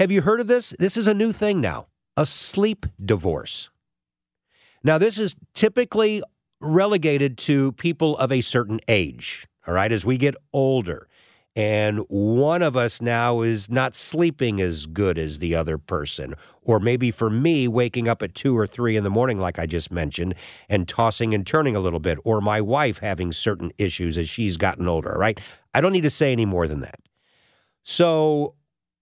Have 0.00 0.10
you 0.10 0.22
heard 0.22 0.40
of 0.40 0.48
this? 0.48 0.74
This 0.78 0.96
is 0.96 1.06
a 1.06 1.14
new 1.14 1.32
thing 1.32 1.60
now 1.60 1.86
a 2.16 2.26
sleep 2.26 2.86
divorce. 3.02 3.70
Now, 4.82 4.98
this 4.98 5.18
is 5.18 5.36
typically 5.52 6.22
relegated 6.60 7.38
to 7.38 7.72
people 7.72 8.16
of 8.18 8.32
a 8.32 8.40
certain 8.40 8.80
age, 8.88 9.46
all 9.66 9.74
right, 9.74 9.92
as 9.92 10.06
we 10.06 10.16
get 10.16 10.34
older. 10.52 11.08
And 11.56 12.00
one 12.08 12.60
of 12.60 12.76
us 12.76 13.00
now 13.00 13.40
is 13.40 13.70
not 13.70 13.94
sleeping 13.94 14.60
as 14.60 14.84
good 14.84 15.16
as 15.18 15.38
the 15.38 15.54
other 15.54 15.78
person. 15.78 16.34
Or 16.62 16.78
maybe 16.78 17.10
for 17.10 17.30
me, 17.30 17.66
waking 17.66 18.08
up 18.08 18.22
at 18.22 18.34
two 18.34 18.56
or 18.56 18.66
three 18.66 18.94
in 18.94 19.04
the 19.04 19.10
morning, 19.10 19.38
like 19.38 19.58
I 19.58 19.64
just 19.64 19.90
mentioned, 19.90 20.34
and 20.68 20.86
tossing 20.86 21.32
and 21.32 21.46
turning 21.46 21.74
a 21.74 21.80
little 21.80 21.98
bit. 21.98 22.18
Or 22.24 22.42
my 22.42 22.60
wife 22.60 22.98
having 22.98 23.32
certain 23.32 23.70
issues 23.78 24.18
as 24.18 24.28
she's 24.28 24.58
gotten 24.58 24.86
older, 24.86 25.16
right? 25.18 25.40
I 25.72 25.80
don't 25.80 25.92
need 25.92 26.02
to 26.02 26.10
say 26.10 26.30
any 26.30 26.44
more 26.44 26.68
than 26.68 26.80
that. 26.80 27.00
So 27.82 28.54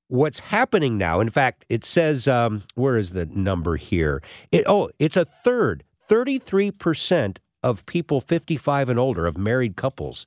what's 0.06 0.38
happening 0.38 0.96
now, 0.96 1.18
in 1.18 1.30
fact, 1.30 1.64
it 1.68 1.84
says, 1.84 2.28
um, 2.28 2.62
where 2.76 2.96
is 2.96 3.10
the 3.10 3.26
number 3.26 3.76
here? 3.76 4.22
It, 4.52 4.62
oh, 4.68 4.90
it's 5.00 5.16
a 5.16 5.24
third, 5.24 5.82
33% 6.08 7.38
of 7.64 7.84
people 7.86 8.20
55 8.20 8.90
and 8.90 8.98
older, 8.98 9.26
of 9.26 9.38
married 9.38 9.74
couples, 9.74 10.26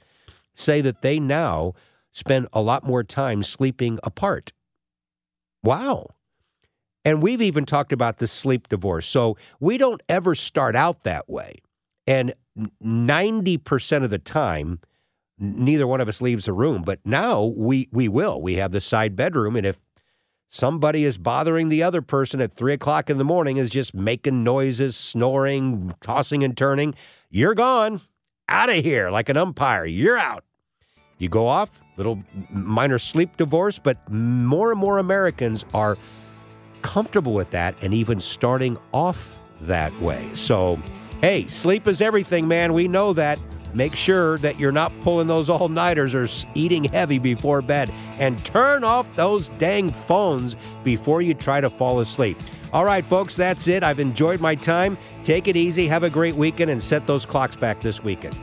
say 0.56 0.82
that 0.82 1.02
they 1.02 1.20
now 1.20 1.74
spend 2.12 2.48
a 2.52 2.62
lot 2.62 2.84
more 2.84 3.04
time 3.04 3.44
sleeping 3.44 4.00
apart. 4.04 4.52
Wow. 5.64 6.08
And 7.06 7.22
we've 7.22 7.42
even 7.42 7.66
talked 7.66 7.94
about 7.94 8.18
the 8.18 8.28
sleep 8.28 8.68
divorce. 8.68 9.06
So 9.06 9.38
we 9.60 9.78
don't 9.78 10.02
ever 10.10 10.34
start 10.36 10.76
out 10.76 11.04
that 11.04 11.30
way. 11.30 11.60
And 12.08 12.34
90% 12.84 14.04
of 14.04 14.10
the 14.10 14.18
time, 14.18 14.80
neither 15.38 15.86
one 15.86 16.02
of 16.02 16.10
us 16.10 16.22
leaves 16.22 16.46
the 16.46 16.54
room. 16.54 16.82
But 16.82 17.00
now 17.06 17.44
we, 17.44 17.88
we 17.92 18.08
will. 18.10 18.42
We 18.42 18.56
have 18.56 18.72
the 18.72 18.82
side 18.82 19.16
bedroom. 19.16 19.56
And 19.56 19.66
if 19.66 19.80
somebody 20.50 21.04
is 21.04 21.18
bothering 21.18 21.70
the 21.70 21.84
other 21.84 22.02
person 22.02 22.42
at 22.42 22.52
three 22.52 22.74
o'clock 22.74 23.10
in 23.10 23.18
the 23.18 23.24
morning, 23.24 23.58
is 23.58 23.70
just 23.70 23.94
making 23.94 24.44
noises, 24.44 24.96
snoring, 24.96 25.94
tossing 26.02 26.44
and 26.44 26.58
turning, 26.58 26.96
you're 27.30 27.55
gone. 27.55 28.01
Out 28.49 28.69
of 28.69 28.84
here 28.84 29.09
like 29.09 29.28
an 29.30 29.38
umpire. 29.38 29.86
You're 29.86 30.17
out. 30.17 30.43
You 31.17 31.30
go 31.30 31.47
off, 31.47 31.82
little 31.97 32.23
minor 32.49 32.99
sleep 32.99 33.36
divorce, 33.38 33.80
but 33.80 33.97
more 34.09 34.71
and 34.71 34.80
more 34.80 34.99
Americans 34.99 35.65
are 35.73 35.97
comfortable 36.82 37.34
with 37.34 37.49
that 37.51 37.75
and 37.84 37.93
even 37.93 38.21
starting 38.21 38.78
off 38.93 39.36
that 39.61 39.99
way. 39.99 40.30
So, 40.34 40.80
hey, 41.21 41.47
sleep 41.47 41.88
is 41.88 42.01
everything, 42.01 42.47
man. 42.47 42.73
We 42.73 42.88
know 42.88 43.13
that. 43.13 43.39
Make 43.78 43.95
sure 43.95 44.39
that 44.39 44.59
you're 44.59 44.71
not 44.71 44.91
pulling 45.01 45.28
those 45.28 45.51
all 45.51 45.69
nighters 45.69 46.15
or 46.15 46.28
eating 46.55 46.86
heavy 46.86 47.19
before 47.19 47.61
bed. 47.61 47.93
And 48.17 48.43
turn 48.43 48.84
off 48.84 49.13
those 49.13 49.49
dang 49.59 49.91
phones 49.91 50.55
before 50.84 51.21
you 51.21 51.36
try 51.36 51.61
to 51.61 51.69
fall 51.69 51.99
asleep. 51.99 52.39
All 52.73 52.84
right, 52.84 53.05
folks, 53.05 53.36
that's 53.36 53.67
it. 53.67 53.84
I've 53.84 53.99
enjoyed 53.99 54.41
my 54.41 54.55
time. 54.55 54.97
Take 55.23 55.47
it 55.47 55.55
easy. 55.55 55.86
Have 55.86 56.01
a 56.01 56.09
great 56.09 56.34
weekend 56.34 56.71
and 56.71 56.82
set 56.82 57.05
those 57.05 57.23
clocks 57.23 57.55
back 57.55 57.80
this 57.80 58.03
weekend. 58.03 58.36